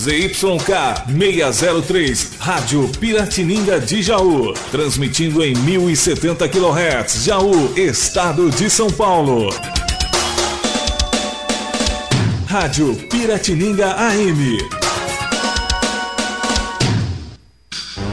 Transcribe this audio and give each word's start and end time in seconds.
ZYK 0.00 1.04
603, 1.08 2.30
Rádio 2.38 2.88
Piratininga 2.98 3.78
de 3.78 4.00
Jaú. 4.00 4.54
Transmitindo 4.70 5.44
em 5.44 5.54
1070 5.54 6.48
kHz, 6.48 7.24
Jaú, 7.26 7.74
Estado 7.76 8.48
de 8.48 8.70
São 8.70 8.90
Paulo. 8.90 9.50
Rádio 12.46 12.96
Piratininga 13.10 13.92
AM. 13.92 14.58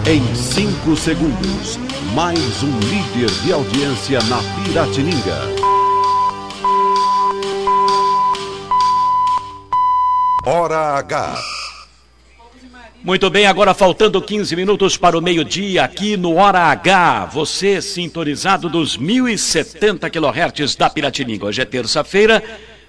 Em 0.05 0.35
5 0.35 0.98
segundos, 0.98 1.80
mais 2.13 2.63
um 2.63 2.80
líder 2.80 3.31
de 3.45 3.54
audiência 3.54 4.20
na 4.23 4.40
Piratininga. 4.66 5.41
Hora 10.45 10.98
H. 10.98 11.56
Muito 13.07 13.29
bem, 13.29 13.45
agora 13.45 13.73
faltando 13.73 14.21
15 14.21 14.53
minutos 14.53 14.97
para 14.97 15.17
o 15.17 15.21
meio-dia 15.21 15.85
aqui 15.85 16.17
no 16.17 16.35
Hora 16.35 16.59
H. 16.59 17.27
Você 17.27 17.81
sintonizado 17.81 18.67
dos 18.67 18.97
1070 18.97 20.09
kHz 20.09 20.75
da 20.75 20.89
Piratininga. 20.89 21.45
Hoje 21.45 21.61
é 21.61 21.66
terça-feira, 21.66 22.43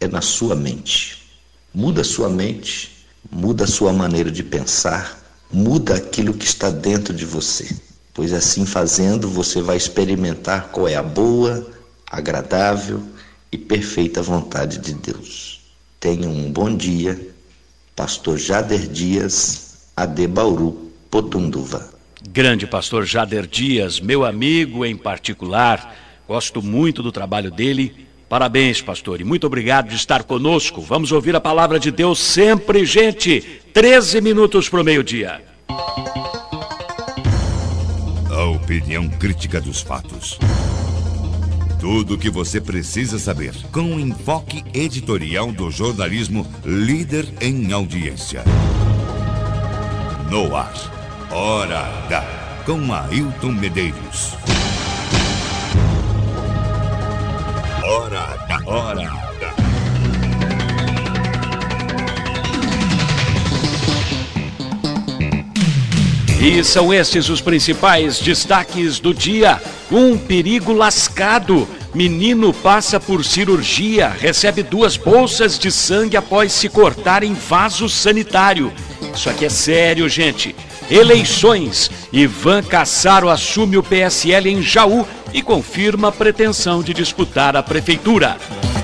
é 0.00 0.08
na 0.08 0.20
sua 0.20 0.56
mente. 0.56 1.28
Muda 1.72 2.02
sua 2.02 2.28
mente, 2.28 3.06
muda 3.30 3.68
sua 3.68 3.92
maneira 3.92 4.32
de 4.32 4.42
pensar, 4.42 5.16
muda 5.52 5.94
aquilo 5.94 6.34
que 6.34 6.44
está 6.44 6.70
dentro 6.70 7.14
de 7.14 7.24
você 7.24 7.72
pois 8.14 8.32
assim 8.32 8.66
fazendo 8.66 9.28
você 9.28 9.60
vai 9.60 9.76
experimentar 9.76 10.68
qual 10.68 10.88
é 10.88 10.94
a 10.94 11.02
boa, 11.02 11.66
agradável 12.06 13.02
e 13.50 13.58
perfeita 13.58 14.22
vontade 14.22 14.78
de 14.78 14.94
Deus. 14.94 15.60
Tenha 15.98 16.28
um 16.28 16.50
bom 16.50 16.74
dia, 16.74 17.18
Pastor 17.94 18.38
Jader 18.38 18.88
Dias, 18.88 19.90
AD 19.96 20.26
Bauru, 20.26 20.90
Potunduva. 21.10 21.92
Grande 22.30 22.66
pastor 22.66 23.04
Jader 23.04 23.46
Dias, 23.46 24.00
meu 24.00 24.24
amigo 24.24 24.84
em 24.84 24.96
particular, 24.96 25.94
gosto 26.26 26.62
muito 26.62 27.02
do 27.02 27.12
trabalho 27.12 27.50
dele. 27.50 28.06
Parabéns, 28.28 28.80
pastor, 28.80 29.20
e 29.20 29.24
muito 29.24 29.46
obrigado 29.46 29.88
de 29.88 29.96
estar 29.96 30.22
conosco. 30.24 30.80
Vamos 30.80 31.12
ouvir 31.12 31.36
a 31.36 31.40
palavra 31.40 31.78
de 31.78 31.90
Deus 31.90 32.18
sempre, 32.18 32.86
gente. 32.86 33.60
13 33.74 34.20
minutos 34.22 34.68
para 34.68 34.80
o 34.80 34.84
meio-dia. 34.84 35.42
Opinião 38.62 39.08
crítica 39.08 39.60
dos 39.60 39.80
fatos. 39.82 40.38
Tudo 41.80 42.14
o 42.14 42.18
que 42.18 42.30
você 42.30 42.60
precisa 42.60 43.18
saber 43.18 43.52
com 43.72 43.96
o 43.96 43.98
enfoque 43.98 44.62
editorial 44.72 45.50
do 45.50 45.68
jornalismo 45.68 46.46
líder 46.64 47.26
em 47.40 47.72
audiência. 47.72 48.44
No 50.30 50.54
ar, 50.54 50.72
Hora 51.32 51.80
H, 52.06 52.62
com 52.64 52.94
Ailton 52.94 53.50
Medeiros. 53.50 54.36
Hora 57.82 58.20
H, 58.20 58.62
Hora 58.64 59.08
H. 59.08 59.31
E 66.44 66.64
são 66.64 66.92
estes 66.92 67.28
os 67.28 67.40
principais 67.40 68.18
destaques 68.18 68.98
do 68.98 69.14
dia. 69.14 69.62
Um 69.92 70.18
perigo 70.18 70.72
lascado. 70.72 71.68
Menino 71.94 72.52
passa 72.52 72.98
por 72.98 73.24
cirurgia, 73.24 74.08
recebe 74.08 74.64
duas 74.64 74.96
bolsas 74.96 75.56
de 75.56 75.70
sangue 75.70 76.16
após 76.16 76.50
se 76.50 76.68
cortar 76.68 77.22
em 77.22 77.32
vaso 77.32 77.88
sanitário. 77.88 78.72
Isso 79.14 79.30
aqui 79.30 79.44
é 79.44 79.48
sério, 79.48 80.08
gente. 80.08 80.56
Eleições. 80.90 81.88
Ivan 82.12 82.60
Cassaro 82.64 83.30
assume 83.30 83.76
o 83.76 83.82
PSL 83.82 84.50
em 84.50 84.60
Jaú 84.60 85.06
e 85.32 85.42
confirma 85.42 86.08
a 86.08 86.12
pretensão 86.12 86.82
de 86.82 86.92
disputar 86.92 87.54
a 87.54 87.62
prefeitura. 87.62 88.36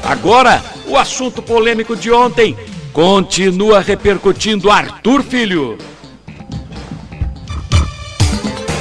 Agora, 0.05 0.63
o 0.87 0.97
assunto 0.97 1.43
polêmico 1.43 1.97
de 1.97 2.13
ontem 2.13 2.57
continua 2.93 3.81
repercutindo 3.81 4.71
Arthur 4.71 5.25
Filho. 5.25 5.77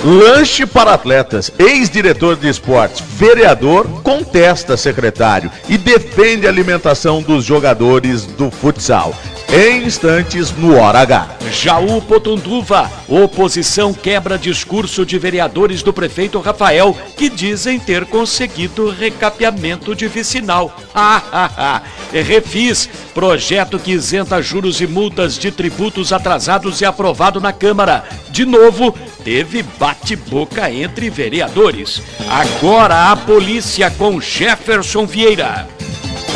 Lanche 0.08 0.66
para 0.66 0.94
atletas. 0.94 1.52
Ex-diretor 1.60 2.38
de 2.38 2.48
esportes, 2.48 3.02
vereador, 3.02 3.86
contesta 4.04 4.78
secretário 4.78 5.52
e 5.68 5.78
defende 5.78 6.48
a 6.48 6.50
alimentação 6.50 7.22
dos 7.22 7.44
jogadores 7.44 8.26
do 8.26 8.50
futsal. 8.50 9.14
Em 9.50 9.86
instantes, 9.86 10.52
no 10.52 10.76
Hora 10.76 11.00
H. 11.00 11.38
Jaú 11.52 12.02
Potunduva. 12.02 12.92
Oposição 13.08 13.94
quebra 13.94 14.38
discurso 14.38 15.06
de 15.06 15.18
vereadores 15.18 15.82
do 15.82 15.94
prefeito 15.94 16.38
Rafael 16.40 16.96
que 17.16 17.30
dizem 17.30 17.80
ter 17.80 18.06
conseguido 18.06 18.90
recapeamento 18.90 19.96
de 19.96 20.06
vicinal. 20.10 20.76
Ah, 20.94 21.22
ah, 21.32 21.52
ah. 21.58 21.82
Refis. 22.12 22.90
Projeto 23.14 23.80
que 23.80 23.92
isenta 23.92 24.42
juros 24.42 24.82
e 24.82 24.88
multas 24.88 25.40
de 25.40 25.50
tributos 25.50 26.12
atrasados 26.12 26.82
e 26.82 26.86
aprovado 26.86 27.40
na 27.40 27.54
Câmara. 27.54 28.04
De 28.30 28.46
novo, 28.46 28.94
teve 29.24 29.64
bate-boca 29.64 30.70
entre 30.70 31.10
vereadores. 31.10 32.02
Agora 32.30 33.12
a 33.12 33.16
polícia 33.16 33.90
com 33.90 34.20
Jefferson 34.20 35.06
Vieira. 35.06 35.77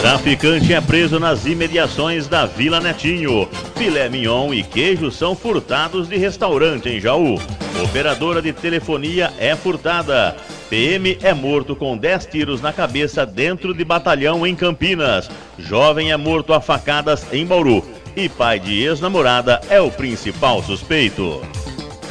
Traficante 0.01 0.73
é 0.73 0.81
preso 0.81 1.19
nas 1.19 1.45
imediações 1.45 2.27
da 2.27 2.47
Vila 2.47 2.79
Netinho. 2.79 3.47
Filé 3.75 4.09
mignon 4.09 4.51
e 4.51 4.63
queijo 4.63 5.11
são 5.11 5.35
furtados 5.35 6.09
de 6.09 6.17
restaurante 6.17 6.89
em 6.89 6.99
Jaú. 6.99 7.35
Operadora 7.83 8.41
de 8.41 8.51
telefonia 8.51 9.31
é 9.37 9.55
furtada. 9.55 10.35
PM 10.71 11.19
é 11.21 11.35
morto 11.35 11.75
com 11.75 11.95
10 11.95 12.25
tiros 12.25 12.61
na 12.61 12.73
cabeça 12.73 13.27
dentro 13.27 13.75
de 13.75 13.85
batalhão 13.85 14.45
em 14.45 14.55
Campinas. 14.55 15.29
Jovem 15.59 16.11
é 16.11 16.17
morto 16.17 16.51
a 16.51 16.59
facadas 16.59 17.31
em 17.31 17.45
Bauru. 17.45 17.85
E 18.15 18.27
pai 18.27 18.59
de 18.59 18.81
ex-namorada 18.81 19.61
é 19.69 19.79
o 19.79 19.91
principal 19.91 20.63
suspeito. 20.63 21.39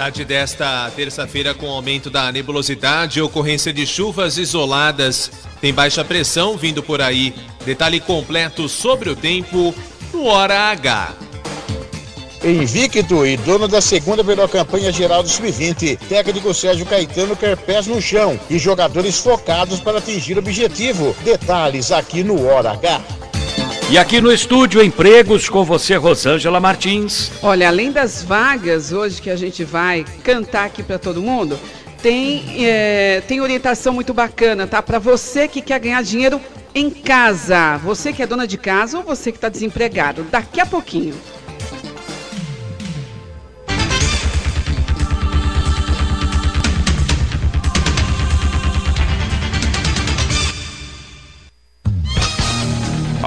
Tarde 0.00 0.25
desta 0.25 0.91
terça-feira, 0.97 1.52
com 1.52 1.69
aumento 1.69 2.08
da 2.08 2.32
nebulosidade 2.32 3.19
e 3.19 3.23
ocorrência 3.23 3.70
de 3.70 3.87
chuvas 3.87 4.38
isoladas, 4.38 5.31
tem 5.61 5.75
baixa 5.75 6.02
pressão 6.02 6.56
vindo 6.56 6.82
por 6.82 7.02
aí. 7.02 7.35
Detalhe 7.67 8.00
completo 8.00 8.67
sobre 8.67 9.11
o 9.11 9.14
tempo 9.14 9.75
no 10.11 10.25
Hora 10.25 10.70
H. 10.70 11.12
Invicto 12.43 13.26
e 13.26 13.37
dono 13.37 13.69
da 13.69 13.82
segunda 13.82 14.23
melhor 14.23 14.49
campanha 14.49 14.91
geral 14.91 15.23
do 15.23 15.29
Sub-20, 15.29 15.99
técnico 16.08 16.55
Sérgio 16.55 16.87
Caetano 16.87 17.37
quer 17.37 17.55
pés 17.58 17.87
no 17.87 18.00
chão 18.00 18.41
e 18.49 18.58
jogadores 18.58 19.19
focados 19.19 19.81
para 19.81 19.99
atingir 19.99 20.35
o 20.38 20.41
objetivo. 20.41 21.14
Detalhes 21.23 21.93
aqui 21.93 22.25
no 22.25 22.47
Hora 22.47 22.70
H. 22.70 23.19
E 23.90 23.98
aqui 23.98 24.20
no 24.20 24.32
estúdio, 24.32 24.81
empregos 24.81 25.48
com 25.48 25.64
você, 25.64 25.96
Rosângela 25.96 26.60
Martins. 26.60 27.32
Olha, 27.42 27.66
além 27.66 27.90
das 27.90 28.22
vagas 28.22 28.92
hoje 28.92 29.20
que 29.20 29.28
a 29.28 29.34
gente 29.34 29.64
vai 29.64 30.04
cantar 30.22 30.66
aqui 30.66 30.81
para 30.81 30.96
todo 30.96 31.20
mundo, 31.20 31.58
tem, 32.00 32.64
é, 32.64 33.20
tem 33.26 33.40
orientação 33.40 33.92
muito 33.92 34.14
bacana, 34.14 34.64
tá? 34.64 34.81
Para 34.81 35.00
você 35.00 35.48
que 35.48 35.60
quer 35.60 35.81
ganhar 35.81 36.04
dinheiro 36.04 36.40
em 36.72 36.88
casa. 36.88 37.78
Você 37.78 38.12
que 38.12 38.22
é 38.22 38.28
dona 38.28 38.46
de 38.46 38.56
casa 38.56 38.98
ou 38.98 39.02
você 39.02 39.32
que 39.32 39.38
está 39.38 39.48
desempregado. 39.48 40.22
Daqui 40.22 40.60
a 40.60 40.66
pouquinho. 40.66 41.16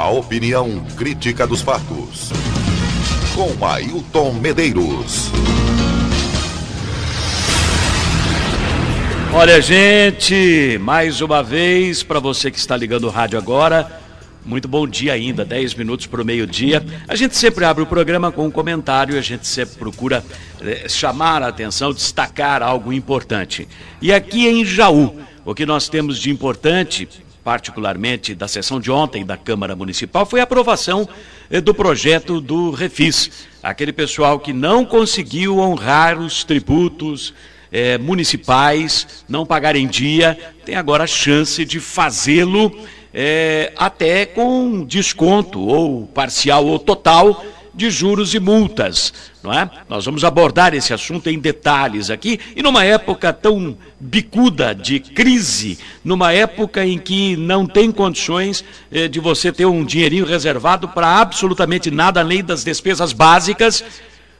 A 0.04 0.10
opinião 0.10 0.84
crítica 0.98 1.48
dos 1.48 1.62
fatos. 1.62 2.30
Com 3.34 3.66
Ailton 3.66 4.34
Medeiros. 4.34 5.32
Olha, 9.34 9.62
gente, 9.62 10.78
mais 10.82 11.22
uma 11.22 11.42
vez, 11.42 12.04
para 12.04 12.20
você 12.20 12.52
que 12.52 12.60
está 12.60 12.76
ligando 12.76 13.06
o 13.06 13.10
rádio 13.10 13.40
agora, 13.40 14.02
muito 14.46 14.68
bom 14.68 14.86
dia 14.86 15.14
ainda, 15.14 15.46
10 15.46 15.74
minutos 15.76 16.06
para 16.06 16.22
o 16.22 16.26
meio-dia. 16.26 16.86
A 17.08 17.16
gente 17.16 17.38
sempre 17.38 17.64
abre 17.64 17.84
o 17.84 17.88
programa 17.88 18.30
com 18.30 18.46
um 18.46 18.52
comentário, 18.52 19.18
a 19.18 19.22
gente 19.22 19.48
sempre 19.48 19.78
procura 19.78 20.22
eh, 20.60 20.90
chamar 20.90 21.42
a 21.42 21.48
atenção, 21.48 21.94
destacar 21.94 22.62
algo 22.62 22.92
importante. 22.92 23.70
E 24.02 24.12
aqui 24.12 24.50
em 24.50 24.66
Jaú, 24.66 25.16
o 25.46 25.56
que 25.56 25.66
nós 25.66 25.88
temos 25.88 26.20
de 26.20 26.30
importante 26.30 27.08
particularmente 27.44 28.34
da 28.34 28.48
sessão 28.48 28.80
de 28.80 28.90
ontem 28.90 29.25
da 29.25 29.36
Câmara 29.36 29.75
Municipal, 29.75 30.25
foi 30.25 30.40
a 30.40 30.44
aprovação 30.44 31.07
eh, 31.50 31.60
do 31.60 31.74
projeto 31.74 32.40
do 32.40 32.72
Refis. 32.72 33.48
Aquele 33.62 33.92
pessoal 33.92 34.40
que 34.40 34.54
não 34.54 34.86
conseguiu 34.86 35.60
honrar 35.60 36.18
os 36.19 36.44
tributos 36.44 37.34
eh, 37.72 37.98
municipais, 37.98 39.25
não 39.28 39.45
pagar 39.45 39.75
em 39.75 39.88
dia, 39.88 40.38
tem 40.66 40.75
agora 40.75 41.04
a 41.04 41.07
chance 41.07 41.66
de 41.66 41.80
fazê-lo 41.80 42.72
eh, 43.13 43.74
até 43.75 44.25
com 44.25 44.86
desconto, 44.86 45.60
ou 45.60 46.07
parcial 46.07 46.66
ou 46.66 46.80
total, 46.80 47.44
de 47.74 47.89
juros 47.89 48.34
e 48.34 48.39
multas, 48.39 49.13
não 49.44 49.51
é? 49.54 49.69
Nós 49.90 50.06
vamos 50.06 50.24
abordar 50.24 50.74
esse 50.74 50.94
assunto 50.94 51.30
em 51.30 51.38
detalhes 51.38 52.10
aqui 52.10 52.40
e 52.56 52.63
numa 52.63 52.86
época 52.86 53.34
tão 53.34 53.78
bicuda 54.00 54.74
de 54.74 55.00
crise, 55.00 55.78
numa 56.04 56.31
época 56.31 56.86
em 56.86 56.98
que 56.98 57.36
não 57.36 57.66
tem 57.66 57.92
condições 57.92 58.63
eh, 58.90 59.10
de 59.10 59.19
você 59.19 59.51
ter 59.51 59.66
um 59.66 59.84
dinheirinho 59.84 60.25
reservado 60.25 60.88
para 60.88 61.19
absolutamente 61.19 61.92
nada 61.92 62.22
além 62.22 62.44
das 62.44 62.63
despesas 62.63 63.12
básicas. 63.12 63.84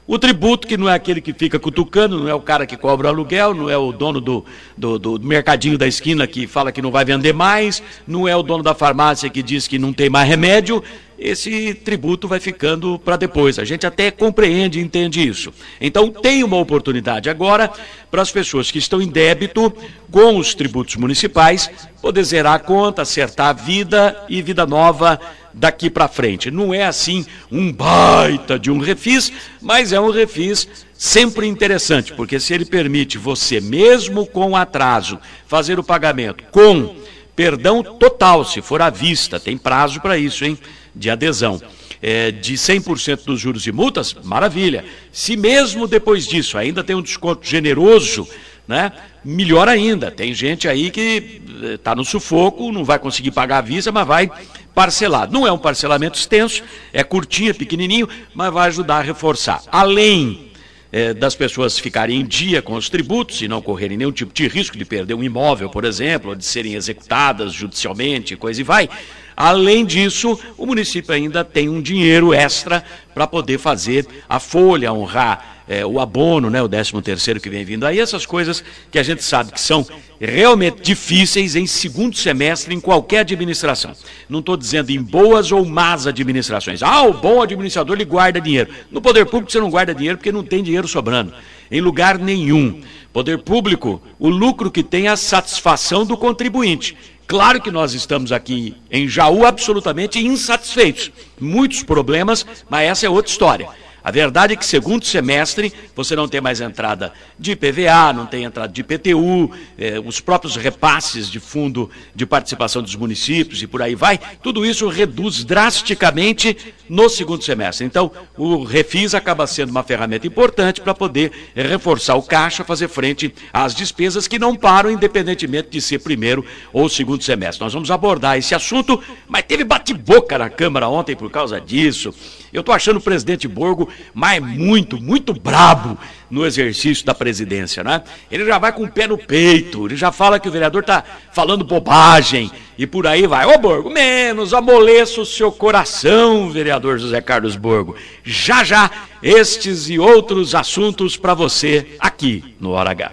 O 0.06 0.20
tributo, 0.20 0.68
que 0.68 0.76
não 0.76 0.90
é 0.90 0.94
aquele 0.94 1.22
que 1.22 1.34
fica 1.34 1.58
cutucando, 1.58 2.20
não 2.20 2.28
é 2.28 2.34
o 2.34 2.42
cara 2.42 2.66
que 2.66 2.76
cobra 2.76 3.08
o 3.08 3.10
aluguel, 3.10 3.54
não 3.54 3.70
é 3.70 3.78
o 3.78 3.94
dono 3.94 4.20
do, 4.20 4.44
do, 4.78 5.00
do, 5.00 5.20
mercadinho 5.22 5.78
da 5.78 5.88
esquina 5.88 6.28
que 6.28 6.46
fala 6.46 6.74
que 6.74 6.82
não 6.82 6.92
vai 6.92 7.06
vender 7.06 7.32
mais, 7.32 7.82
não 8.06 8.28
é 8.28 8.36
o 8.36 8.44
dono 8.44 8.62
da 8.62 8.74
farmácia 8.74 9.30
que 9.30 9.42
diz 9.42 9.66
que 9.66 9.80
não 9.80 9.94
tem 9.94 10.10
mais 10.10 10.28
remédio, 10.28 10.84
esse 11.18 11.74
tributo 11.74 12.28
vai 12.28 12.42
ficando 12.42 13.00
para 13.00 13.16
depois. 13.16 13.58
A 13.58 13.64
gente 13.64 13.88
até 13.88 14.12
compreende 14.12 14.78
e 14.78 14.82
entende 14.82 15.26
isso. 15.26 15.54
Então, 15.80 16.10
tem 16.10 16.44
uma 16.44 16.58
oportunidade 16.58 17.30
agora 17.30 17.72
para 18.12 18.22
as 18.22 18.30
pessoas 18.30 18.70
que 18.70 18.80
estão 18.80 19.02
em 19.02 19.08
débito 19.08 19.74
com 20.12 20.38
os 20.38 20.54
tributos 20.54 20.98
municipais 20.98 21.70
poder 22.02 22.24
zerar 22.24 22.56
a 22.56 22.60
conta, 22.60 23.04
acertar 23.04 23.48
a 23.48 23.54
vida 23.54 24.26
e 24.28 24.42
vida 24.42 24.66
nova 24.66 25.18
daqui 25.54 25.90
para 25.90 26.08
frente. 26.08 26.50
Não 26.50 26.74
é 26.74 26.86
assim 26.86 27.26
um 27.52 27.72
baita 27.72 28.58
de 28.58 28.72
um 28.72 28.80
refis, 28.80 29.32
mas 29.62 29.94
é 29.94 30.00
um 30.00 30.10
refis 30.10 30.68
sempre 30.94 31.48
interessante, 31.48 32.14
porque 32.14 32.40
se 32.40 32.54
ele 32.54 32.66
permite 32.66 33.18
você, 33.18 33.60
mesmo 33.60 34.26
com 34.26 34.56
atraso, 34.56 35.20
fazer 35.46 35.78
o 35.78 35.84
pagamento 35.84 36.44
com 36.52 36.96
perdão 37.36 37.84
total, 37.84 38.46
se 38.46 38.62
for 38.62 38.82
à 38.82 38.90
vista, 38.90 39.40
tem 39.40 39.58
prazo 39.58 40.00
para 40.00 40.18
isso, 40.18 40.46
hein? 40.46 40.58
de 40.96 41.10
adesão 41.10 41.60
é, 42.04 42.32
de 42.32 42.56
100% 42.56 43.24
dos 43.24 43.40
juros 43.40 43.66
e 43.66 43.72
multas, 43.72 44.14
maravilha. 44.26 44.84
Se 45.10 45.38
mesmo 45.38 45.88
depois 45.88 46.28
disso 46.28 46.58
ainda 46.58 46.84
tem 46.84 46.96
um 46.96 47.02
desconto 47.02 47.48
generoso, 47.48 48.28
né, 48.68 48.92
melhor 49.24 49.68
ainda. 49.68 50.12
Tem 50.12 50.34
gente 50.34 50.68
aí 50.68 50.92
que 50.92 51.42
está 51.76 51.92
eh, 51.92 51.96
no 51.96 52.04
sufoco, 52.04 52.72
não 52.72 52.84
vai 52.84 53.00
conseguir 53.00 53.32
pagar 53.32 53.60
a 53.60 53.62
visa, 53.62 53.92
mas 53.92 54.08
vai 54.08 54.32
parcelar. 54.74 55.32
Não 55.32 55.48
é 55.48 55.52
um 55.52 55.58
parcelamento 55.58 56.18
extenso, 56.18 56.64
é 56.92 57.04
curtinho, 57.04 57.54
pequenininho, 57.54 58.08
mas 58.34 58.52
vai 58.52 58.68
ajudar 58.68 58.98
a 58.98 59.02
reforçar. 59.02 59.62
Além 59.72 60.52
é, 60.92 61.12
das 61.12 61.36
pessoas 61.36 61.80
ficarem 61.80 62.22
em 62.22 62.26
dia 62.26 62.62
com 62.62 62.76
os 62.76 62.88
tributos 62.88 63.42
e 63.42 63.48
não 63.48 63.62
correrem 63.64 63.98
nenhum 63.98 64.12
tipo 64.12 64.32
de 64.32 64.48
risco 64.48 64.78
de 64.78 64.86
perder 64.86 65.16
um 65.16 65.24
imóvel, 65.24 65.68
por 65.68 65.86
exemplo, 65.86 66.30
ou 66.30 66.36
de 66.36 66.46
serem 66.46 66.76
executadas 66.76 67.52
judicialmente, 67.52 68.36
coisa 68.36 68.62
e 68.62 68.64
vai. 68.64 68.88
Além 69.36 69.86
disso, 69.86 70.40
o 70.56 70.68
município 70.68 71.12
ainda 71.12 71.44
tem 71.44 71.68
um 71.68 71.82
dinheiro 71.82 72.32
extra 72.32 72.84
para 73.12 73.26
poder 73.26 73.58
fazer 73.58 74.06
a 74.30 74.40
folha, 74.40 74.94
honrar 74.94 75.53
é, 75.68 75.86
o 75.86 76.00
abono, 76.00 76.50
né, 76.50 76.62
o 76.62 76.68
13 76.68 77.02
terceiro 77.02 77.40
que 77.40 77.50
vem 77.50 77.64
vindo 77.64 77.86
aí, 77.86 78.00
essas 78.00 78.26
coisas 78.26 78.64
que 78.92 79.00
a 79.00 79.04
gente 79.04 79.24
sabe 79.24 79.52
que 79.52 79.62
são 79.62 79.86
realmente 80.20 80.82
difíceis 80.82 81.56
em 81.56 81.66
segundo 81.66 82.16
semestre 82.16 82.74
em 82.74 82.80
qualquer 82.80 83.20
administração. 83.20 83.94
Não 84.30 84.40
estou 84.40 84.58
dizendo 84.58 84.90
em 84.90 85.02
boas 85.02 85.52
ou 85.52 85.66
más 85.66 86.08
administrações. 86.08 86.82
Ah, 86.82 87.04
o 87.04 87.14
bom 87.14 87.42
administrador 87.42 87.96
ele 87.96 88.06
guarda 88.06 88.40
dinheiro. 88.40 88.70
No 88.92 89.02
poder 89.02 89.26
público 89.26 89.52
você 89.52 89.60
não 89.60 89.70
guarda 89.70 89.94
dinheiro 89.94 90.18
porque 90.18 90.32
não 90.32 90.44
tem 90.44 90.64
dinheiro 90.64 90.88
sobrando. 90.88 91.34
Em 91.72 91.82
lugar 91.82 92.18
nenhum. 92.18 92.82
Poder 93.12 93.40
público, 93.40 94.02
o 94.18 94.28
lucro 94.28 94.72
que 94.72 94.82
tem 94.82 95.06
é 95.06 95.10
a 95.10 95.16
satisfação 95.16 96.06
do 96.06 96.18
contribuinte. 96.18 96.98
Claro 97.28 97.62
que 97.62 97.72
nós 97.72 97.94
estamos 97.94 98.32
aqui 98.32 98.76
em 98.92 99.08
Jaú 99.08 99.46
absolutamente 99.46 100.20
insatisfeitos. 100.20 101.12
Muitos 101.40 101.84
problemas, 101.84 102.46
mas 102.70 102.90
essa 102.90 103.06
é 103.06 103.10
outra 103.10 103.32
história. 103.32 103.68
A 104.04 104.12
verdade 104.12 104.54
é 104.54 104.56
que 104.58 104.66
segundo 104.66 105.06
semestre 105.06 105.72
você 105.96 106.14
não 106.14 106.28
tem 106.28 106.42
mais 106.42 106.60
entrada 106.60 107.14
de 107.40 107.52
IPVA, 107.52 108.12
não 108.14 108.26
tem 108.26 108.44
entrada 108.44 108.72
de 108.72 108.82
IPTU, 108.82 109.50
eh, 109.78 109.98
os 110.04 110.20
próprios 110.20 110.58
repasses 110.58 111.30
de 111.30 111.40
fundo 111.40 111.90
de 112.14 112.26
participação 112.26 112.82
dos 112.82 112.96
municípios 112.96 113.62
e 113.62 113.68
por 113.68 113.82
aí 113.82 113.96
vai. 113.96 114.20
Tudo 114.42 114.66
isso 114.66 114.90
reduz 114.90 115.46
drasticamente 115.46 116.58
no 116.90 117.08
segundo 117.08 117.44
semestre. 117.44 117.86
Então, 117.86 118.12
o 118.38 118.64
Refis 118.64 119.16
acaba 119.16 119.48
sendo 119.48 119.70
uma 119.70 119.84
ferramenta 119.84 120.28
importante 120.28 120.82
para 120.82 120.94
poder 120.94 121.32
reforçar 121.56 122.16
o 122.16 122.24
caixa, 122.24 122.64
fazer 122.66 122.90
frente 122.90 123.34
às 123.54 123.74
despesas 123.74 124.28
que 124.28 124.38
não 124.38 124.54
param, 124.54 124.92
independentemente 124.92 125.70
de 125.70 125.80
ser 125.80 126.00
primeiro 126.00 126.46
ou 126.74 126.90
segundo 126.90 127.24
semestre. 127.24 127.64
Nós 127.64 127.74
vamos 127.74 127.90
abordar 127.90 128.38
esse 128.38 128.54
assunto, 128.54 129.02
mas 129.30 129.44
teve 129.44 129.64
bate-boca 129.64 130.38
na 130.38 130.50
Câmara 130.50 130.90
ontem 130.90 131.16
por 131.16 131.32
causa 131.32 131.62
disso. 131.62 132.14
Eu 132.52 132.60
estou 132.60 132.76
achando 132.76 132.98
o 132.98 133.02
presidente 133.02 133.48
Borgo, 133.48 133.90
mas 134.14 134.42
muito, 134.42 135.02
muito 135.02 135.34
brabo 135.34 135.98
no 136.30 136.46
exercício 136.46 137.06
da 137.06 137.14
presidência, 137.14 137.84
né? 137.84 138.02
Ele 138.32 138.46
já 138.46 138.58
vai 138.58 138.74
com 138.74 138.84
o 138.84 138.92
pé 138.92 139.08
no 139.08 139.18
peito, 139.18 139.86
ele 139.86 139.96
já 139.96 140.12
fala 140.12 140.40
que 140.40 140.50
o 140.50 140.52
vereador 140.52 140.82
está 140.82 141.04
falando 141.32 141.64
bobagem 141.64 142.52
e 142.78 142.88
por 142.88 143.06
aí 143.06 143.28
vai. 143.28 143.46
Ô 143.46 143.58
Borgo, 143.60 143.90
menos, 143.90 144.54
amoleça 144.54 145.22
o 145.22 145.26
seu 145.26 145.52
coração, 145.52 146.50
vereador 146.50 146.98
José 146.98 147.22
Carlos 147.22 147.56
Borgo. 147.56 147.96
Já 148.24 148.64
já, 148.64 148.90
estes 149.22 149.90
e 149.90 150.00
outros 150.00 150.56
assuntos 150.56 151.16
para 151.16 151.34
você 151.34 151.96
aqui 152.00 152.56
no 152.60 152.72
Hora 152.72 152.92
H. 152.92 153.12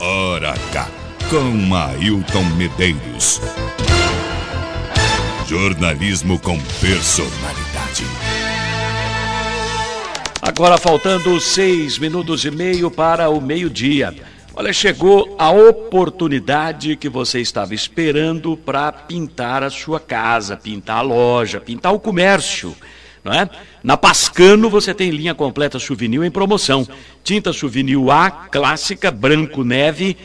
Hora 0.00 0.50
H, 0.50 0.88
com 1.28 1.74
Ailton 1.74 2.44
Medeiros. 2.56 3.40
Jornalismo 5.46 6.38
com 6.40 6.58
personalidade. 6.80 7.75
Agora 10.40 10.76
faltando 10.76 11.40
seis 11.40 11.98
minutos 11.98 12.44
e 12.44 12.50
meio 12.50 12.90
para 12.90 13.28
o 13.30 13.40
meio-dia. 13.40 14.14
Olha, 14.54 14.72
chegou 14.72 15.34
a 15.38 15.50
oportunidade 15.50 16.96
que 16.96 17.08
você 17.08 17.40
estava 17.40 17.74
esperando 17.74 18.56
para 18.56 18.92
pintar 18.92 19.62
a 19.62 19.70
sua 19.70 19.98
casa, 19.98 20.56
pintar 20.56 20.98
a 20.98 21.02
loja, 21.02 21.60
pintar 21.60 21.92
o 21.92 22.00
comércio. 22.00 22.76
É? 23.24 23.48
Na 23.82 23.96
Pascano 23.96 24.70
você 24.70 24.94
tem 24.94 25.10
linha 25.10 25.34
completa 25.34 25.78
Souvenir 25.78 26.22
em 26.22 26.30
promoção. 26.30 26.86
Tinta 27.24 27.52
Souvenir 27.52 27.98
A, 28.08 28.30
clássica, 28.30 29.10
branco 29.10 29.64
neve, 29.64 30.16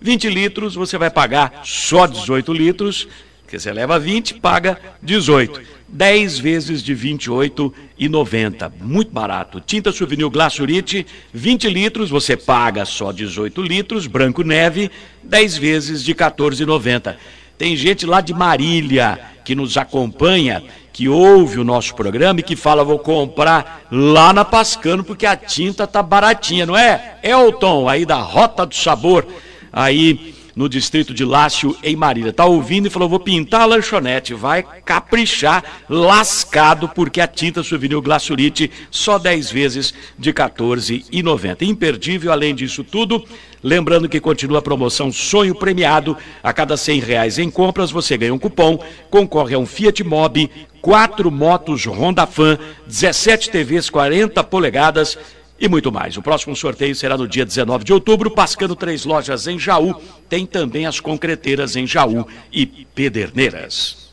20 0.00 0.28
litros, 0.28 0.74
você 0.74 0.98
vai 0.98 1.10
pagar 1.10 1.60
só 1.62 2.06
18 2.06 2.52
litros 2.52 3.06
porque 3.48 3.58
você 3.58 3.72
leva 3.72 3.98
20, 3.98 4.34
paga 4.34 4.78
18. 5.02 5.62
10 5.88 6.38
vezes 6.38 6.82
de 6.82 6.94
28,90. 6.94 8.72
Muito 8.80 9.10
barato. 9.10 9.60
Tinta 9.60 9.90
Souvenir 9.90 10.28
Glacurite, 10.28 11.06
20 11.32 11.68
litros, 11.70 12.10
você 12.10 12.36
paga 12.36 12.84
só 12.84 13.10
18 13.10 13.62
litros. 13.62 14.06
Branco 14.06 14.42
Neve, 14.42 14.90
10 15.22 15.56
vezes 15.56 16.04
de 16.04 16.14
14,90. 16.14 17.16
Tem 17.56 17.74
gente 17.74 18.06
lá 18.06 18.20
de 18.20 18.32
Marília 18.32 19.18
que 19.44 19.54
nos 19.54 19.76
acompanha, 19.76 20.62
que 20.92 21.08
ouve 21.08 21.58
o 21.58 21.64
nosso 21.64 21.94
programa 21.94 22.40
e 22.40 22.42
que 22.42 22.54
fala: 22.54 22.84
vou 22.84 22.98
comprar 22.98 23.86
lá 23.90 24.32
na 24.32 24.44
Pascano 24.44 25.02
porque 25.02 25.24
a 25.24 25.36
tinta 25.36 25.86
tá 25.86 26.02
baratinha, 26.02 26.66
não 26.66 26.76
é? 26.76 27.18
Elton, 27.22 27.88
aí 27.88 28.04
da 28.04 28.18
Rota 28.18 28.66
do 28.66 28.74
Sabor, 28.74 29.26
aí 29.72 30.34
no 30.58 30.68
distrito 30.68 31.14
de 31.14 31.24
Lácio, 31.24 31.76
em 31.84 31.94
Marília. 31.94 32.32
Tá 32.32 32.44
ouvindo 32.44 32.88
e 32.88 32.90
falou: 32.90 33.08
vou 33.08 33.20
pintar 33.20 33.60
a 33.60 33.64
lanchonete. 33.64 34.34
Vai 34.34 34.64
caprichar, 34.84 35.62
lascado, 35.88 36.88
porque 36.88 37.20
a 37.20 37.28
tinta 37.28 37.62
souvenir 37.62 38.00
Glacurite 38.00 38.68
só 38.90 39.20
10 39.20 39.52
vezes 39.52 39.94
de 40.18 40.30
R$ 40.30 40.34
14,90. 40.34 41.62
Imperdível, 41.62 42.32
além 42.32 42.56
disso 42.56 42.82
tudo. 42.82 43.24
Lembrando 43.62 44.08
que 44.08 44.18
continua 44.18 44.58
a 44.58 44.62
promoção 44.62 45.12
Sonho 45.12 45.54
Premiado. 45.54 46.16
A 46.42 46.52
cada 46.52 46.76
100 46.76 47.00
reais 47.00 47.38
em 47.38 47.48
compras, 47.48 47.92
você 47.92 48.16
ganha 48.16 48.34
um 48.34 48.38
cupom, 48.38 48.80
concorre 49.08 49.54
a 49.54 49.58
um 49.60 49.66
Fiat 49.66 50.02
Mobi, 50.02 50.50
quatro 50.82 51.30
motos 51.30 51.86
Honda 51.86 52.26
Fan, 52.26 52.58
17 52.84 53.50
TVs 53.50 53.88
40 53.88 54.42
polegadas 54.42 55.16
e 55.60 55.68
muito 55.68 55.90
mais. 55.90 56.16
O 56.16 56.22
próximo 56.22 56.54
sorteio 56.54 56.94
será 56.94 57.16
no 57.16 57.26
dia 57.26 57.44
19 57.44 57.84
de 57.84 57.92
outubro, 57.92 58.30
Pascando 58.30 58.76
três 58.76 59.04
lojas 59.04 59.46
em 59.46 59.58
Jaú. 59.58 60.00
Tem 60.28 60.46
também 60.46 60.86
as 60.86 61.00
concreteiras 61.00 61.76
em 61.76 61.86
Jaú 61.86 62.26
e 62.52 62.66
Pederneiras. 62.66 64.12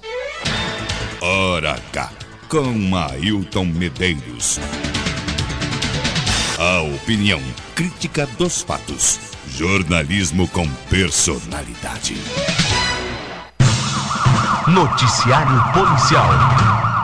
Ora 1.22 1.76
cá, 1.92 2.12
com 2.50 2.96
Ailton 2.96 3.66
Medeiros. 3.66 4.60
A 6.58 6.82
opinião 6.82 7.42
crítica 7.76 8.26
dos 8.38 8.62
fatos. 8.62 9.20
Jornalismo 9.48 10.48
com 10.48 10.68
personalidade. 10.90 12.16
Noticiário 14.68 15.74
Policial. 15.74 16.95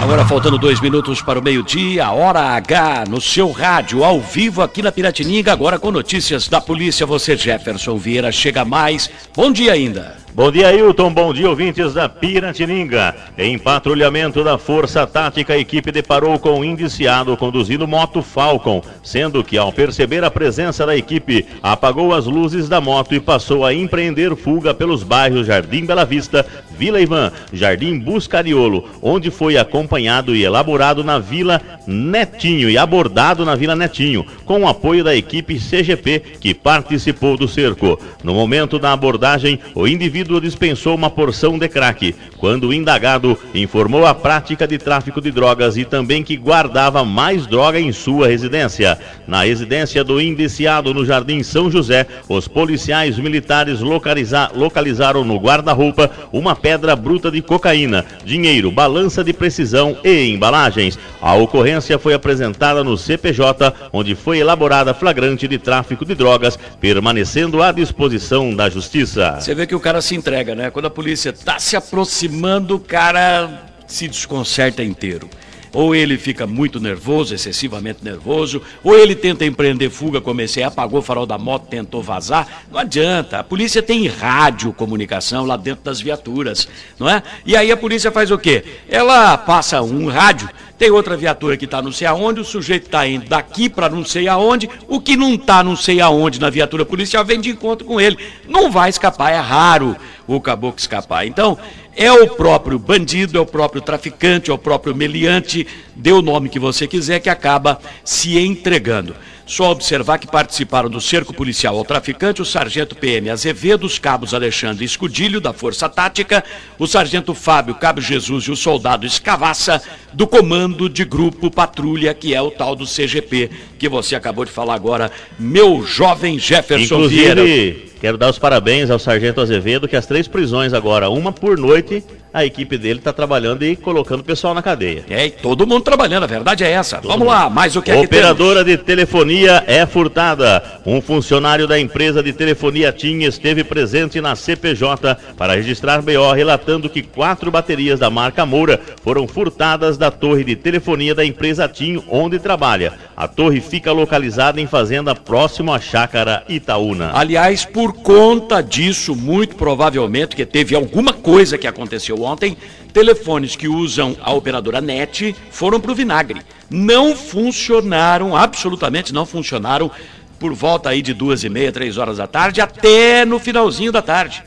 Agora 0.00 0.24
faltando 0.24 0.56
dois 0.56 0.80
minutos 0.80 1.20
para 1.20 1.38
o 1.38 1.42
meio-dia, 1.42 2.10
hora 2.10 2.40
H, 2.40 3.04
no 3.08 3.20
seu 3.20 3.50
rádio, 3.50 4.02
ao 4.02 4.18
vivo 4.18 4.62
aqui 4.62 4.82
na 4.82 4.90
Piratininga, 4.90 5.52
agora 5.52 5.78
com 5.78 5.90
notícias 5.90 6.48
da 6.48 6.58
polícia. 6.58 7.04
Você, 7.04 7.36
Jefferson 7.36 7.98
Vieira, 7.98 8.32
chega 8.32 8.64
mais. 8.64 9.10
Bom 9.36 9.52
dia 9.52 9.72
ainda. 9.72 10.16
Bom 10.32 10.52
dia, 10.52 10.72
Hilton. 10.72 11.12
Bom 11.12 11.34
dia, 11.34 11.50
ouvintes 11.50 11.92
da 11.92 12.08
Piratininga. 12.08 13.16
Em 13.36 13.58
patrulhamento 13.58 14.44
da 14.44 14.56
Força 14.56 15.04
Tática, 15.04 15.54
a 15.54 15.58
equipe 15.58 15.90
deparou 15.90 16.38
com 16.38 16.60
um 16.60 16.64
indiciado 16.64 17.36
conduzindo 17.36 17.86
moto 17.86 18.22
Falcon, 18.22 18.80
sendo 19.02 19.42
que, 19.42 19.58
ao 19.58 19.72
perceber 19.72 20.22
a 20.22 20.30
presença 20.30 20.86
da 20.86 20.96
equipe, 20.96 21.44
apagou 21.60 22.14
as 22.14 22.26
luzes 22.26 22.68
da 22.68 22.80
moto 22.80 23.12
e 23.12 23.18
passou 23.18 23.64
a 23.64 23.74
empreender 23.74 24.36
fuga 24.36 24.72
pelos 24.72 25.02
bairros 25.02 25.48
Jardim 25.48 25.84
Bela 25.84 26.04
Vista, 26.04 26.46
Vila 26.78 27.00
Ivan, 27.00 27.32
Jardim 27.52 27.98
Buscariolo, 27.98 28.88
onde 29.02 29.30
foi 29.30 29.58
acompanhado 29.58 30.34
e 30.34 30.44
elaborado 30.44 31.02
na 31.02 31.18
Vila 31.18 31.60
Netinho 31.86 32.70
e 32.70 32.78
abordado 32.78 33.44
na 33.44 33.56
Vila 33.56 33.74
Netinho, 33.74 34.24
com 34.46 34.62
o 34.62 34.68
apoio 34.68 35.02
da 35.02 35.14
equipe 35.14 35.58
CGP 35.58 36.20
que 36.40 36.54
participou 36.54 37.36
do 37.36 37.48
cerco. 37.48 37.98
No 38.22 38.32
momento 38.32 38.78
da 38.78 38.92
abordagem, 38.92 39.58
o 39.74 39.88
indivíduo 39.88 40.29
dispensou 40.38 40.94
uma 40.94 41.08
porção 41.08 41.58
de 41.58 41.66
crack, 41.66 42.14
quando 42.36 42.68
o 42.68 42.74
indagado 42.74 43.38
informou 43.54 44.04
a 44.04 44.14
prática 44.14 44.68
de 44.68 44.76
tráfico 44.76 45.18
de 45.18 45.30
drogas 45.30 45.78
e 45.78 45.86
também 45.86 46.22
que 46.22 46.36
guardava 46.36 47.02
mais 47.06 47.46
droga 47.46 47.80
em 47.80 47.90
sua 47.90 48.28
residência. 48.28 48.98
Na 49.26 49.44
residência 49.44 50.04
do 50.04 50.20
indiciado 50.20 50.92
no 50.92 51.06
Jardim 51.06 51.42
São 51.42 51.70
José, 51.70 52.06
os 52.28 52.46
policiais 52.46 53.18
militares 53.18 53.80
localiza 53.80 54.50
localizaram 54.54 55.24
no 55.24 55.38
guarda-roupa 55.38 56.10
uma 56.32 56.54
pedra 56.54 56.94
bruta 56.94 57.30
de 57.30 57.40
cocaína, 57.40 58.04
dinheiro, 58.24 58.70
balança 58.70 59.24
de 59.24 59.32
precisão 59.32 59.96
e 60.04 60.28
embalagens. 60.28 60.98
A 61.20 61.34
ocorrência 61.34 61.98
foi 61.98 62.14
apresentada 62.14 62.82
no 62.82 62.96
CPJ, 62.96 63.72
onde 63.92 64.14
foi 64.14 64.38
elaborada 64.38 64.92
flagrante 64.92 65.46
de 65.46 65.58
tráfico 65.58 66.04
de 66.04 66.14
drogas, 66.14 66.58
permanecendo 66.80 67.62
à 67.62 67.72
disposição 67.72 68.54
da 68.54 68.68
justiça. 68.68 69.36
Você 69.38 69.54
vê 69.54 69.66
que 69.66 69.74
o 69.74 69.80
cara 69.80 70.00
se 70.00 70.09
entrega, 70.14 70.54
né? 70.54 70.70
Quando 70.70 70.86
a 70.86 70.90
polícia 70.90 71.32
tá 71.32 71.58
se 71.58 71.76
aproximando, 71.76 72.76
o 72.76 72.80
cara 72.80 73.66
se 73.86 74.08
desconcerta 74.08 74.82
inteiro. 74.82 75.28
Ou 75.72 75.94
ele 75.94 76.18
fica 76.18 76.48
muito 76.48 76.80
nervoso, 76.80 77.32
excessivamente 77.32 78.02
nervoso, 78.02 78.60
ou 78.82 78.96
ele 78.98 79.14
tenta 79.14 79.44
empreender 79.44 79.88
fuga, 79.88 80.20
comecei, 80.20 80.64
apagou 80.64 80.98
o 80.98 81.02
farol 81.02 81.26
da 81.26 81.38
moto, 81.38 81.68
tentou 81.68 82.02
vazar. 82.02 82.64
Não 82.72 82.80
adianta. 82.80 83.38
A 83.38 83.44
polícia 83.44 83.80
tem 83.80 84.08
rádio 84.08 84.72
comunicação 84.72 85.44
lá 85.44 85.56
dentro 85.56 85.84
das 85.84 86.00
viaturas, 86.00 86.68
não 86.98 87.08
é? 87.08 87.22
E 87.46 87.56
aí 87.56 87.70
a 87.70 87.76
polícia 87.76 88.10
faz 88.10 88.32
o 88.32 88.38
quê? 88.38 88.64
Ela 88.88 89.38
passa 89.38 89.80
um 89.80 90.08
rádio, 90.08 90.48
tem 90.80 90.90
outra 90.90 91.14
viatura 91.14 91.58
que 91.58 91.66
está 91.66 91.82
não 91.82 91.92
sei 91.92 92.06
aonde, 92.06 92.40
o 92.40 92.44
sujeito 92.44 92.86
está 92.86 93.06
indo 93.06 93.28
daqui 93.28 93.68
para 93.68 93.90
não 93.90 94.02
sei 94.02 94.26
aonde, 94.28 94.66
o 94.88 94.98
que 94.98 95.14
não 95.14 95.34
está 95.34 95.62
não 95.62 95.76
sei 95.76 96.00
aonde 96.00 96.40
na 96.40 96.48
viatura 96.48 96.86
policial 96.86 97.22
vem 97.22 97.38
de 97.38 97.50
encontro 97.50 97.86
com 97.86 98.00
ele. 98.00 98.16
Não 98.48 98.70
vai 98.70 98.88
escapar, 98.88 99.30
é 99.30 99.38
raro 99.38 99.94
o 100.26 100.40
caboclo 100.40 100.80
escapar. 100.80 101.26
Então, 101.26 101.58
é 101.94 102.10
o 102.10 102.28
próprio 102.28 102.78
bandido, 102.78 103.36
é 103.36 103.40
o 103.42 103.44
próprio 103.44 103.82
traficante, 103.82 104.50
é 104.50 104.54
o 104.54 104.56
próprio 104.56 104.96
meliante, 104.96 105.66
dê 106.00 106.12
o 106.12 106.22
nome 106.22 106.48
que 106.48 106.58
você 106.58 106.86
quiser, 106.86 107.20
que 107.20 107.28
acaba 107.28 107.78
se 108.04 108.38
entregando. 108.38 109.14
Só 109.50 109.72
observar 109.72 110.18
que 110.18 110.28
participaram 110.28 110.88
do 110.88 111.00
cerco 111.00 111.34
policial 111.34 111.76
ao 111.76 111.84
traficante 111.84 112.40
o 112.40 112.44
sargento 112.44 112.94
PM 112.94 113.28
Azevedo, 113.30 113.84
os 113.84 113.98
cabos 113.98 114.32
Alexandre 114.32 114.84
Escudilho, 114.84 115.40
da 115.40 115.52
Força 115.52 115.88
Tática, 115.88 116.44
o 116.78 116.86
sargento 116.86 117.34
Fábio 117.34 117.74
Cabo 117.74 118.00
Jesus 118.00 118.44
e 118.44 118.52
o 118.52 118.56
soldado 118.56 119.04
Escavaça, 119.04 119.82
do 120.12 120.24
comando 120.24 120.88
de 120.88 121.04
grupo 121.04 121.50
patrulha, 121.50 122.14
que 122.14 122.32
é 122.32 122.40
o 122.40 122.52
tal 122.52 122.76
do 122.76 122.86
CGP, 122.86 123.50
que 123.76 123.88
você 123.88 124.14
acabou 124.14 124.44
de 124.44 124.52
falar 124.52 124.74
agora, 124.74 125.10
meu 125.36 125.84
jovem 125.84 126.38
Jefferson 126.38 127.08
Vieira. 127.08 127.40
Inclusive, 127.40 127.92
quero 128.00 128.16
dar 128.16 128.30
os 128.30 128.38
parabéns 128.38 128.88
ao 128.88 129.00
Sargento 129.00 129.40
Azevedo, 129.40 129.88
que 129.88 129.96
as 129.96 130.06
três 130.06 130.28
prisões 130.28 130.72
agora, 130.72 131.10
uma 131.10 131.32
por 131.32 131.58
noite, 131.58 132.04
a 132.32 132.44
equipe 132.44 132.78
dele 132.78 132.98
está 133.00 133.12
trabalhando 133.12 133.64
e 133.64 133.74
colocando 133.74 134.20
o 134.20 134.24
pessoal 134.24 134.54
na 134.54 134.62
cadeia. 134.62 135.04
É, 135.10 135.26
e 135.26 135.30
todo 135.30 135.66
mundo 135.66 135.82
trabalhando, 135.82 136.24
a 136.24 136.26
verdade 136.26 136.64
é 136.64 136.70
essa. 136.70 137.00
Vamos 137.00 137.26
lá, 137.26 137.50
mais 137.50 137.74
o 137.74 137.82
que 137.82 137.90
é 137.90 137.96
que 137.96 138.06
Operadora 138.06 138.62
de 138.64 138.76
telefonia 138.76 139.64
é 139.66 139.84
furtada. 139.84 140.62
Um 140.86 141.00
funcionário 141.00 141.66
da 141.66 141.78
empresa 141.78 142.22
de 142.22 142.32
telefonia 142.32 142.92
TIM 142.92 143.22
esteve 143.22 143.64
presente 143.64 144.20
na 144.20 144.36
CPJ 144.36 145.16
para 145.36 145.54
registrar 145.54 146.02
BO, 146.02 146.32
relatando 146.32 146.88
que 146.88 147.02
quatro 147.02 147.50
baterias 147.50 147.98
da 147.98 148.10
marca 148.10 148.46
Moura 148.46 148.80
foram 149.02 149.26
furtadas 149.26 149.98
da 149.98 150.10
torre 150.10 150.44
de 150.44 150.54
telefonia 150.54 151.14
da 151.14 151.24
empresa 151.24 151.68
TIM, 151.68 152.02
onde 152.08 152.38
trabalha. 152.38 152.92
A 153.16 153.26
torre 153.26 153.60
fica 153.60 153.92
localizada 153.92 154.60
em 154.60 154.66
fazenda 154.66 155.14
próximo 155.14 155.72
à 155.72 155.80
chácara 155.80 156.44
Itaúna. 156.48 157.10
Aliás, 157.14 157.64
por 157.64 157.92
conta 157.92 158.62
disso, 158.62 159.14
muito 159.14 159.56
provavelmente, 159.56 160.36
que 160.36 160.46
teve 160.46 160.74
alguma 160.74 161.12
coisa 161.12 161.58
que 161.58 161.66
aconteceu 161.66 162.19
ontem, 162.22 162.56
telefones 162.92 163.56
que 163.56 163.68
usam 163.68 164.16
a 164.20 164.32
operadora 164.32 164.80
NET 164.80 165.34
foram 165.50 165.80
para 165.80 165.92
o 165.92 165.94
vinagre. 165.94 166.42
Não 166.68 167.14
funcionaram, 167.16 168.36
absolutamente 168.36 169.12
não 169.12 169.26
funcionaram, 169.26 169.90
por 170.38 170.54
volta 170.54 170.88
aí 170.88 171.02
de 171.02 171.12
duas 171.12 171.44
e 171.44 171.48
meia, 171.48 171.70
três 171.70 171.98
horas 171.98 172.16
da 172.16 172.26
tarde, 172.26 172.60
até 172.60 173.24
no 173.24 173.38
finalzinho 173.38 173.92
da 173.92 174.00
tarde. 174.00 174.42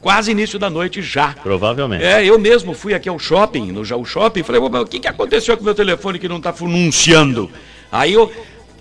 Quase 0.00 0.30
início 0.30 0.58
da 0.58 0.68
noite 0.68 1.00
já. 1.02 1.34
Provavelmente. 1.42 2.04
É, 2.04 2.24
eu 2.24 2.38
mesmo 2.38 2.74
fui 2.74 2.94
aqui 2.94 3.08
ao 3.08 3.18
shopping, 3.18 3.72
no 3.72 3.84
Jaú 3.84 4.04
Shopping, 4.04 4.42
falei, 4.42 4.60
"Ô, 4.60 4.68
mas 4.68 4.82
o 4.82 4.86
que, 4.86 5.00
que 5.00 5.08
aconteceu 5.08 5.56
com 5.56 5.62
o 5.62 5.64
meu 5.64 5.74
telefone 5.74 6.18
que 6.18 6.28
não 6.28 6.36
está 6.36 6.54
anunciando? 6.60 7.50
Aí 7.90 8.12
eu, 8.12 8.30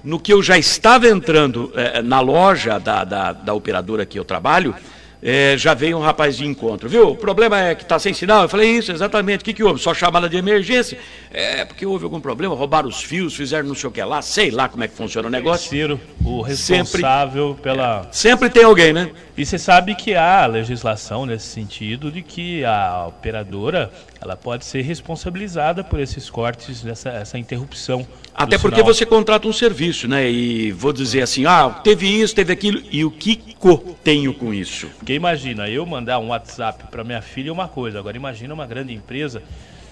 no 0.04 0.20
que 0.20 0.34
eu 0.34 0.44
já 0.44 0.58
estava 0.58 1.08
entrando 1.08 1.72
eh, 1.76 2.02
na 2.02 2.20
loja 2.20 2.80
da, 2.80 3.04
da, 3.04 3.32
da 3.34 3.54
operadora 3.54 4.06
que 4.06 4.20
eu 4.20 4.26
trabalho, 4.26 4.76
eh, 5.22 5.56
já 5.58 5.74
veio 5.74 5.98
um 5.98 6.02
rapaz 6.02 6.38
de 6.38 6.46
encontro, 6.46 6.88
viu? 6.88 7.10
O 7.10 7.16
problema 7.16 7.60
é 7.60 7.76
que 7.76 7.84
está 7.84 7.98
sem 8.00 8.14
sinal. 8.14 8.44
Eu 8.44 8.50
falei, 8.50 8.70
isso, 8.70 8.92
exatamente. 8.92 9.42
O 9.42 9.46
que, 9.46 9.54
que 9.54 9.64
houve? 9.64 9.80
Só 9.82 9.94
chamada 9.94 10.30
de 10.30 10.38
emergência? 10.38 10.98
É, 11.32 11.66
porque 11.66 11.86
houve 11.86 12.04
algum 12.04 12.20
problema, 12.20 12.56
roubaram 12.56 12.88
os 12.88 13.02
fios, 13.02 13.36
fizeram 13.36 13.68
não 13.68 13.76
sei 13.76 13.90
o 13.90 13.92
que 13.92 14.04
lá, 14.04 14.22
sei 14.22 14.52
lá 14.52 14.70
como 14.70 14.84
é 14.84 14.88
que 14.88 14.96
funciona 14.96 15.28
o 15.28 15.32
negócio. 15.32 15.70
Ciro, 15.70 16.00
o 16.24 16.42
responsável 16.42 17.58
pela. 17.62 18.08
Sempre 18.12 18.50
tem 18.50 18.64
alguém, 18.64 18.94
né? 18.94 19.12
E 19.38 19.46
você 19.46 19.60
sabe 19.60 19.96
que 19.96 20.16
há 20.16 20.46
legislação 20.46 21.26
nesse 21.26 21.48
sentido 21.48 22.10
de 22.10 22.22
que 22.22 22.64
a 22.64 23.08
operadora 23.08 23.92
ela 24.22 24.38
pode 24.38 24.64
ser 24.64 24.82
responsabilizada 24.82 25.84
por 25.84 26.00
esses 26.00 26.30
cortes, 26.30 26.86
essa, 26.86 27.10
essa 27.10 27.38
interrupção. 27.38 28.08
Até 28.34 28.58
porque 28.58 28.78
sinal. 28.78 28.94
você 28.94 29.06
contrata 29.06 29.46
um 29.46 29.52
serviço, 29.52 30.08
né? 30.08 30.30
E 30.30 30.72
vou 30.72 30.94
dizer 30.94 31.22
assim, 31.22 31.46
ah, 31.46 31.70
teve 31.84 32.08
isso, 32.08 32.34
teve 32.34 32.54
aquilo, 32.54 32.82
e 32.90 33.04
o 33.04 33.12
que 33.12 33.36
co 33.60 33.78
tenho 34.04 34.34
com 34.34 34.54
isso? 34.54 34.88
Porque 34.98 35.14
imagina, 35.14 35.68
eu 35.68 35.86
mandar 35.86 36.20
um 36.20 36.30
WhatsApp 36.30 36.86
para 36.90 37.04
minha 37.04 37.22
filha 37.22 37.50
é 37.50 37.52
uma 37.52 37.68
coisa, 37.68 38.00
agora 38.00 38.16
imagina 38.16 38.54
uma 38.54 38.66
grande 38.66 38.94
empresa 38.94 39.44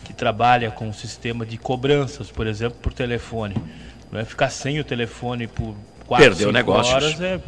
que 0.06 0.14
trabalha 0.14 0.72
com 0.72 0.88
um 0.88 0.94
sistema 0.94 1.46
de 1.46 1.58
cobranças, 1.58 2.32
por 2.32 2.48
exemplo, 2.48 2.78
por 2.82 2.94
telefone. 2.94 3.56
Não 4.10 4.22
é 4.22 4.26
ficar 4.26 4.50
sem 4.50 4.80
o 4.80 4.84
telefone 4.86 5.48
por 5.48 5.76
quatro, 6.06 6.28
Perdeu 6.28 6.48
cinco 6.48 6.52
negócios. 6.54 6.94
horas 6.94 7.22
é 7.22 7.40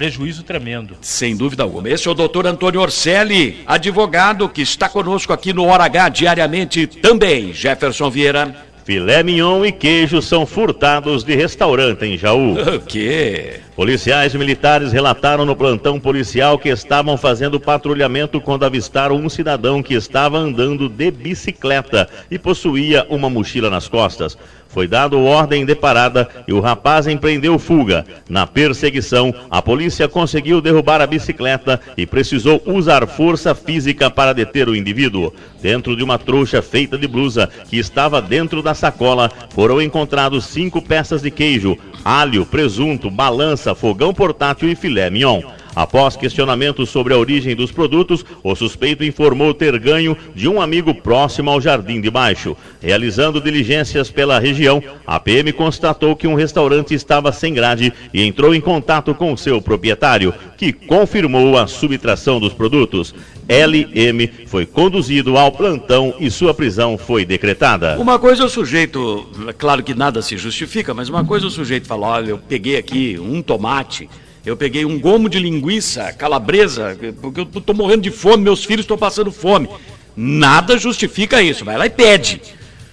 prejuízo 0.00 0.42
tremendo. 0.42 0.96
Sem 1.02 1.36
dúvida 1.36 1.62
alguma. 1.62 1.86
Esse 1.90 2.08
é 2.08 2.10
o 2.10 2.14
doutor 2.14 2.46
Antônio 2.46 2.80
Orselli, 2.80 3.60
advogado 3.66 4.48
que 4.48 4.62
está 4.62 4.88
conosco 4.88 5.30
aqui 5.30 5.52
no 5.52 5.66
Hora 5.66 5.84
H 5.84 6.08
diariamente 6.08 6.86
também. 6.86 7.52
Jefferson 7.52 8.08
Vieira. 8.08 8.56
Filé 8.82 9.22
mignon 9.22 9.62
e 9.62 9.70
queijo 9.70 10.22
são 10.22 10.46
furtados 10.46 11.22
de 11.22 11.34
restaurante 11.34 12.06
em 12.06 12.16
Jaú. 12.16 12.56
O 12.76 12.80
quê? 12.80 13.60
Policiais 13.76 14.34
militares 14.34 14.90
relataram 14.90 15.44
no 15.44 15.54
plantão 15.54 16.00
policial 16.00 16.58
que 16.58 16.70
estavam 16.70 17.18
fazendo 17.18 17.60
patrulhamento 17.60 18.40
quando 18.40 18.64
avistaram 18.64 19.16
um 19.16 19.28
cidadão 19.28 19.82
que 19.82 19.92
estava 19.92 20.38
andando 20.38 20.88
de 20.88 21.10
bicicleta 21.10 22.08
e 22.30 22.38
possuía 22.38 23.06
uma 23.10 23.28
mochila 23.28 23.68
nas 23.68 23.86
costas. 23.86 24.36
Foi 24.72 24.86
dado 24.86 25.20
ordem 25.20 25.64
de 25.66 25.74
parada 25.74 26.28
e 26.46 26.52
o 26.52 26.60
rapaz 26.60 27.08
empreendeu 27.08 27.58
fuga. 27.58 28.06
Na 28.28 28.46
perseguição, 28.46 29.34
a 29.50 29.60
polícia 29.60 30.06
conseguiu 30.06 30.60
derrubar 30.60 31.00
a 31.00 31.06
bicicleta 31.08 31.80
e 31.96 32.06
precisou 32.06 32.62
usar 32.64 33.04
força 33.08 33.52
física 33.52 34.08
para 34.08 34.32
deter 34.32 34.68
o 34.68 34.76
indivíduo. 34.76 35.32
Dentro 35.60 35.96
de 35.96 36.04
uma 36.04 36.18
trouxa 36.18 36.62
feita 36.62 36.96
de 36.96 37.08
blusa 37.08 37.50
que 37.68 37.78
estava 37.78 38.22
dentro 38.22 38.62
da 38.62 38.72
sacola, 38.72 39.28
foram 39.50 39.82
encontrados 39.82 40.46
cinco 40.46 40.80
peças 40.80 41.20
de 41.20 41.32
queijo, 41.32 41.76
alho, 42.04 42.46
presunto, 42.46 43.10
balança, 43.10 43.74
fogão 43.74 44.14
portátil 44.14 44.70
e 44.70 44.76
filé 44.76 45.10
mignon. 45.10 45.42
Após 45.74 46.16
questionamento 46.16 46.84
sobre 46.84 47.14
a 47.14 47.18
origem 47.18 47.54
dos 47.54 47.70
produtos, 47.70 48.24
o 48.42 48.54
suspeito 48.54 49.04
informou 49.04 49.54
ter 49.54 49.78
ganho 49.78 50.16
de 50.34 50.48
um 50.48 50.60
amigo 50.60 50.94
próximo 50.94 51.50
ao 51.50 51.60
Jardim 51.60 52.00
de 52.00 52.10
Baixo. 52.10 52.56
Realizando 52.80 53.40
diligências 53.40 54.10
pela 54.10 54.38
região, 54.38 54.82
a 55.06 55.20
PM 55.20 55.52
constatou 55.52 56.16
que 56.16 56.26
um 56.26 56.34
restaurante 56.34 56.94
estava 56.94 57.30
sem 57.32 57.54
grade 57.54 57.92
e 58.12 58.22
entrou 58.22 58.54
em 58.54 58.60
contato 58.60 59.14
com 59.14 59.36
seu 59.36 59.62
proprietário, 59.62 60.34
que 60.56 60.72
confirmou 60.72 61.56
a 61.56 61.66
subtração 61.66 62.40
dos 62.40 62.52
produtos. 62.52 63.14
LM 63.48 64.46
foi 64.46 64.66
conduzido 64.66 65.36
ao 65.36 65.50
plantão 65.50 66.14
e 66.20 66.30
sua 66.30 66.54
prisão 66.54 66.96
foi 66.96 67.24
decretada. 67.24 67.98
Uma 67.98 68.18
coisa 68.18 68.44
o 68.44 68.48
sujeito, 68.48 69.26
claro 69.58 69.82
que 69.82 69.94
nada 69.94 70.22
se 70.22 70.36
justifica, 70.36 70.94
mas 70.94 71.08
uma 71.08 71.24
coisa 71.24 71.46
o 71.46 71.50
sujeito 71.50 71.86
falou: 71.86 72.06
olha, 72.06 72.30
eu 72.30 72.38
peguei 72.38 72.76
aqui 72.76 73.18
um 73.18 73.42
tomate 73.42 74.08
eu 74.44 74.56
peguei 74.56 74.84
um 74.84 74.98
gomo 74.98 75.28
de 75.28 75.38
linguiça 75.38 76.12
calabresa, 76.12 76.96
porque 77.20 77.40
eu 77.40 77.48
estou 77.54 77.74
morrendo 77.74 78.02
de 78.02 78.10
fome, 78.10 78.42
meus 78.42 78.64
filhos 78.64 78.84
estão 78.84 78.96
passando 78.96 79.30
fome. 79.30 79.68
Nada 80.16 80.78
justifica 80.78 81.42
isso. 81.42 81.64
Vai 81.64 81.76
lá 81.76 81.86
e 81.86 81.90
pede. 81.90 82.40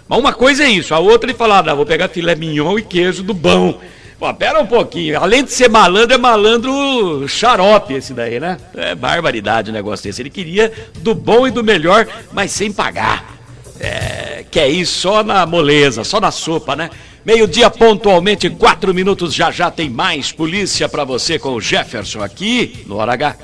Mas 0.08 0.20
uma 0.20 0.34
coisa 0.34 0.64
é 0.64 0.70
isso, 0.70 0.94
a 0.94 1.00
outra 1.00 1.30
ele 1.30 1.38
fala, 1.38 1.60
ah, 1.60 1.74
vou 1.76 1.86
pegar 1.86 2.08
filé 2.08 2.34
mignon 2.34 2.80
e 2.80 2.82
queijo 2.82 3.24
do 3.24 3.34
bom. 3.34 3.80
Pô, 4.18 4.34
pera 4.34 4.60
um 4.60 4.66
pouquinho, 4.66 5.20
além 5.22 5.44
de 5.44 5.52
ser 5.52 5.70
malandro, 5.70 6.16
é 6.16 6.18
malandro 6.18 7.28
xarope 7.28 7.94
esse 7.94 8.14
daí, 8.14 8.40
né? 8.40 8.58
É 8.74 8.96
barbaridade 8.96 9.70
o 9.70 9.74
negócio 9.74 10.04
desse. 10.04 10.22
Ele 10.22 10.30
queria 10.30 10.72
do 11.02 11.14
bom 11.14 11.46
e 11.46 11.52
do 11.52 11.64
melhor, 11.64 12.08
mas 12.32 12.52
sem 12.52 12.72
pagar. 12.72 13.38
É, 13.80 14.44
que 14.50 14.60
é 14.60 14.68
isso, 14.68 15.02
só 15.02 15.24
na 15.24 15.46
moleza, 15.46 16.04
só 16.04 16.20
na 16.20 16.32
sopa, 16.32 16.76
né? 16.76 16.90
Meio-dia 17.28 17.70
pontualmente, 17.70 18.50
quatro 18.50 18.94
minutos, 18.94 19.34
já 19.34 19.52
já 19.52 19.70
tem 19.70 19.90
mais 19.90 20.32
polícia 20.32 20.88
para 20.88 21.04
você 21.04 21.38
com 21.38 21.56
o 21.56 21.60
Jefferson 21.60 22.24
aqui 22.24 22.86
no 22.88 22.96
Hora 22.96 23.12
H. 23.12 23.36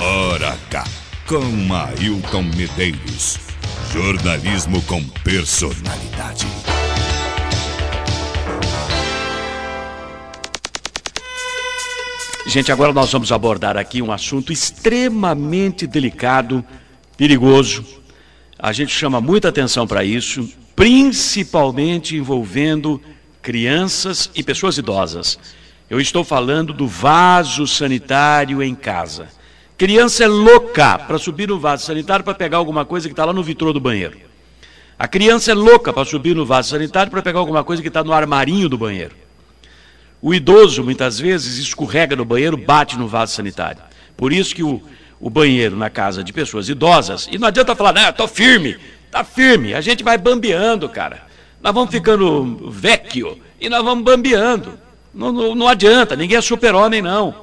Hora 0.00 0.56
H, 0.70 0.84
com 1.28 1.74
Ailton 1.74 2.44
Medeiros. 2.56 3.38
Jornalismo 3.92 4.80
com 4.84 5.04
personalidade. 5.22 6.46
Gente, 12.46 12.72
agora 12.72 12.94
nós 12.94 13.12
vamos 13.12 13.30
abordar 13.30 13.76
aqui 13.76 14.00
um 14.00 14.10
assunto 14.10 14.50
extremamente 14.50 15.86
delicado, 15.86 16.64
perigoso. 17.18 17.84
A 18.58 18.72
gente 18.72 18.94
chama 18.94 19.20
muita 19.20 19.50
atenção 19.50 19.86
para 19.86 20.02
isso 20.02 20.61
principalmente 20.74 22.16
envolvendo 22.16 23.00
crianças 23.40 24.30
e 24.34 24.42
pessoas 24.42 24.78
idosas. 24.78 25.38
Eu 25.90 26.00
estou 26.00 26.24
falando 26.24 26.72
do 26.72 26.86
vaso 26.86 27.66
sanitário 27.66 28.62
em 28.62 28.74
casa. 28.74 29.28
Criança 29.76 30.24
é 30.24 30.28
louca 30.28 30.98
para 30.98 31.18
subir 31.18 31.48
no 31.48 31.58
vaso 31.58 31.84
sanitário 31.84 32.24
para 32.24 32.34
pegar 32.34 32.58
alguma 32.58 32.84
coisa 32.84 33.08
que 33.08 33.12
está 33.12 33.24
lá 33.24 33.32
no 33.32 33.42
vitrô 33.42 33.72
do 33.72 33.80
banheiro. 33.80 34.16
A 34.98 35.08
criança 35.08 35.50
é 35.50 35.54
louca 35.54 35.92
para 35.92 36.04
subir 36.04 36.36
no 36.36 36.46
vaso 36.46 36.70
sanitário 36.70 37.10
para 37.10 37.20
pegar 37.20 37.40
alguma 37.40 37.64
coisa 37.64 37.82
que 37.82 37.88
está 37.88 38.04
no 38.04 38.12
armarinho 38.12 38.68
do 38.68 38.78
banheiro. 38.78 39.16
O 40.20 40.32
idoso, 40.32 40.84
muitas 40.84 41.18
vezes, 41.18 41.58
escorrega 41.58 42.14
no 42.14 42.24
banheiro, 42.24 42.56
bate 42.56 42.96
no 42.96 43.08
vaso 43.08 43.34
sanitário. 43.34 43.82
Por 44.16 44.32
isso 44.32 44.54
que 44.54 44.62
o, 44.62 44.80
o 45.18 45.28
banheiro 45.28 45.76
na 45.76 45.90
casa 45.90 46.22
de 46.22 46.32
pessoas 46.32 46.68
idosas, 46.68 47.28
e 47.32 47.36
não 47.36 47.48
adianta 47.48 47.74
falar, 47.74 48.10
estou 48.10 48.28
firme, 48.28 48.76
Tá 49.12 49.22
firme, 49.22 49.74
a 49.74 49.82
gente 49.82 50.02
vai 50.02 50.16
bambeando, 50.16 50.88
cara. 50.88 51.26
Nós 51.60 51.74
vamos 51.74 51.90
ficando 51.90 52.70
vecchio 52.70 53.38
e 53.60 53.68
nós 53.68 53.84
vamos 53.84 54.02
bambeando. 54.02 54.78
Não, 55.12 55.30
não, 55.30 55.54
não 55.54 55.68
adianta, 55.68 56.16
ninguém 56.16 56.38
é 56.38 56.40
super-homem, 56.40 57.02
não. 57.02 57.34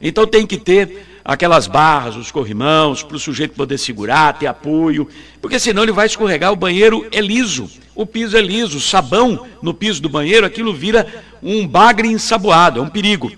Então 0.00 0.26
tem 0.26 0.46
que 0.46 0.56
ter 0.56 1.06
aquelas 1.22 1.66
barras, 1.66 2.16
os 2.16 2.30
corrimãos, 2.30 3.02
para 3.02 3.18
o 3.18 3.20
sujeito 3.20 3.52
poder 3.52 3.76
segurar, 3.76 4.32
ter 4.38 4.46
apoio, 4.46 5.06
porque 5.42 5.60
senão 5.60 5.82
ele 5.82 5.92
vai 5.92 6.06
escorregar. 6.06 6.52
O 6.52 6.56
banheiro 6.56 7.06
é 7.12 7.20
liso, 7.20 7.70
o 7.94 8.06
piso 8.06 8.34
é 8.34 8.40
liso, 8.40 8.78
o 8.78 8.80
sabão 8.80 9.46
no 9.60 9.74
piso 9.74 10.00
do 10.00 10.08
banheiro, 10.08 10.46
aquilo 10.46 10.72
vira 10.72 11.06
um 11.42 11.68
bagre 11.68 12.08
ensaboado, 12.08 12.80
é 12.80 12.82
um 12.82 12.88
perigo. 12.88 13.30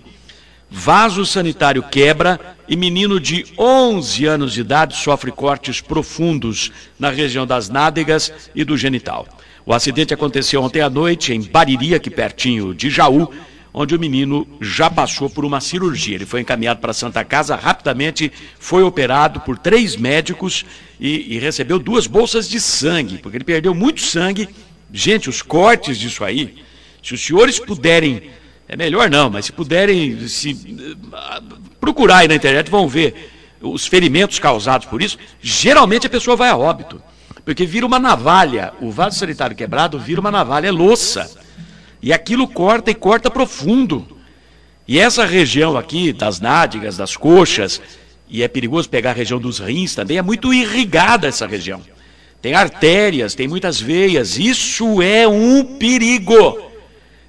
Vaso 0.75 1.23
sanitário 1.23 1.83
quebra 1.83 2.57
e 2.67 2.75
menino 2.75 3.19
de 3.19 3.45
11 3.59 4.25
anos 4.25 4.53
de 4.53 4.61
idade 4.61 4.95
sofre 4.95 5.31
cortes 5.31 5.79
profundos 5.79 6.71
na 6.97 7.11
região 7.11 7.45
das 7.45 7.69
nádegas 7.69 8.33
e 8.55 8.63
do 8.63 8.75
genital. 8.75 9.27
O 9.67 9.71
acidente 9.71 10.15
aconteceu 10.15 10.63
ontem 10.63 10.81
à 10.81 10.89
noite 10.89 11.31
em 11.31 11.41
Bariri, 11.43 11.93
aqui 11.93 12.09
pertinho 12.09 12.73
de 12.73 12.89
Jaú, 12.89 13.31
onde 13.71 13.95
o 13.95 13.99
menino 13.99 14.47
já 14.59 14.89
passou 14.89 15.29
por 15.29 15.45
uma 15.45 15.61
cirurgia. 15.61 16.15
Ele 16.15 16.25
foi 16.25 16.41
encaminhado 16.41 16.79
para 16.79 16.89
a 16.89 16.95
Santa 16.95 17.23
Casa, 17.23 17.55
rapidamente 17.55 18.31
foi 18.57 18.81
operado 18.81 19.41
por 19.41 19.59
três 19.59 19.95
médicos 19.95 20.65
e, 20.99 21.35
e 21.35 21.37
recebeu 21.37 21.77
duas 21.77 22.07
bolsas 22.07 22.49
de 22.49 22.59
sangue, 22.59 23.19
porque 23.19 23.37
ele 23.37 23.45
perdeu 23.45 23.75
muito 23.75 24.01
sangue. 24.01 24.49
Gente, 24.91 25.29
os 25.29 25.43
cortes 25.43 25.99
disso 25.99 26.23
aí, 26.23 26.55
se 27.03 27.13
os 27.13 27.23
senhores 27.23 27.59
puderem 27.59 28.23
é 28.73 28.75
melhor 28.75 29.07
não, 29.07 29.29
mas 29.29 29.45
se 29.45 29.51
puderem 29.51 30.27
se 30.27 30.57
procurar 31.79 32.17
aí 32.17 32.27
na 32.27 32.33
internet, 32.33 32.71
vão 32.71 32.87
ver 32.87 33.31
os 33.61 33.85
ferimentos 33.85 34.39
causados 34.39 34.87
por 34.87 34.99
isso. 34.99 35.17
Geralmente 35.39 36.07
a 36.07 36.09
pessoa 36.09 36.35
vai 36.35 36.49
a 36.49 36.57
óbito, 36.57 36.99
porque 37.45 37.67
vira 37.67 37.85
uma 37.85 37.99
navalha. 37.99 38.73
O 38.81 38.89
vaso 38.89 39.19
sanitário 39.19 39.55
quebrado 39.55 39.99
vira 39.99 40.19
uma 40.19 40.31
navalha, 40.31 40.69
é 40.69 40.71
louça. 40.71 41.29
E 42.01 42.11
aquilo 42.11 42.47
corta 42.47 42.89
e 42.89 42.95
corta 42.95 43.29
profundo. 43.29 44.07
E 44.87 44.99
essa 44.99 45.23
região 45.23 45.77
aqui, 45.77 46.11
das 46.11 46.41
nádegas, 46.41 46.97
das 46.97 47.15
coxas, 47.15 47.79
e 48.27 48.41
é 48.41 48.47
perigoso 48.47 48.89
pegar 48.89 49.11
a 49.11 49.13
região 49.13 49.39
dos 49.39 49.59
rins 49.59 49.93
também, 49.93 50.17
é 50.17 50.21
muito 50.23 50.51
irrigada 50.51 51.27
essa 51.27 51.45
região. 51.45 51.79
Tem 52.41 52.55
artérias, 52.55 53.35
tem 53.35 53.47
muitas 53.47 53.79
veias, 53.79 54.35
isso 54.39 54.99
é 54.99 55.27
um 55.27 55.63
perigo. 55.77 56.72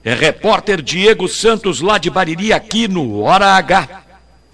É 0.05 0.13
repórter 0.13 0.83
Diego 0.83 1.27
Santos, 1.27 1.81
lá 1.81 1.97
de 1.97 2.11
Bariri, 2.11 2.53
aqui 2.53 2.87
no 2.87 3.21
Hora 3.21 3.55
H. 3.55 4.03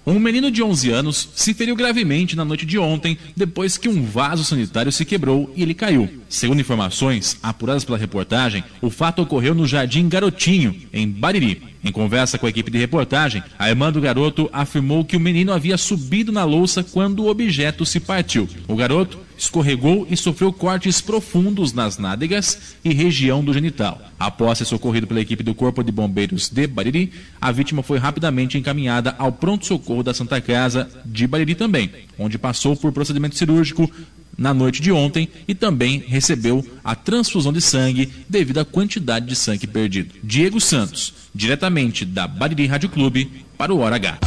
Um 0.07 0.17
menino 0.17 0.49
de 0.49 0.63
11 0.63 0.89
anos 0.91 1.29
se 1.35 1.53
feriu 1.53 1.75
gravemente 1.75 2.37
na 2.37 2.45
noite 2.45 2.65
de 2.65 2.79
ontem 2.79 3.17
depois 3.35 3.77
que 3.77 3.89
um 3.89 4.01
vaso 4.01 4.45
sanitário 4.45 4.93
se 4.93 5.03
quebrou 5.03 5.51
e 5.53 5.61
ele 5.61 5.73
caiu. 5.73 6.09
Segundo 6.29 6.61
informações 6.61 7.37
apuradas 7.43 7.83
pela 7.83 7.97
reportagem, 7.97 8.63
o 8.81 8.89
fato 8.89 9.21
ocorreu 9.21 9.53
no 9.53 9.67
Jardim 9.67 10.07
Garotinho, 10.07 10.73
em 10.93 11.05
Bariri. 11.05 11.61
Em 11.83 11.91
conversa 11.91 12.37
com 12.37 12.45
a 12.45 12.49
equipe 12.49 12.71
de 12.71 12.77
reportagem, 12.77 13.43
a 13.59 13.67
irmã 13.67 13.91
do 13.91 13.99
garoto 13.99 14.49
afirmou 14.53 15.03
que 15.03 15.17
o 15.17 15.19
menino 15.19 15.51
havia 15.51 15.77
subido 15.77 16.31
na 16.31 16.45
louça 16.45 16.81
quando 16.81 17.23
o 17.23 17.29
objeto 17.29 17.85
se 17.85 17.99
partiu. 17.99 18.47
O 18.69 18.75
garoto 18.77 19.19
escorregou 19.41 20.05
e 20.09 20.15
sofreu 20.15 20.53
cortes 20.53 21.01
profundos 21.01 21.73
nas 21.73 21.97
nádegas 21.97 22.75
e 22.85 22.93
região 22.93 23.43
do 23.43 23.51
genital. 23.51 23.99
Após 24.19 24.59
ser 24.59 24.65
socorrido 24.65 25.07
pela 25.07 25.19
equipe 25.19 25.43
do 25.43 25.55
Corpo 25.55 25.83
de 25.83 25.91
Bombeiros 25.91 26.47
de 26.47 26.67
Bariri, 26.67 27.11
a 27.41 27.51
vítima 27.51 27.81
foi 27.81 27.97
rapidamente 27.97 28.57
encaminhada 28.57 29.15
ao 29.17 29.31
pronto-socorro 29.31 30.03
da 30.03 30.13
Santa 30.13 30.39
Casa 30.39 30.87
de 31.03 31.25
Bariri 31.25 31.55
também, 31.55 31.89
onde 32.19 32.37
passou 32.37 32.75
por 32.75 32.91
procedimento 32.91 33.35
cirúrgico 33.35 33.89
na 34.37 34.53
noite 34.53 34.81
de 34.81 34.91
ontem 34.91 35.27
e 35.47 35.55
também 35.55 36.03
recebeu 36.07 36.63
a 36.83 36.95
transfusão 36.95 37.51
de 37.51 37.61
sangue 37.61 38.11
devido 38.29 38.59
à 38.59 38.65
quantidade 38.65 39.25
de 39.25 39.35
sangue 39.35 39.65
perdido. 39.65 40.13
Diego 40.23 40.61
Santos, 40.61 41.13
diretamente 41.33 42.05
da 42.05 42.27
Bariri 42.27 42.67
Rádio 42.67 42.89
Clube, 42.89 43.43
para 43.57 43.73
o 43.73 43.79
Hora 43.79 43.95
H. 43.95 44.19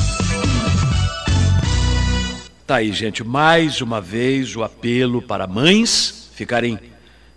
Tá 2.66 2.76
aí, 2.76 2.92
gente, 2.92 3.22
mais 3.22 3.82
uma 3.82 4.00
vez 4.00 4.56
o 4.56 4.62
apelo 4.62 5.20
para 5.20 5.46
mães 5.46 6.30
ficarem 6.34 6.78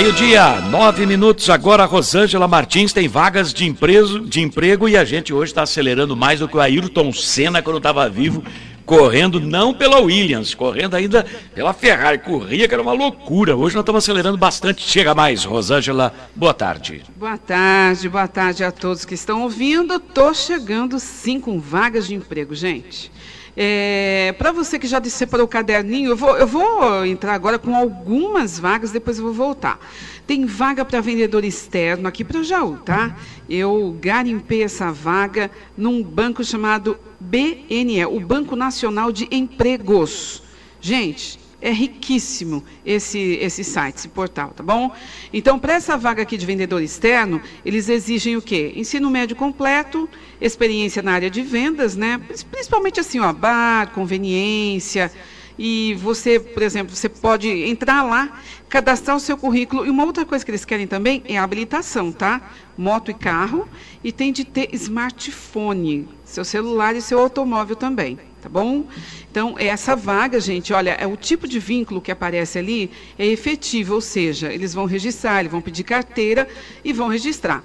Meio-dia, 0.00 0.60
nove 0.60 1.04
minutos. 1.04 1.50
Agora 1.50 1.84
Rosângela 1.84 2.46
Martins 2.46 2.92
tem 2.92 3.08
vagas 3.08 3.52
de, 3.52 3.66
empreso, 3.66 4.20
de 4.20 4.40
emprego 4.40 4.88
e 4.88 4.96
a 4.96 5.04
gente 5.04 5.34
hoje 5.34 5.50
está 5.50 5.62
acelerando 5.62 6.16
mais 6.16 6.38
do 6.38 6.46
que 6.46 6.56
o 6.56 6.60
Ayrton 6.60 7.12
Senna 7.12 7.60
quando 7.60 7.78
estava 7.78 8.08
vivo, 8.08 8.44
correndo 8.86 9.40
não 9.40 9.74
pela 9.74 9.98
Williams, 9.98 10.54
correndo 10.54 10.94
ainda 10.94 11.26
pela 11.52 11.72
Ferrari. 11.72 12.18
Corria 12.18 12.68
que 12.68 12.74
era 12.74 12.80
uma 12.80 12.92
loucura. 12.92 13.56
Hoje 13.56 13.74
nós 13.74 13.82
estamos 13.82 14.04
acelerando 14.04 14.38
bastante. 14.38 14.88
Chega 14.88 15.16
mais, 15.16 15.42
Rosângela. 15.42 16.14
Boa 16.32 16.54
tarde. 16.54 17.02
Boa 17.16 17.36
tarde, 17.36 18.08
boa 18.08 18.28
tarde 18.28 18.62
a 18.62 18.70
todos 18.70 19.04
que 19.04 19.14
estão 19.14 19.42
ouvindo. 19.42 19.94
Estou 19.94 20.32
chegando 20.32 21.00
sim 21.00 21.40
com 21.40 21.58
vagas 21.58 22.06
de 22.06 22.14
emprego, 22.14 22.54
gente. 22.54 23.10
É, 23.60 24.32
Para 24.38 24.52
você 24.52 24.78
que 24.78 24.86
já 24.86 25.02
separou 25.02 25.46
o 25.46 25.48
caderninho, 25.48 26.10
eu 26.10 26.16
vou, 26.16 26.36
eu 26.36 26.46
vou 26.46 27.04
entrar 27.04 27.34
agora 27.34 27.58
com 27.58 27.74
algumas 27.74 28.56
vagas, 28.56 28.92
depois 28.92 29.18
eu 29.18 29.24
vou 29.24 29.32
voltar. 29.32 29.80
Tem 30.28 30.46
vaga 30.46 30.84
para 30.84 31.00
vendedor 31.00 31.44
externo 31.44 32.06
aqui 32.06 32.22
para 32.22 32.38
o 32.38 32.44
Jaú, 32.44 32.76
tá? 32.76 33.16
Eu 33.50 33.98
garimpei 34.00 34.62
essa 34.62 34.92
vaga 34.92 35.50
num 35.76 36.04
banco 36.04 36.44
chamado 36.44 37.00
BNE, 37.18 38.06
o 38.08 38.20
Banco 38.20 38.54
Nacional 38.54 39.10
de 39.10 39.26
Empregos. 39.28 40.40
Gente, 40.80 41.40
é 41.60 41.70
riquíssimo 41.70 42.64
esse, 42.84 43.18
esse 43.40 43.64
site, 43.64 43.96
esse 43.96 44.08
portal, 44.08 44.50
tá 44.50 44.62
bom? 44.62 44.92
Então, 45.32 45.58
para 45.58 45.74
essa 45.74 45.96
vaga 45.96 46.22
aqui 46.22 46.36
de 46.36 46.46
vendedor 46.46 46.82
externo, 46.82 47.40
eles 47.64 47.88
exigem 47.88 48.36
o 48.36 48.42
quê? 48.42 48.72
Ensino 48.76 49.10
médio 49.10 49.34
completo, 49.34 50.08
experiência 50.40 51.02
na 51.02 51.12
área 51.12 51.30
de 51.30 51.42
vendas, 51.42 51.96
né? 51.96 52.20
Principalmente 52.50 53.00
assim, 53.00 53.18
ó, 53.18 53.32
bar, 53.32 53.90
conveniência. 53.92 55.10
E 55.58 55.94
você, 55.94 56.38
por 56.38 56.62
exemplo, 56.62 56.94
você 56.94 57.08
pode 57.08 57.48
entrar 57.48 58.04
lá, 58.04 58.40
cadastrar 58.68 59.16
o 59.16 59.20
seu 59.20 59.36
currículo. 59.36 59.84
E 59.84 59.90
uma 59.90 60.04
outra 60.04 60.24
coisa 60.24 60.44
que 60.44 60.52
eles 60.52 60.64
querem 60.64 60.86
também 60.86 61.20
é 61.26 61.36
a 61.36 61.42
habilitação, 61.42 62.12
tá? 62.12 62.52
Moto 62.76 63.10
e 63.10 63.14
carro. 63.14 63.68
E 64.04 64.12
tem 64.12 64.32
de 64.32 64.44
ter 64.44 64.68
smartphone, 64.74 66.08
seu 66.24 66.44
celular 66.44 66.94
e 66.94 67.02
seu 67.02 67.18
automóvel 67.18 67.74
também 67.74 68.16
tá 68.40 68.48
bom? 68.48 68.84
Então, 69.30 69.54
essa 69.58 69.94
vaga, 69.94 70.40
gente, 70.40 70.72
olha, 70.72 70.92
é 70.92 71.06
o 71.06 71.16
tipo 71.16 71.46
de 71.46 71.58
vínculo 71.58 72.00
que 72.00 72.10
aparece 72.10 72.58
ali 72.58 72.90
é 73.18 73.26
efetivo, 73.26 73.94
ou 73.94 74.00
seja, 74.00 74.52
eles 74.52 74.72
vão 74.72 74.86
registrar, 74.86 75.40
eles 75.40 75.52
vão 75.52 75.60
pedir 75.60 75.84
carteira 75.84 76.48
e 76.82 76.92
vão 76.92 77.08
registrar. 77.08 77.62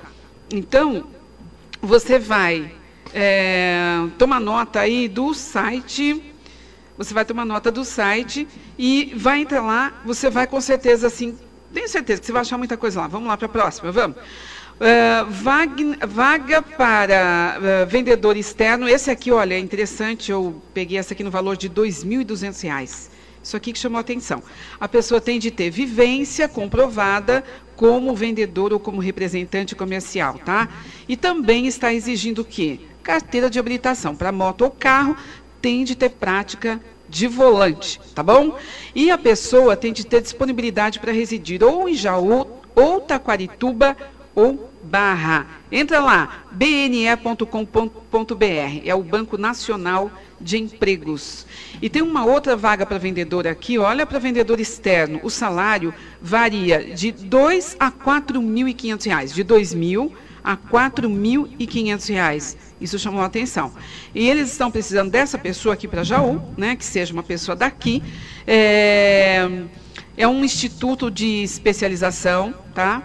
Então, 0.51 1.05
você 1.81 2.19
vai 2.19 2.71
é, 3.13 4.07
tomar 4.17 4.39
nota 4.39 4.81
aí 4.81 5.07
do 5.07 5.33
site, 5.33 6.21
você 6.97 7.13
vai 7.13 7.23
tomar 7.23 7.45
nota 7.45 7.71
do 7.71 7.85
site 7.85 8.47
e 8.77 9.13
vai 9.15 9.39
entrar 9.41 9.61
lá, 9.61 10.01
você 10.05 10.29
vai 10.29 10.45
com 10.45 10.59
certeza, 10.59 11.07
assim, 11.07 11.37
tenho 11.73 11.89
certeza 11.89 12.21
que 12.21 12.27
você 12.27 12.31
vai 12.31 12.41
achar 12.41 12.57
muita 12.57 12.77
coisa 12.77 13.01
lá. 13.01 13.07
Vamos 13.07 13.27
lá 13.27 13.35
para 13.35 13.47
a 13.47 13.49
próxima, 13.49 13.91
vamos? 13.91 14.17
Uh, 14.75 15.29
vaga, 15.29 16.07
vaga, 16.07 16.61
para 16.61 17.57
uh, 17.57 17.87
vendedor 17.87 18.35
externo. 18.35 18.89
Esse 18.89 19.11
aqui, 19.11 19.31
olha, 19.31 19.53
é 19.53 19.59
interessante. 19.59 20.31
Eu 20.31 20.61
peguei 20.73 20.97
essa 20.97 21.13
aqui 21.13 21.23
no 21.23 21.31
valor 21.31 21.55
de 21.55 21.67
R$ 21.67 21.73
2.200. 21.75 23.09
Isso 23.43 23.57
aqui 23.57 23.73
que 23.73 23.79
chamou 23.79 23.97
a 23.97 24.01
atenção. 24.01 24.41
A 24.79 24.87
pessoa 24.87 25.19
tem 25.19 25.37
de 25.37 25.51
ter 25.51 25.69
vivência 25.69 26.47
comprovada 26.47 27.43
como 27.75 28.15
vendedor 28.15 28.71
ou 28.71 28.79
como 28.79 29.01
representante 29.01 29.75
comercial, 29.75 30.39
tá? 30.39 30.69
E 31.07 31.17
também 31.17 31.67
está 31.67 31.93
exigindo 31.93 32.39
o 32.39 32.45
quê? 32.45 32.79
Carteira 33.03 33.49
de 33.49 33.59
habilitação 33.59 34.15
para 34.15 34.31
moto 34.31 34.61
ou 34.61 34.71
carro, 34.71 35.17
tem 35.61 35.83
de 35.83 35.95
ter 35.95 36.09
prática 36.09 36.79
de 37.09 37.27
volante, 37.27 37.99
tá 38.15 38.23
bom? 38.23 38.57
E 38.95 39.11
a 39.11 39.17
pessoa 39.17 39.75
tem 39.75 39.91
de 39.91 40.05
ter 40.05 40.21
disponibilidade 40.21 40.99
para 40.99 41.11
residir 41.11 41.63
ou 41.63 41.87
em 41.89 41.93
Jaú, 41.93 42.47
ou 42.75 43.01
Taquarituba, 43.01 43.95
ou 44.35 44.71
barra. 44.83 45.47
Entra 45.71 45.99
lá, 45.99 46.45
bne.com.br, 46.51 47.45
é 48.83 48.93
o 48.93 49.03
Banco 49.03 49.37
Nacional 49.37 50.11
de 50.39 50.57
Empregos. 50.57 51.45
E 51.81 51.89
tem 51.89 52.01
uma 52.01 52.25
outra 52.25 52.55
vaga 52.55 52.85
para 52.85 52.97
vendedor 52.97 53.47
aqui, 53.47 53.77
olha 53.77 54.05
para 54.05 54.19
vendedor 54.19 54.59
externo, 54.59 55.19
o 55.23 55.29
salário 55.29 55.93
varia 56.21 56.93
de 56.93 57.11
2 57.11 57.77
a 57.79 57.91
4.500 57.91 59.05
reais, 59.05 59.33
de 59.33 59.43
2.000 59.43 60.11
a 60.43 60.57
4.500 60.57 62.09
reais. 62.09 62.57
Isso 62.81 62.99
chamou 62.99 63.21
a 63.21 63.25
atenção. 63.25 63.71
E 64.13 64.29
eles 64.29 64.51
estão 64.51 64.69
precisando 64.69 65.09
dessa 65.09 65.37
pessoa 65.37 65.73
aqui 65.73 65.87
para 65.87 66.03
Jaú, 66.03 66.41
né, 66.57 66.75
que 66.75 66.83
seja 66.83 67.13
uma 67.13 67.23
pessoa 67.23 67.55
daqui. 67.55 68.03
É, 68.45 69.49
é 70.17 70.27
um 70.27 70.43
instituto 70.43 71.09
de 71.09 71.43
especialização, 71.43 72.53
tá? 72.75 73.01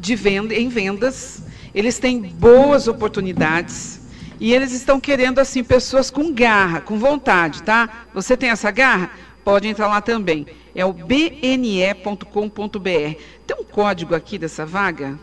De 0.00 0.16
venda, 0.16 0.54
em 0.54 0.68
vendas, 0.68 1.42
eles 1.74 1.98
têm 1.98 2.20
boas 2.20 2.88
oportunidades 2.88 4.00
e 4.40 4.54
eles 4.54 4.72
estão 4.72 4.98
querendo 4.98 5.38
assim 5.38 5.62
pessoas 5.62 6.10
com 6.10 6.32
garra, 6.32 6.80
com 6.80 6.98
vontade, 6.98 7.62
tá? 7.62 8.06
Você 8.14 8.36
tem 8.36 8.50
essa 8.50 8.70
garra? 8.70 9.10
Pode 9.44 9.68
entrar 9.68 9.86
lá 9.86 10.00
também. 10.00 10.46
É 10.74 10.84
o 10.84 10.92
bne.com.br. 10.92 12.24
Tem 13.46 13.56
um 13.58 13.64
código 13.64 14.14
aqui 14.14 14.38
dessa 14.38 14.64
vaga? 14.64 15.18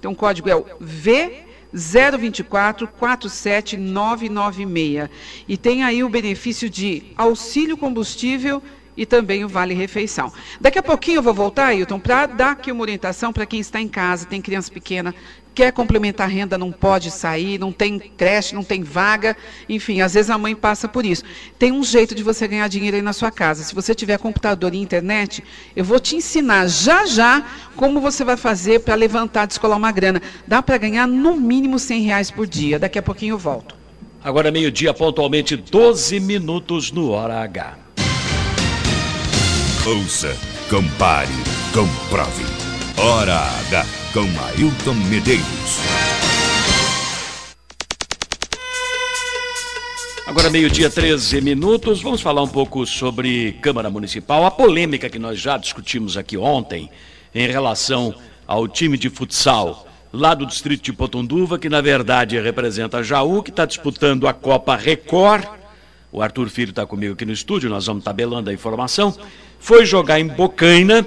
Tem 0.00 0.10
um 0.10 0.14
código 0.14 0.48
é 0.48 0.56
o 0.56 0.66
V 0.80 1.44
024 1.72 2.88
47996. 2.88 5.08
E 5.46 5.56
tem 5.56 5.84
aí 5.84 6.02
o 6.02 6.08
benefício 6.08 6.68
de 6.68 7.04
auxílio 7.16 7.76
combustível 7.76 8.60
e 8.96 9.04
também 9.04 9.44
o 9.44 9.48
Vale 9.48 9.74
Refeição. 9.74 10.32
Daqui 10.60 10.78
a 10.78 10.82
pouquinho 10.82 11.18
eu 11.18 11.22
vou 11.22 11.34
voltar, 11.34 11.66
Ailton, 11.66 11.98
para 11.98 12.26
dar 12.26 12.52
aqui 12.52 12.72
uma 12.72 12.82
orientação 12.82 13.32
para 13.32 13.46
quem 13.46 13.60
está 13.60 13.80
em 13.80 13.88
casa, 13.88 14.26
tem 14.26 14.40
criança 14.40 14.70
pequena, 14.70 15.14
quer 15.56 15.72
complementar 15.72 16.28
renda, 16.28 16.58
não 16.58 16.70
pode 16.70 17.10
sair, 17.10 17.58
não 17.58 17.72
tem 17.72 17.98
creche, 17.98 18.54
não 18.54 18.62
tem 18.62 18.82
vaga, 18.82 19.34
enfim, 19.66 20.02
às 20.02 20.12
vezes 20.12 20.30
a 20.30 20.36
mãe 20.36 20.54
passa 20.54 20.86
por 20.86 21.06
isso. 21.06 21.24
Tem 21.58 21.72
um 21.72 21.82
jeito 21.82 22.14
de 22.14 22.22
você 22.22 22.46
ganhar 22.46 22.68
dinheiro 22.68 22.94
aí 22.94 23.02
na 23.02 23.14
sua 23.14 23.30
casa. 23.30 23.64
Se 23.64 23.74
você 23.74 23.94
tiver 23.94 24.18
computador 24.18 24.74
e 24.74 24.78
internet, 24.78 25.42
eu 25.74 25.82
vou 25.82 25.98
te 25.98 26.14
ensinar 26.14 26.68
já 26.68 27.06
já 27.06 27.42
como 27.74 28.02
você 28.02 28.22
vai 28.22 28.36
fazer 28.36 28.80
para 28.80 28.94
levantar, 28.94 29.46
descolar 29.46 29.78
uma 29.78 29.90
grana. 29.90 30.20
Dá 30.46 30.62
para 30.62 30.76
ganhar 30.76 31.08
no 31.08 31.36
mínimo 31.36 31.78
100 31.78 32.02
reais 32.02 32.30
por 32.30 32.46
dia. 32.46 32.78
Daqui 32.78 32.98
a 32.98 33.02
pouquinho 33.02 33.32
eu 33.32 33.38
volto. 33.38 33.74
Agora 34.22 34.50
meio-dia, 34.50 34.92
pontualmente 34.92 35.56
12 35.56 36.20
minutos 36.20 36.92
no 36.92 37.10
Hora 37.12 37.40
H. 37.40 37.85
Ouça, 39.88 40.36
compare, 40.68 41.30
comprove. 41.72 42.42
Hora 42.98 43.38
H 43.68 43.86
com 44.12 44.22
Ailton 44.48 44.94
Medeiros. 45.08 45.46
Agora, 50.26 50.50
meio-dia, 50.50 50.90
13 50.90 51.40
minutos. 51.40 52.02
Vamos 52.02 52.20
falar 52.20 52.42
um 52.42 52.48
pouco 52.48 52.84
sobre 52.84 53.52
Câmara 53.62 53.88
Municipal. 53.88 54.44
A 54.44 54.50
polêmica 54.50 55.08
que 55.08 55.20
nós 55.20 55.38
já 55.38 55.56
discutimos 55.56 56.16
aqui 56.16 56.36
ontem 56.36 56.90
em 57.32 57.46
relação 57.46 58.12
ao 58.44 58.66
time 58.66 58.98
de 58.98 59.08
futsal 59.08 59.86
lá 60.12 60.34
do 60.34 60.46
distrito 60.46 60.82
de 60.82 60.92
Potunduva, 60.92 61.60
que 61.60 61.68
na 61.68 61.80
verdade 61.80 62.40
representa 62.40 63.04
Jaú, 63.04 63.40
que 63.40 63.50
está 63.50 63.64
disputando 63.64 64.26
a 64.26 64.34
Copa 64.34 64.74
Record. 64.74 65.46
O 66.10 66.20
Arthur 66.20 66.48
Filho 66.48 66.70
está 66.70 66.84
comigo 66.84 67.14
aqui 67.14 67.24
no 67.24 67.32
estúdio, 67.32 67.70
nós 67.70 67.86
vamos 67.86 68.02
tabelando 68.02 68.50
a 68.50 68.52
informação 68.52 69.14
foi 69.58 69.84
jogar 69.84 70.20
em 70.20 70.26
Bocaina 70.26 71.06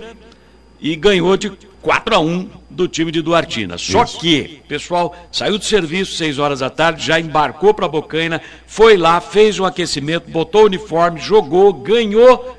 e 0.80 0.96
ganhou 0.96 1.36
de 1.38 1.52
4 1.82 2.16
a 2.16 2.20
1 2.20 2.50
do 2.70 2.88
time 2.88 3.12
de 3.12 3.22
Duartina. 3.22 3.78
Só 3.78 4.04
Isso. 4.04 4.20
que, 4.20 4.62
pessoal, 4.68 5.16
saiu 5.32 5.58
do 5.58 5.66
serviço 5.66 6.16
6 6.16 6.40
horas 6.40 6.60
da 6.60 6.70
tarde, 6.70 7.06
já 7.06 7.20
embarcou 7.20 7.74
para 7.74 7.88
Bocaina, 7.88 8.42
foi 8.66 8.96
lá, 8.96 9.20
fez 9.20 9.60
um 9.60 9.66
aquecimento, 9.66 10.30
botou 10.30 10.64
o 10.64 10.66
uniforme, 10.66 11.20
jogou, 11.20 11.74
ganhou 11.74 12.58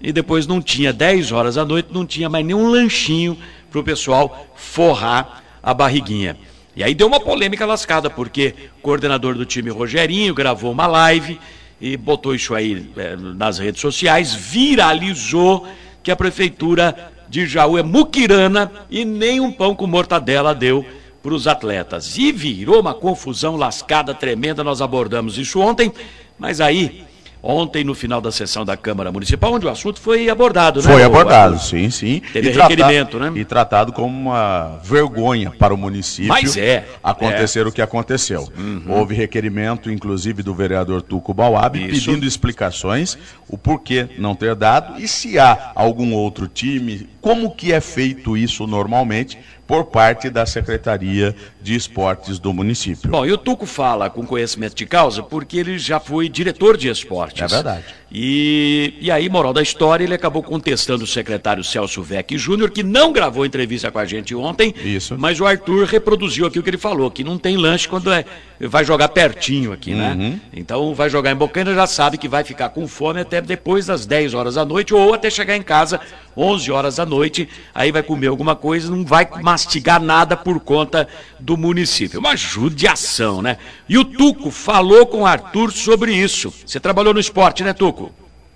e 0.00 0.12
depois 0.12 0.46
não 0.46 0.60
tinha 0.60 0.92
10 0.92 1.32
horas 1.32 1.54
da 1.54 1.64
noite, 1.64 1.88
não 1.92 2.06
tinha 2.06 2.28
mais 2.28 2.44
nenhum 2.44 2.68
lanchinho 2.68 3.38
para 3.70 3.80
o 3.80 3.84
pessoal 3.84 4.46
forrar 4.54 5.42
a 5.62 5.72
barriguinha. 5.72 6.36
E 6.76 6.82
aí 6.82 6.94
deu 6.94 7.06
uma 7.06 7.20
polêmica 7.20 7.64
lascada, 7.64 8.10
porque 8.10 8.54
o 8.78 8.82
coordenador 8.82 9.34
do 9.34 9.46
time, 9.46 9.70
Rogerinho, 9.70 10.34
gravou 10.34 10.72
uma 10.72 10.86
live 10.86 11.38
e 11.84 11.98
botou 11.98 12.34
isso 12.34 12.54
aí 12.54 12.90
eh, 12.96 13.14
nas 13.14 13.58
redes 13.58 13.82
sociais, 13.82 14.32
viralizou 14.32 15.68
que 16.02 16.10
a 16.10 16.16
prefeitura 16.16 17.12
de 17.28 17.46
Jaú 17.46 17.76
é 17.76 17.82
muquirana 17.82 18.72
e 18.90 19.04
nem 19.04 19.38
um 19.38 19.52
pão 19.52 19.74
com 19.74 19.86
mortadela 19.86 20.54
deu 20.54 20.82
para 21.22 21.34
os 21.34 21.46
atletas. 21.46 22.16
E 22.16 22.32
virou 22.32 22.80
uma 22.80 22.94
confusão 22.94 23.54
lascada 23.54 24.14
tremenda, 24.14 24.64
nós 24.64 24.80
abordamos 24.80 25.36
isso 25.36 25.60
ontem, 25.60 25.92
mas 26.38 26.58
aí, 26.58 27.04
ontem 27.46 27.84
no 27.84 27.94
final 27.94 28.20
da 28.22 28.32
sessão 28.32 28.64
da 28.64 28.76
Câmara 28.76 29.12
Municipal, 29.12 29.52
onde 29.52 29.66
o 29.66 29.68
assunto 29.68 30.00
foi 30.00 30.30
abordado, 30.30 30.80
né? 30.82 30.88
Foi 30.90 31.02
o- 31.02 31.06
abordado, 31.06 31.58
sim, 31.58 31.90
sim. 31.90 32.22
Teve 32.32 32.48
E 32.48 32.52
requerimento, 32.52 33.18
né? 33.18 33.30
E 33.34 33.44
tratado 33.44 33.92
como 33.92 34.16
uma 34.18 34.80
vergonha 34.82 35.50
para 35.50 35.74
o 35.74 35.76
município. 35.76 36.28
Mas 36.28 36.56
é, 36.56 36.86
Acontecer 37.02 37.66
o 37.66 37.72
que 37.72 37.82
aconteceu. 37.82 38.48
Houve 38.88 39.14
requerimento, 39.14 39.90
inclusive, 39.90 40.42
do 40.42 40.54
vereador 40.54 41.02
Tuco 41.02 41.34
Bauab, 41.34 41.78
Isso. 41.78 42.06
pedindo 42.06 42.24
explicações, 42.26 43.18
o 43.48 43.58
porquê 43.58 44.08
não 44.18 44.34
ter 44.34 44.54
dado 44.54 44.98
e 45.00 45.06
se 45.06 45.38
há 45.38 45.72
algum 45.74 46.14
outro 46.14 46.48
time, 46.48 47.08
como 47.20 47.50
que 47.50 47.72
é 47.72 47.80
feito 47.80 48.36
isso 48.36 48.66
normalmente 48.66 49.38
por 49.66 49.84
parte 49.86 50.28
da 50.30 50.44
Secretaria 50.44 51.34
de 51.64 51.74
Esportes 51.74 52.38
do 52.38 52.52
município. 52.52 53.10
Bom, 53.10 53.24
e 53.24 53.32
o 53.32 53.38
Tuco 53.38 53.64
fala 53.64 54.10
com 54.10 54.26
conhecimento 54.26 54.74
de 54.74 54.84
causa 54.84 55.22
porque 55.22 55.56
ele 55.56 55.78
já 55.78 55.98
foi 55.98 56.28
diretor 56.28 56.76
de 56.76 56.88
esportes. 56.90 57.40
É 57.40 57.46
verdade. 57.46 57.84
E, 58.12 58.94
e 59.00 59.10
aí, 59.10 59.28
moral 59.30 59.52
da 59.52 59.62
história, 59.62 60.04
ele 60.04 60.14
acabou 60.14 60.42
contestando 60.42 61.02
o 61.02 61.06
secretário 61.06 61.64
Celso 61.64 62.02
Vec 62.02 62.36
Júnior, 62.36 62.70
que 62.70 62.82
não 62.82 63.12
gravou 63.12 63.46
entrevista 63.46 63.90
com 63.90 63.98
a 63.98 64.04
gente 64.04 64.34
ontem, 64.36 64.72
Isso. 64.84 65.16
mas 65.18 65.40
o 65.40 65.46
Arthur 65.46 65.86
reproduziu 65.86 66.46
aqui 66.46 66.58
o 66.58 66.62
que 66.62 66.70
ele 66.70 66.78
falou, 66.78 67.10
que 67.10 67.24
não 67.24 67.38
tem 67.38 67.56
lanche 67.56 67.88
quando 67.88 68.12
é, 68.12 68.24
vai 68.60 68.84
jogar 68.84 69.08
pertinho 69.08 69.72
aqui, 69.72 69.94
né? 69.94 70.14
Uhum. 70.16 70.40
Então 70.52 70.94
vai 70.94 71.10
jogar 71.10 71.32
em 71.32 71.34
Bocaina, 71.34 71.74
já 71.74 71.88
sabe 71.88 72.16
que 72.16 72.28
vai 72.28 72.44
ficar 72.44 72.68
com 72.68 72.86
fome 72.86 73.20
até 73.20 73.40
depois 73.40 73.86
das 73.86 74.06
10 74.06 74.34
horas 74.34 74.54
da 74.54 74.64
noite, 74.64 74.94
ou 74.94 75.12
até 75.12 75.28
chegar 75.28 75.56
em 75.56 75.62
casa 75.62 76.00
11 76.36 76.70
horas 76.70 76.96
da 76.96 77.06
noite, 77.06 77.48
aí 77.74 77.90
vai 77.90 78.02
comer 78.02 78.28
alguma 78.28 78.54
coisa, 78.54 78.90
não 78.90 79.04
vai 79.04 79.28
mastigar 79.42 80.00
nada 80.00 80.36
por 80.36 80.60
conta 80.60 81.08
do 81.40 81.53
município. 81.56 82.20
Uma 82.20 82.36
judiação, 82.36 83.42
né? 83.42 83.58
E 83.88 83.98
o 83.98 84.04
Tuco 84.04 84.50
falou 84.50 85.06
com 85.06 85.22
o 85.22 85.26
Arthur 85.26 85.72
sobre 85.72 86.14
isso. 86.14 86.52
Você 86.66 86.78
trabalhou 86.80 87.14
no 87.14 87.20
esporte, 87.20 87.62
né, 87.62 87.72
Tuco? 87.72 88.10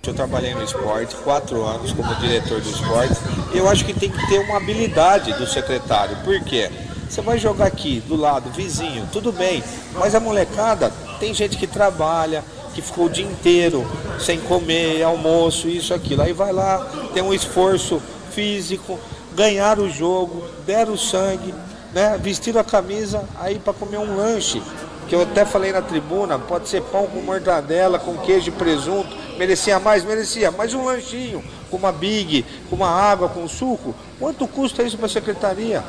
Eu 0.07 0.13
trabalhei 0.13 0.53
no 0.55 0.63
esporte, 0.63 1.13
quatro 1.15 1.63
anos 1.63 1.91
como 1.91 2.15
diretor 2.15 2.61
do 2.61 2.69
esporte. 2.69 3.13
Eu 3.53 3.69
acho 3.69 3.85
que 3.85 3.93
tem 3.93 4.09
que 4.09 4.27
ter 4.27 4.39
uma 4.39 4.57
habilidade 4.57 5.33
do 5.33 5.45
secretário. 5.45 6.17
Por 6.23 6.39
quê? 6.43 6.69
Você 7.09 7.21
vai 7.21 7.37
jogar 7.37 7.65
aqui, 7.65 8.01
do 8.07 8.15
lado, 8.15 8.49
vizinho, 8.51 9.07
tudo 9.11 9.31
bem. 9.31 9.63
Mas 9.95 10.15
a 10.15 10.19
molecada, 10.19 10.91
tem 11.19 11.33
gente 11.33 11.57
que 11.57 11.67
trabalha, 11.67 12.43
que 12.73 12.81
ficou 12.81 13.05
o 13.05 13.09
dia 13.09 13.25
inteiro 13.25 13.85
sem 14.19 14.39
comer, 14.39 15.03
almoço, 15.03 15.67
isso, 15.67 15.93
aquilo. 15.93 16.21
Aí 16.21 16.33
vai 16.33 16.53
lá, 16.53 16.77
tem 17.13 17.21
um 17.21 17.33
esforço 17.33 18.01
físico, 18.31 18.99
ganharam 19.35 19.83
o 19.83 19.89
jogo, 19.89 20.43
deram 20.65 20.95
sangue, 20.95 21.53
né? 21.93 22.17
Vestiram 22.21 22.61
a 22.61 22.63
camisa 22.63 23.23
aí 23.39 23.59
para 23.59 23.73
comer 23.73 23.97
um 23.97 24.15
lanche. 24.17 24.61
Que 25.07 25.15
eu 25.15 25.23
até 25.23 25.43
falei 25.43 25.71
na 25.71 25.81
tribuna, 25.81 26.37
pode 26.37 26.69
ser 26.69 26.83
pão 26.83 27.07
com 27.07 27.19
mortadela, 27.21 27.97
com 27.97 28.15
queijo 28.17 28.49
e 28.49 28.51
presunto. 28.51 29.09
Merecia 29.39 29.79
mais? 29.79 30.03
Merecia. 30.03 30.51
Mas 30.51 30.73
um 30.75 30.85
lanchinho, 30.85 31.43
com 31.71 31.77
uma 31.77 31.91
big, 31.91 32.45
com 32.69 32.75
uma 32.75 32.89
água, 32.89 33.27
com 33.27 33.47
suco. 33.47 33.95
Quanto 34.19 34.47
custa 34.47 34.83
isso 34.83 34.97
para 34.97 35.07
a 35.07 35.09
secretaria? 35.09 35.83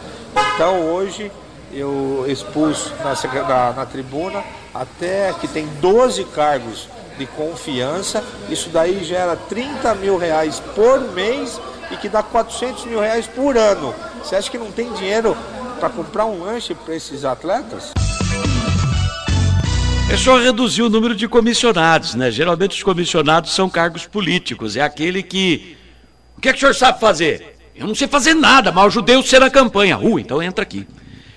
Então 0.54 0.86
hoje 0.86 1.30
eu 1.72 2.24
expus 2.26 2.92
na, 3.04 3.42
na- 3.42 3.72
na 3.72 3.86
tribuna 3.86 4.42
até 4.74 5.34
que 5.38 5.46
tem 5.46 5.66
12 5.82 6.24
cargos 6.24 6.88
de 7.18 7.26
confiança. 7.26 8.24
Isso 8.48 8.70
daí 8.70 9.04
gera 9.04 9.36
30 9.36 9.94
mil 9.96 10.16
reais 10.16 10.60
por 10.74 10.98
mês 11.12 11.60
e 11.90 11.96
que 11.96 12.08
dá 12.08 12.22
400 12.22 12.86
mil 12.86 13.00
reais 13.00 13.26
por 13.26 13.56
ano. 13.58 13.94
Você 14.24 14.34
acha 14.36 14.50
que 14.50 14.56
não 14.56 14.72
tem 14.72 14.90
dinheiro 14.94 15.36
para 15.80 15.88
comprar 15.88 16.26
um 16.26 16.44
lanche 16.44 16.74
para 16.74 16.94
esses 16.94 17.24
atletas? 17.24 17.92
É 20.12 20.16
só 20.16 20.38
reduzir 20.38 20.82
o 20.82 20.90
número 20.90 21.16
de 21.16 21.26
comissionados, 21.26 22.14
né? 22.14 22.30
Geralmente 22.30 22.76
os 22.76 22.82
comissionados 22.82 23.52
são 23.52 23.70
cargos 23.70 24.06
políticos. 24.06 24.76
É 24.76 24.82
aquele 24.82 25.22
que. 25.22 25.76
O 26.36 26.40
que 26.40 26.48
é 26.48 26.52
que 26.52 26.58
o 26.58 26.60
senhor 26.60 26.74
sabe 26.74 27.00
fazer? 27.00 27.56
Eu 27.74 27.86
não 27.86 27.94
sei 27.94 28.06
fazer 28.06 28.34
nada, 28.34 28.70
mas 28.70 28.86
ajudei 28.86 29.16
você 29.16 29.38
na 29.38 29.48
campanha. 29.48 29.98
Uh, 29.98 30.18
então 30.18 30.42
entra 30.42 30.62
aqui. 30.62 30.86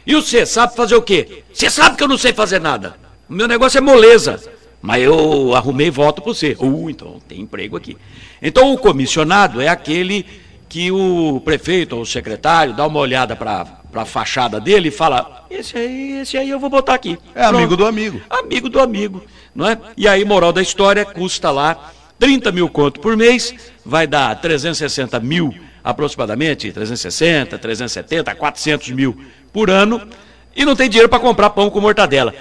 E 0.06 0.14
você 0.14 0.46
sabe 0.46 0.76
fazer 0.76 0.96
o 0.96 1.02
quê? 1.02 1.44
Você 1.54 1.70
sabe 1.70 1.96
que 1.96 2.04
eu 2.04 2.08
não 2.08 2.18
sei 2.18 2.34
fazer 2.34 2.60
nada. 2.60 2.96
O 3.30 3.34
meu 3.34 3.48
negócio 3.48 3.78
é 3.78 3.82
moleza. 3.82 4.42
Mas 4.82 5.02
eu 5.02 5.56
arrumei 5.56 5.90
voto 5.90 6.22
para 6.22 6.34
você. 6.34 6.58
Uh, 6.60 6.90
então 6.90 7.22
tem 7.28 7.40
emprego 7.40 7.78
aqui. 7.78 7.96
Então 8.42 8.74
o 8.74 8.78
comissionado 8.78 9.62
é 9.62 9.70
aquele 9.70 10.26
que 10.68 10.92
o 10.92 11.40
prefeito 11.46 11.96
ou 11.96 12.02
o 12.02 12.06
secretário 12.06 12.74
dá 12.74 12.86
uma 12.88 13.00
olhada 13.00 13.36
para 13.36 13.83
a 14.02 14.06
fachada 14.06 14.60
dele 14.60 14.90
e 14.90 14.92
fala: 14.92 15.46
esse 15.50 15.78
aí, 15.78 16.20
esse 16.22 16.38
aí 16.38 16.50
eu 16.50 16.60
vou 16.60 16.70
botar 16.70 16.96
aqui. 16.96 17.18
É 17.36 17.44
amigo 17.44 17.68
Pronto. 17.68 17.78
do 17.78 17.86
amigo. 17.86 18.22
Amigo 18.30 18.70
do 18.70 18.80
amigo, 18.80 19.24
não 19.56 19.68
é? 19.68 19.78
E 19.96 20.08
aí, 20.08 20.26
moral 20.26 20.52
da 20.52 20.62
história, 20.62 21.06
custa 21.06 21.52
lá 21.52 21.92
30 22.20 22.52
mil 22.52 22.70
conto 22.70 23.00
por 23.00 23.18
mês, 23.18 23.54
vai 23.86 24.08
dar 24.08 24.40
360 24.40 25.20
mil 25.20 25.54
aproximadamente, 25.84 26.72
360, 26.72 27.58
370, 27.58 28.34
400 28.34 28.90
mil 28.92 29.18
por 29.52 29.70
ano, 29.70 30.08
e 30.56 30.64
não 30.64 30.76
tem 30.76 30.90
dinheiro 30.90 31.10
para 31.10 31.20
comprar 31.20 31.50
pão 31.50 31.70
com 31.70 31.82
mortadela. 31.82 32.34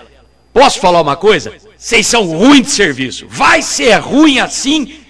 Posso 0.52 0.78
falar 0.78 1.00
uma 1.00 1.16
coisa? 1.16 1.52
Vocês 1.76 2.06
são 2.06 2.26
ruins 2.26 2.66
de 2.66 2.70
serviço. 2.70 3.26
Vai 3.28 3.62
ser 3.62 3.94
ruim 3.96 4.38
assim 4.38 5.00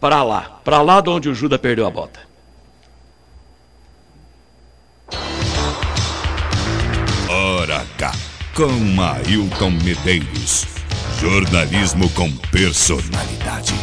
para 0.00 0.22
lá, 0.22 0.60
para 0.62 0.82
lá 0.82 1.00
de 1.00 1.08
onde 1.08 1.28
o 1.28 1.34
Judas 1.34 1.58
perdeu 1.58 1.86
a 1.86 1.90
bota. 1.90 2.20
Ora 7.28 7.84
cá, 7.98 8.12
com 8.54 8.68
Mailton 8.68 9.70
Medeiros. 9.82 10.66
Jornalismo 11.20 12.08
com 12.10 12.30
personalidade. 12.50 13.74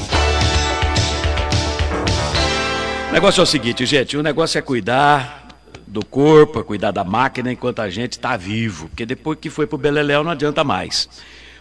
O 3.09 3.13
negócio 3.13 3.41
é 3.41 3.43
o 3.43 3.45
seguinte, 3.45 3.85
gente, 3.85 4.15
o 4.15 4.23
negócio 4.23 4.57
é 4.57 4.61
cuidar 4.61 5.47
do 5.85 6.05
corpo, 6.05 6.59
é 6.59 6.63
cuidar 6.63 6.91
da 6.91 7.03
máquina 7.03 7.51
enquanto 7.51 7.79
a 7.79 7.89
gente 7.89 8.13
está 8.13 8.37
vivo, 8.37 8.87
porque 8.87 9.05
depois 9.05 9.37
que 9.39 9.49
foi 9.49 9.67
pro 9.67 9.77
Beleléu 9.77 10.23
não 10.23 10.31
adianta 10.31 10.63
mais. 10.63 11.09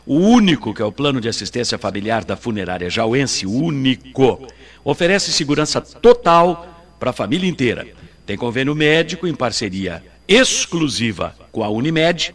O 0.06 0.16
único, 0.16 0.72
que 0.72 0.80
é 0.80 0.84
o 0.84 0.92
plano 0.92 1.20
de 1.20 1.28
assistência 1.28 1.76
familiar 1.76 2.24
da 2.24 2.36
funerária 2.36 2.88
Jauense, 2.88 3.46
único, 3.46 4.46
oferece 4.84 5.32
segurança 5.32 5.80
total 5.80 6.94
para 6.98 7.10
a 7.10 7.12
família 7.12 7.48
inteira. 7.48 7.99
Tem 8.30 8.36
convênio 8.36 8.76
médico 8.76 9.26
em 9.26 9.34
parceria 9.34 10.04
exclusiva 10.28 11.34
com 11.50 11.64
a 11.64 11.68
Unimed, 11.68 12.32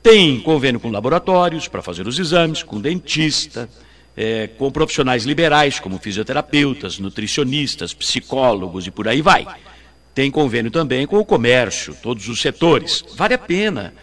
tem 0.00 0.38
convênio 0.38 0.78
com 0.78 0.92
laboratórios 0.92 1.66
para 1.66 1.82
fazer 1.82 2.06
os 2.06 2.20
exames, 2.20 2.62
com 2.62 2.80
dentista, 2.80 3.68
é, 4.16 4.46
com 4.46 4.70
profissionais 4.70 5.24
liberais 5.24 5.80
como 5.80 5.98
fisioterapeutas, 5.98 7.00
nutricionistas, 7.00 7.92
psicólogos 7.92 8.86
e 8.86 8.92
por 8.92 9.08
aí 9.08 9.20
vai. 9.20 9.44
Tem 10.14 10.30
convênio 10.30 10.70
também 10.70 11.04
com 11.04 11.18
o 11.18 11.24
comércio, 11.24 11.96
todos 12.00 12.28
os 12.28 12.40
setores. 12.40 13.04
Vale 13.16 13.34
a 13.34 13.38
pena. 13.38 13.94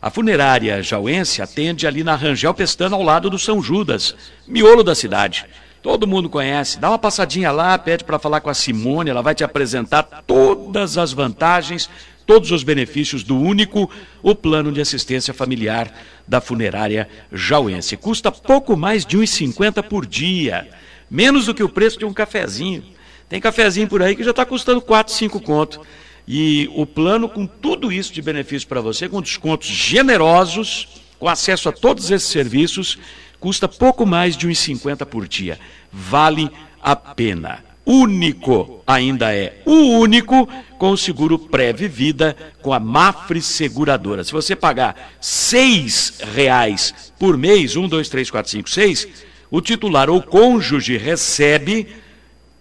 A 0.00 0.08
funerária 0.08 0.80
jauense 0.84 1.42
atende 1.42 1.84
ali 1.84 2.04
na 2.04 2.14
Rangel 2.14 2.54
Pestana, 2.54 2.94
ao 2.94 3.02
lado 3.02 3.28
do 3.28 3.40
São 3.40 3.60
Judas, 3.60 4.14
miolo 4.46 4.84
da 4.84 4.94
cidade. 4.94 5.46
Todo 5.82 6.06
mundo 6.06 6.28
conhece. 6.28 6.78
Dá 6.78 6.90
uma 6.90 6.98
passadinha 6.98 7.50
lá, 7.50 7.78
pede 7.78 8.04
para 8.04 8.18
falar 8.18 8.40
com 8.40 8.50
a 8.50 8.54
Simone, 8.54 9.10
ela 9.10 9.22
vai 9.22 9.34
te 9.34 9.42
apresentar 9.42 10.02
todas 10.26 10.98
as 10.98 11.12
vantagens, 11.12 11.88
todos 12.26 12.50
os 12.52 12.62
benefícios 12.62 13.22
do 13.22 13.36
único, 13.36 13.90
o 14.22 14.34
plano 14.34 14.70
de 14.70 14.80
assistência 14.80 15.32
familiar 15.32 15.92
da 16.28 16.40
funerária 16.40 17.08
jauense. 17.32 17.96
Custa 17.96 18.30
pouco 18.30 18.76
mais 18.76 19.06
de 19.06 19.16
R$ 19.16 19.24
1,50 19.24 19.82
por 19.82 20.04
dia, 20.04 20.68
menos 21.10 21.46
do 21.46 21.54
que 21.54 21.62
o 21.62 21.68
preço 21.68 21.98
de 21.98 22.04
um 22.04 22.12
cafezinho. 22.12 22.84
Tem 23.28 23.40
cafezinho 23.40 23.88
por 23.88 24.02
aí 24.02 24.14
que 24.14 24.24
já 24.24 24.32
está 24.32 24.44
custando 24.44 24.82
4, 24.82 25.12
5 25.14 25.40
conto. 25.40 25.80
E 26.28 26.70
o 26.74 26.84
plano 26.84 27.28
com 27.28 27.46
tudo 27.46 27.90
isso 27.90 28.12
de 28.12 28.20
benefício 28.20 28.68
para 28.68 28.80
você, 28.80 29.08
com 29.08 29.22
descontos 29.22 29.68
generosos, 29.68 30.88
com 31.18 31.28
acesso 31.28 31.68
a 31.68 31.72
todos 31.72 32.10
esses 32.10 32.28
serviços, 32.28 32.98
custa 33.40 33.66
pouco 33.66 34.06
mais 34.06 34.36
de 34.36 34.46
R$ 34.46 34.52
1,50 34.52 35.04
por 35.06 35.26
dia. 35.26 35.58
Vale 35.90 36.50
a 36.80 36.94
pena. 36.94 37.64
único, 37.84 38.84
ainda 38.86 39.34
é 39.34 39.62
o 39.64 39.98
único 39.98 40.46
com 40.78 40.92
o 40.92 40.96
seguro 40.96 41.38
pré-vida 41.38 42.36
com 42.62 42.72
a 42.72 42.78
Mafre 42.78 43.42
Seguradora. 43.42 44.22
Se 44.22 44.30
você 44.30 44.54
pagar 44.54 45.12
seis 45.20 46.20
reais 46.34 47.12
por 47.18 47.36
mês, 47.36 47.74
um, 47.74 47.88
dois, 47.88 48.08
três, 48.08 48.30
quatro, 48.30 48.50
cinco, 48.50 48.70
seis, 48.70 49.08
o 49.50 49.60
titular 49.60 50.08
ou 50.08 50.22
cônjuge 50.22 50.96
recebe, 50.96 51.88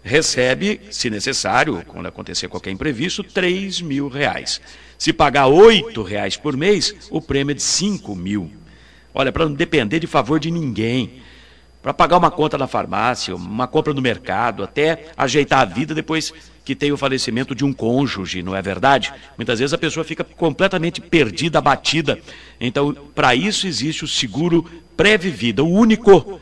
recebe, 0.01 0.81
se 0.89 1.09
necessário, 1.09 1.83
quando 1.85 2.07
acontecer 2.07 2.47
qualquer 2.47 2.71
imprevisto, 2.71 3.21
três 3.21 3.81
mil 3.81 4.07
reais. 4.07 4.59
Se 4.97 5.13
pagar 5.13 5.47
oito 5.47 6.01
reais 6.01 6.35
por 6.35 6.57
mês, 6.57 6.95
o 7.11 7.21
prêmio 7.21 7.51
é 7.51 7.55
de 7.55 7.61
cinco 7.61 8.15
mil. 8.15 8.51
Olha, 9.13 9.31
para 9.31 9.45
não 9.45 9.53
depender 9.53 9.99
de 9.99 10.07
favor 10.07 10.39
de 10.39 10.51
ninguém 10.51 11.21
para 11.81 11.93
pagar 11.93 12.17
uma 12.17 12.29
conta 12.29 12.57
na 12.57 12.67
farmácia, 12.67 13.35
uma 13.35 13.65
compra 13.65 13.93
no 13.93 14.01
mercado, 14.01 14.63
até 14.63 15.07
ajeitar 15.15 15.61
a 15.61 15.65
vida 15.65 15.95
depois 15.95 16.33
que 16.65 16.75
tem 16.75 16.91
o 16.91 16.97
falecimento 16.97 17.55
de 17.55 17.63
um 17.63 17.73
cônjuge, 17.73 18.43
não 18.43 18.55
é 18.55 18.61
verdade? 18.61 19.13
Muitas 19.37 19.59
vezes 19.59 19.73
a 19.73 19.77
pessoa 19.77 20.03
fica 20.03 20.23
completamente 20.23 21.01
perdida, 21.01 21.57
abatida. 21.57 22.19
Então, 22.59 22.93
para 23.15 23.33
isso 23.33 23.65
existe 23.65 24.03
o 24.03 24.07
seguro 24.07 24.69
pré-vivida, 24.95 25.63
o 25.63 25.69
único, 25.69 26.39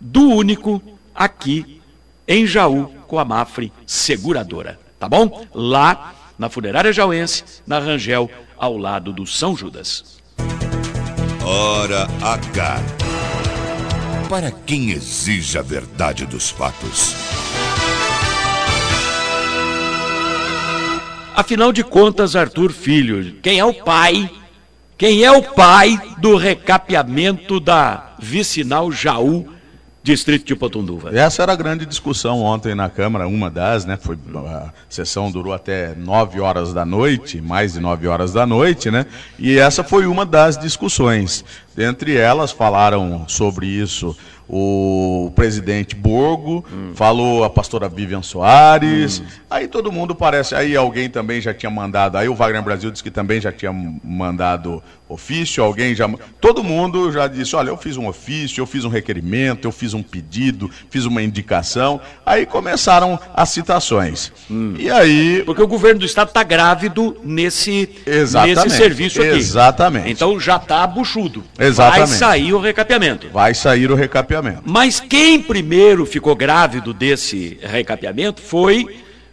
do 0.00 0.28
único, 0.30 0.80
aqui 1.14 1.80
em 2.26 2.46
Jaú, 2.46 2.86
com 3.06 3.18
a 3.18 3.24
Mafre 3.24 3.72
Seguradora. 3.84 4.78
Tá 4.98 5.08
bom? 5.08 5.44
Lá 5.52 6.14
na 6.38 6.48
Funerária 6.48 6.92
Jauense, 6.92 7.44
na 7.66 7.78
Rangel, 7.78 8.30
ao 8.56 8.76
lado 8.78 9.12
do 9.12 9.26
São 9.26 9.56
Judas. 9.56 10.15
Hora 11.48 12.08
H 12.20 12.82
para 14.28 14.50
quem 14.50 14.90
exige 14.90 15.56
a 15.56 15.62
verdade 15.62 16.26
dos 16.26 16.50
fatos. 16.50 17.14
Afinal 21.36 21.72
de 21.72 21.84
contas, 21.84 22.34
Arthur 22.34 22.72
Filho, 22.72 23.36
quem 23.40 23.60
é 23.60 23.64
o 23.64 23.72
pai? 23.72 24.28
Quem 24.98 25.22
é 25.22 25.30
o 25.30 25.40
pai 25.40 25.96
do 26.18 26.34
recapeamento 26.34 27.60
da 27.60 28.16
vicinal 28.18 28.90
Jaú 28.90 29.46
distrito 30.06 30.46
de 30.46 30.54
Potunduva. 30.54 31.10
Essa 31.12 31.42
era 31.42 31.52
a 31.52 31.56
grande 31.56 31.84
discussão 31.84 32.40
ontem 32.40 32.76
na 32.76 32.88
Câmara, 32.88 33.26
uma 33.26 33.50
das, 33.50 33.84
né? 33.84 33.98
Foi, 34.00 34.16
a 34.46 34.70
sessão 34.88 35.32
durou 35.32 35.52
até 35.52 35.96
9 35.96 36.40
horas 36.40 36.72
da 36.72 36.84
noite, 36.84 37.40
mais 37.40 37.72
de 37.72 37.80
9 37.80 38.06
horas 38.06 38.32
da 38.32 38.46
noite, 38.46 38.88
né? 38.88 39.04
E 39.36 39.58
essa 39.58 39.82
foi 39.82 40.06
uma 40.06 40.24
das 40.24 40.56
discussões. 40.56 41.44
Dentre 41.74 42.16
elas 42.16 42.52
falaram 42.52 43.24
sobre 43.26 43.66
isso 43.66 44.16
o 44.48 45.32
presidente 45.34 45.96
Borgo, 45.96 46.64
hum. 46.72 46.92
falou 46.94 47.42
a 47.42 47.50
pastora 47.50 47.88
Vivian 47.88 48.22
Soares, 48.22 49.18
hum. 49.18 49.24
aí 49.50 49.66
todo 49.66 49.90
mundo 49.90 50.14
parece, 50.14 50.54
aí 50.54 50.76
alguém 50.76 51.10
também 51.10 51.40
já 51.40 51.52
tinha 51.52 51.68
mandado, 51.68 52.16
aí 52.16 52.28
o 52.28 52.34
Wagner 52.34 52.62
Brasil 52.62 52.92
disse 52.92 53.02
que 53.02 53.10
também 53.10 53.40
já 53.40 53.50
tinha 53.50 53.72
mandado 53.72 54.80
ofício, 55.08 55.62
alguém 55.62 55.94
já. 55.94 56.08
Todo 56.40 56.62
mundo 56.62 57.10
já 57.12 57.26
disse: 57.26 57.54
olha, 57.54 57.70
eu 57.70 57.76
fiz 57.76 57.96
um 57.96 58.06
ofício, 58.06 58.60
eu 58.60 58.66
fiz 58.66 58.84
um 58.84 58.88
requerimento, 58.88 59.66
eu 59.66 59.72
fiz 59.72 59.94
um 59.94 60.02
pedido, 60.02 60.70
fiz 60.90 61.04
uma 61.04 61.22
indicação. 61.22 62.00
Aí 62.24 62.46
começaram 62.46 63.18
as 63.34 63.50
citações. 63.50 64.32
Hum. 64.50 64.74
E 64.78 64.90
aí. 64.90 65.42
Porque 65.44 65.62
o 65.62 65.68
governo 65.68 66.00
do 66.00 66.06
estado 66.06 66.28
está 66.28 66.42
grávido 66.42 67.16
nesse, 67.22 67.88
nesse 68.06 68.70
serviço 68.70 69.20
aqui. 69.20 69.30
Exatamente. 69.30 70.10
Então 70.10 70.38
já 70.38 70.56
está 70.56 70.86
buchudo. 70.86 71.44
Exatamente. 71.58 72.08
Vai 72.08 72.18
sair 72.18 72.52
o 72.52 72.58
recapeamento. 72.58 73.28
Vai 73.30 73.54
sair 73.54 73.90
o 73.90 73.94
recapeamento. 73.94 74.62
Mas 74.64 75.00
quem 75.00 75.40
primeiro 75.40 76.04
ficou 76.04 76.34
grávido 76.34 76.92
desse 76.92 77.58
recapeamento 77.62 78.42
foi 78.42 78.86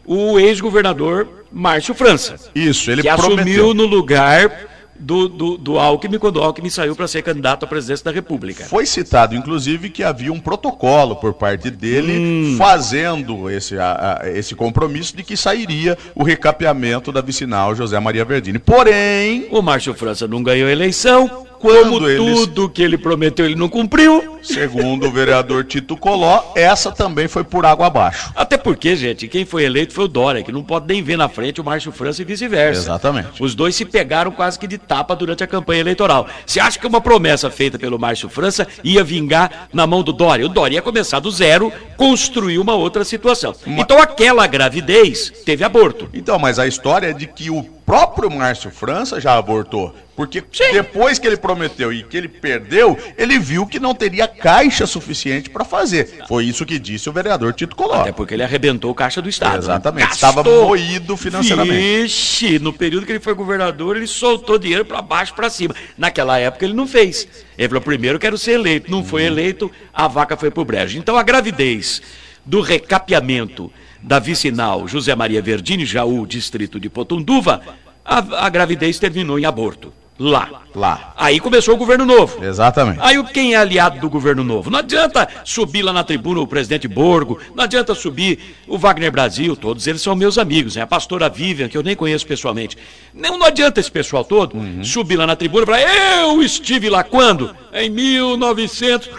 o 0.06 0.38
ex-governador 0.40 1.28
Márcio 1.52 1.94
França. 1.94 2.36
Isso, 2.54 2.92
ele 2.92 3.02
que 3.02 3.08
prometeu. 3.08 3.36
assumiu 3.36 3.74
no 3.74 3.86
lugar 3.86 4.73
do, 5.00 5.28
do, 5.28 5.58
do 5.58 5.80
Alckmin 5.80 6.20
quando 6.20 6.38
o 6.38 6.42
Alckmin 6.42 6.70
saiu 6.70 6.96
para 6.96 7.08
ser 7.08 7.22
candidato 7.22 7.64
à 7.64 7.68
presidência 7.68 8.06
da 8.06 8.12
República. 8.12 8.66
Foi 8.66 8.86
citado, 8.86 9.36
inclusive, 9.36 9.90
que 9.90 10.04
havia 10.04 10.32
um 10.32 10.40
protocolo 10.40 11.16
por 11.16 11.34
parte 11.34 11.70
dele 11.70 12.18
hum. 12.18 12.56
fazendo 12.58 13.50
esse, 13.50 13.78
a, 13.78 14.22
a, 14.22 14.30
esse 14.30 14.56
compromisso 14.56 15.16
de 15.16 15.24
que 15.24 15.36
sairia 15.36 15.98
o 16.16 16.24
recapeamento 16.24 17.12
da 17.12 17.22
vicinal 17.22 17.76
José 17.76 18.00
Maria 18.00 18.26
Verdini. 18.26 18.60
Porém. 18.60 19.48
O 19.52 19.62
Márcio 19.62 19.94
França 19.94 20.28
não 20.28 20.42
ganhou 20.44 20.68
a 20.68 20.72
eleição 20.72 21.46
como 21.64 22.00
tudo 22.18 22.70
que 22.70 22.84
ele 22.84 22.98
prometeu 22.98 23.46
ele 23.46 23.56
não 23.56 23.70
cumpriu. 23.70 24.33
Segundo 24.44 25.08
o 25.08 25.12
vereador 25.12 25.64
Tito 25.64 25.96
Coló, 25.96 26.44
essa 26.56 26.92
também 26.92 27.28
foi 27.28 27.44
por 27.44 27.66
água 27.66 27.88
abaixo. 27.88 28.32
Até 28.36 28.58
porque, 28.58 28.96
gente, 28.96 29.28
quem 29.28 29.46
foi 29.46 29.64
eleito 29.64 29.94
foi 29.94 30.06
o 30.06 30.08
Dória, 30.08 30.44
que 30.44 30.52
não 30.52 30.64
pode 30.64 30.86
nem 30.88 31.02
ver 31.02 31.18
na 31.18 31.30
frente 31.30 31.62
o 31.62 31.64
Márcio 31.64 31.92
França 31.92 32.22
e 32.22 32.26
vice-versa. 32.26 32.82
Exatamente. 32.82 33.42
Os 33.42 33.56
dois 33.56 33.76
se 33.76 33.86
pegaram 33.86 34.32
quase 34.32 34.60
que 34.60 34.68
de 34.68 34.78
tapa 34.78 35.16
durante 35.16 35.44
a 35.44 35.48
campanha 35.48 35.82
eleitoral. 35.82 36.28
Você 36.46 36.60
acha 36.60 36.78
que 36.78 36.86
uma 36.86 37.02
promessa 37.02 37.50
feita 37.50 37.80
pelo 37.80 37.98
Márcio 37.98 38.30
França 38.30 38.68
ia 38.84 39.04
vingar 39.04 39.70
na 39.74 39.88
mão 39.88 40.04
do 40.04 40.12
Dória? 40.12 40.46
O 40.46 40.50
Dória 40.50 40.76
ia 40.76 40.82
começar 40.82 41.20
do 41.20 41.32
zero, 41.32 41.72
construir 41.96 42.60
uma 42.60 42.74
outra 42.74 43.06
situação. 43.06 43.56
Então 43.66 44.00
aquela 44.00 44.46
gravidez 44.46 45.32
teve 45.46 45.64
aborto. 45.64 46.10
Então, 46.14 46.38
mas 46.38 46.60
a 46.60 46.68
história 46.68 47.08
é 47.08 47.14
de 47.14 47.28
que 47.28 47.50
o 47.50 47.64
próprio 47.86 48.30
Márcio 48.30 48.72
França 48.72 49.20
já 49.20 49.38
abortou. 49.38 49.94
Porque 50.16 50.44
Sim. 50.52 50.74
depois 50.74 51.18
que 51.18 51.26
ele 51.26 51.38
prometeu 51.38 51.92
e 51.92 52.04
que 52.04 52.16
ele 52.16 52.28
perdeu, 52.28 52.98
ele 53.18 53.40
viu 53.40 53.66
que 53.66 53.80
não 53.80 53.96
teria 53.96 54.32
caixa 54.40 54.86
suficiente 54.86 55.50
para 55.50 55.64
fazer. 55.64 56.24
Foi 56.28 56.46
isso 56.46 56.66
que 56.66 56.80
disse 56.80 57.10
o 57.10 57.14
vereador 57.14 57.54
Tito 57.54 57.76
Coló. 57.76 58.02
Até 58.02 58.12
porque 58.12 58.34
ele 58.34 58.44
arrebentou 58.44 58.92
o 58.92 58.96
caixa 58.96 59.22
do 59.22 59.30
Estado. 59.30 59.58
Exatamente. 59.58 60.08
Né? 60.08 60.14
Estava 60.14 60.44
moído 60.44 61.16
financeiramente. 61.18 62.04
Vixe, 62.04 62.60
no 62.60 62.74
período 62.74 63.06
que 63.06 63.12
ele 63.12 63.20
foi 63.20 63.34
governador, 63.34 63.98
ele 63.98 64.08
soltou 64.08 64.58
dinheiro 64.58 64.86
para 64.86 65.02
baixo 65.02 65.34
para 65.34 65.50
cima. 65.50 65.76
Naquela 65.98 66.40
época 66.40 66.66
ele 66.66 66.74
não 66.74 66.88
fez. 66.88 67.28
Ele 67.58 67.68
falou: 67.68 67.82
primeiro 67.82 68.20
quero 68.20 68.38
ser 68.38 68.54
eleito. 68.54 68.92
Não 68.92 69.04
foi 69.04 69.24
eleito, 69.24 69.72
a 69.94 70.08
vaca 70.08 70.36
foi 70.36 70.52
pro 70.52 70.66
brejo. 70.66 70.98
Então 70.98 71.18
a 71.18 71.24
gravidez 71.24 72.02
do 72.46 72.62
recapeamento 72.62 73.72
da 74.02 74.20
vicinal 74.20 74.88
José 74.88 75.16
Maria 75.16 75.42
Verdini 75.42 75.86
Jaú, 75.86 76.28
distrito 76.28 76.80
de 76.80 76.90
Potunduva, 76.90 77.62
a, 78.04 78.46
a 78.46 78.50
gravidez 78.50 79.00
terminou 79.00 79.40
em 79.40 79.46
aborto. 79.46 79.94
Lá. 80.20 80.64
Lá. 80.76 81.14
Aí 81.18 81.40
começou 81.40 81.74
o 81.74 81.78
governo 81.78 82.06
novo. 82.06 82.44
Exatamente. 82.44 83.00
Aí 83.02 83.22
quem 83.26 83.54
é 83.54 83.58
aliado 83.58 84.00
do 84.00 84.10
governo 84.10 84.44
novo? 84.44 84.70
Não 84.70 84.80
adianta 84.80 85.28
subir 85.44 85.82
lá 85.82 85.92
na 85.92 86.04
tribuna 86.04 86.40
o 86.40 86.48
presidente 86.48 86.88
Borgo, 86.88 87.40
não 87.56 87.64
adianta 87.64 87.96
subir 87.96 88.40
o 88.68 88.78
Wagner 88.78 89.12
Brasil, 89.12 89.56
todos 89.56 89.86
eles 89.88 90.02
são 90.02 90.16
meus 90.16 90.38
amigos, 90.38 90.76
né? 90.76 90.84
A 90.84 90.88
pastora 90.88 91.30
Vivian, 91.30 91.68
que 91.68 91.78
eu 91.78 91.84
nem 91.84 91.96
conheço 91.96 92.28
pessoalmente. 92.28 92.78
Não, 93.14 93.38
não 93.38 93.46
adianta 93.46 93.80
esse 93.80 93.92
pessoal 93.92 94.24
todo 94.24 94.56
uhum. 94.56 94.84
subir 94.84 95.16
lá 95.16 95.26
na 95.26 95.36
tribuna 95.36 95.64
e 95.64 95.66
falar, 95.66 95.82
eu 96.22 96.42
estive 96.42 96.90
lá 96.90 97.04
quando? 97.04 97.56
Em 97.74 97.90
1900. 97.90 99.10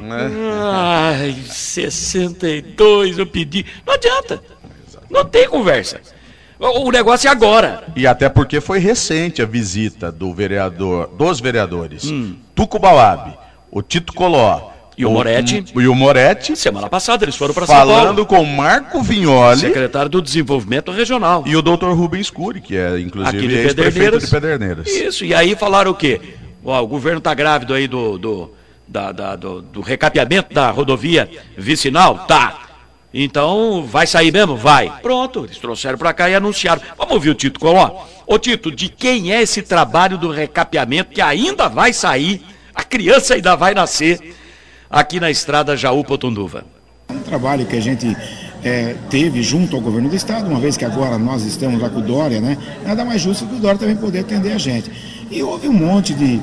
Né? 0.00 0.30
Ai, 0.62 1.36
62 1.46 3.18
eu 3.18 3.26
pedi. 3.26 3.66
Não 3.86 3.94
adianta. 3.94 4.42
Não 5.10 5.24
tem 5.24 5.48
conversa. 5.48 6.00
O 6.60 6.90
negócio 6.90 7.26
é 7.26 7.30
agora. 7.30 7.84
E 7.96 8.06
até 8.06 8.28
porque 8.28 8.60
foi 8.60 8.78
recente 8.78 9.40
a 9.40 9.46
visita 9.46 10.12
do 10.12 10.32
vereador, 10.34 11.08
dos 11.16 11.40
vereadores. 11.40 12.04
Hum. 12.04 12.36
Tuco 12.54 12.78
Bauab, 12.78 13.32
o 13.70 13.80
Tito 13.80 14.12
Coló, 14.12 14.70
e 15.00 15.06
o, 15.06 15.10
Moretti. 15.10 15.64
E 15.74 15.88
o 15.88 15.94
Moretti. 15.94 16.54
Semana 16.54 16.86
passada 16.86 17.24
eles 17.24 17.34
foram 17.34 17.54
para 17.54 17.64
São 17.64 17.74
Paulo. 17.74 17.92
Falando 17.92 18.26
com 18.26 18.44
Marco 18.44 19.00
Vignoli. 19.00 19.60
Secretário 19.60 20.10
do 20.10 20.20
Desenvolvimento 20.20 20.92
Regional. 20.92 21.42
E 21.46 21.56
o 21.56 21.62
doutor 21.62 21.96
Rubens 21.96 22.28
Cury, 22.28 22.60
que 22.60 22.76
é 22.76 23.00
inclusive 23.00 23.54
ex-prefeito 23.54 24.18
de 24.18 24.26
Pederneiras. 24.26 24.86
Isso, 24.86 25.24
e 25.24 25.34
aí 25.34 25.56
falaram 25.56 25.92
o 25.92 25.94
quê? 25.94 26.20
Ó, 26.62 26.82
o 26.82 26.86
governo 26.86 27.16
está 27.16 27.32
grávido 27.32 27.72
aí 27.72 27.88
do, 27.88 28.18
do, 28.18 28.52
da, 28.86 29.10
da, 29.10 29.36
do, 29.36 29.62
do 29.62 29.80
recapeamento 29.80 30.52
da 30.52 30.70
rodovia 30.70 31.30
vicinal? 31.56 32.26
Tá. 32.26 32.69
Então, 33.12 33.84
vai 33.84 34.06
sair 34.06 34.32
mesmo? 34.32 34.56
Vai. 34.56 34.90
Pronto, 35.02 35.44
eles 35.44 35.58
trouxeram 35.58 35.98
para 35.98 36.12
cá 36.12 36.30
e 36.30 36.34
anunciaram. 36.34 36.80
Vamos 36.96 37.14
ouvir 37.14 37.30
o 37.30 37.34
Tito 37.34 37.58
Coló? 37.58 38.04
Ô 38.26 38.38
Tito, 38.38 38.70
de 38.70 38.88
quem 38.88 39.32
é 39.32 39.42
esse 39.42 39.62
trabalho 39.62 40.16
do 40.16 40.30
recapeamento 40.30 41.10
que 41.10 41.20
ainda 41.20 41.68
vai 41.68 41.92
sair, 41.92 42.42
a 42.74 42.84
criança 42.84 43.34
ainda 43.34 43.56
vai 43.56 43.74
nascer 43.74 44.34
aqui 44.88 45.18
na 45.18 45.30
estrada 45.30 45.76
Jaú 45.76 46.04
Potunduva? 46.04 46.64
É 47.08 47.12
um 47.12 47.20
trabalho 47.20 47.66
que 47.66 47.76
a 47.76 47.80
gente 47.80 48.16
é, 48.62 48.94
teve 49.08 49.42
junto 49.42 49.74
ao 49.74 49.82
governo 49.82 50.08
do 50.08 50.14
estado, 50.14 50.48
uma 50.48 50.60
vez 50.60 50.76
que 50.76 50.84
agora 50.84 51.18
nós 51.18 51.42
estamos 51.44 51.80
lá 51.80 51.90
com 51.90 51.98
o 51.98 52.02
Dória, 52.02 52.40
né? 52.40 52.56
Nada 52.84 53.04
mais 53.04 53.20
justo 53.20 53.46
que 53.46 53.56
o 53.56 53.58
Dória 53.58 53.78
também 53.78 53.96
poder 53.96 54.20
atender 54.20 54.52
a 54.52 54.58
gente. 54.58 54.90
E 55.28 55.42
houve 55.42 55.68
um 55.68 55.72
monte 55.72 56.14
de, 56.14 56.38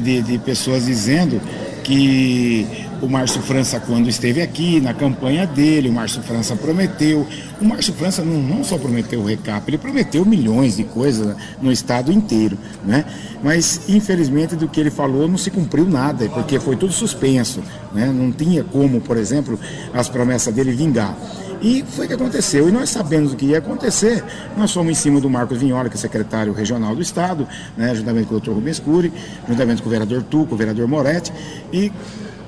de, 0.00 0.22
de 0.22 0.38
pessoas 0.38 0.86
dizendo 0.86 1.40
que 1.82 2.66
o 3.02 3.08
Márcio 3.08 3.42
França 3.42 3.80
quando 3.80 4.08
esteve 4.08 4.40
aqui, 4.40 4.80
na 4.80 4.94
campanha 4.94 5.44
dele, 5.44 5.88
o 5.88 5.92
Márcio 5.92 6.22
França 6.22 6.54
prometeu. 6.54 7.26
O 7.60 7.64
Márcio 7.64 7.92
França 7.92 8.24
não, 8.24 8.40
não 8.40 8.62
só 8.62 8.78
prometeu 8.78 9.20
o 9.20 9.24
recap, 9.26 9.68
ele 9.68 9.76
prometeu 9.76 10.24
milhões 10.24 10.76
de 10.76 10.84
coisas 10.84 11.36
no 11.60 11.72
estado 11.72 12.12
inteiro, 12.12 12.56
né? 12.84 13.04
Mas, 13.42 13.88
infelizmente, 13.88 14.54
do 14.54 14.68
que 14.68 14.78
ele 14.78 14.90
falou 14.90 15.26
não 15.26 15.36
se 15.36 15.50
cumpriu 15.50 15.84
nada, 15.84 16.28
porque 16.28 16.60
foi 16.60 16.76
tudo 16.76 16.92
suspenso, 16.92 17.60
né? 17.92 18.06
Não 18.06 18.30
tinha 18.30 18.62
como, 18.62 19.00
por 19.00 19.16
exemplo, 19.16 19.58
as 19.92 20.08
promessas 20.08 20.54
dele 20.54 20.70
vingar. 20.70 21.18
E 21.60 21.84
foi 21.88 22.06
o 22.06 22.08
que 22.08 22.14
aconteceu. 22.14 22.68
E 22.68 22.72
nós 22.72 22.90
sabemos 22.90 23.32
o 23.32 23.36
que 23.36 23.46
ia 23.46 23.58
acontecer. 23.58 24.24
Nós 24.56 24.72
fomos 24.72 24.92
em 24.92 24.94
cima 24.94 25.20
do 25.20 25.30
Marcos 25.30 25.58
Vinhola, 25.58 25.88
que 25.88 25.96
é 25.96 25.98
secretário 25.98 26.52
regional 26.52 26.94
do 26.94 27.02
Estado, 27.02 27.46
né, 27.76 27.94
juntamente 27.94 28.26
com 28.26 28.34
o 28.34 28.38
doutor 28.40 28.54
Rubens 28.54 28.78
Cury, 28.78 29.12
juntamente 29.48 29.82
com 29.82 29.88
o 29.88 29.90
vereador 29.90 30.22
Tuco, 30.24 30.54
o 30.54 30.58
vereador 30.58 30.88
Moretti, 30.88 31.32
e 31.72 31.92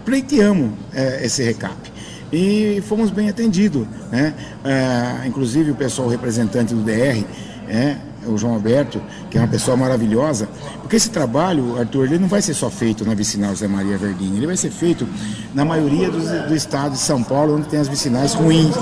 pleiteamos 0.05 0.73
é, 0.93 1.25
esse 1.25 1.43
recap. 1.43 1.75
E 2.33 2.83
fomos 2.89 3.11
bem 3.11 3.29
atendidos. 3.29 3.87
Né? 4.11 4.35
É, 4.65 5.27
inclusive 5.27 5.71
o 5.71 5.75
pessoal 5.75 6.09
representante 6.09 6.75
do 6.75 6.83
DR, 6.83 7.25
é, 7.69 7.97
o 8.27 8.37
João 8.37 8.55
Alberto, 8.55 9.01
que 9.31 9.39
é 9.39 9.41
uma 9.41 9.49
pessoa 9.49 9.77
maravilhosa, 9.77 10.49
porque 10.81 10.97
esse 10.97 11.11
trabalho, 11.11 11.79
Arthur, 11.79 12.07
ele 12.07 12.19
não 12.19 12.29
vai 12.29 12.43
ser 12.43 12.55
só 12.55 12.71
feito 12.71 13.05
na 13.05 13.15
vicinal 13.15 13.51
José 13.51 13.69
Maria 13.69 13.99
Verdinho, 13.99 14.37
ele 14.37 14.47
vai 14.47 14.57
ser 14.57 14.71
feito 14.71 15.07
na 15.55 15.65
maioria 15.65 16.11
do, 16.11 16.49
do 16.49 16.55
estado 16.55 16.93
de 16.93 16.99
São 16.99 17.23
Paulo, 17.23 17.57
onde 17.57 17.69
tem 17.69 17.79
as 17.79 17.89
vicinais 17.89 18.35
ruins. 18.35 18.75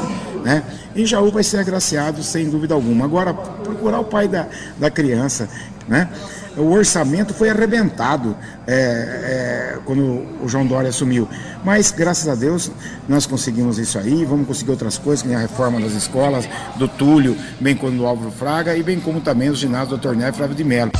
Né? 0.44 0.62
E 0.94 1.06
Jaú 1.06 1.30
vai 1.30 1.42
ser 1.42 1.58
agraciado 1.58 2.22
sem 2.22 2.48
dúvida 2.48 2.74
alguma. 2.74 3.04
Agora, 3.04 3.32
procurar 3.32 4.00
o 4.00 4.04
pai 4.04 4.26
da, 4.26 4.46
da 4.78 4.90
criança, 4.90 5.48
né? 5.88 6.08
O 6.56 6.70
orçamento 6.70 7.32
foi 7.32 7.50
arrebentado 7.50 8.36
é, 8.66 8.74
é, 8.74 9.78
quando 9.84 10.02
o 10.42 10.48
João 10.48 10.66
Dória 10.66 10.90
assumiu. 10.90 11.28
Mas, 11.64 11.90
graças 11.90 12.28
a 12.28 12.34
Deus, 12.34 12.70
nós 13.08 13.26
conseguimos 13.26 13.78
isso 13.78 13.98
aí, 13.98 14.24
vamos 14.24 14.46
conseguir 14.46 14.70
outras 14.72 14.98
coisas, 14.98 15.22
como 15.22 15.34
a 15.34 15.38
reforma 15.38 15.80
das 15.80 15.92
escolas, 15.92 16.48
do 16.76 16.88
Túlio, 16.88 17.36
bem 17.60 17.76
como 17.76 17.96
do 17.96 18.06
Álvaro 18.06 18.30
Fraga, 18.30 18.76
e 18.76 18.82
bem 18.82 19.00
como 19.00 19.20
também 19.20 19.48
os 19.48 19.58
ginásios 19.58 19.90
do 19.90 19.98
Torneio 19.98 20.32
Flávio 20.32 20.56
de 20.56 20.64
Mello. 20.64 20.92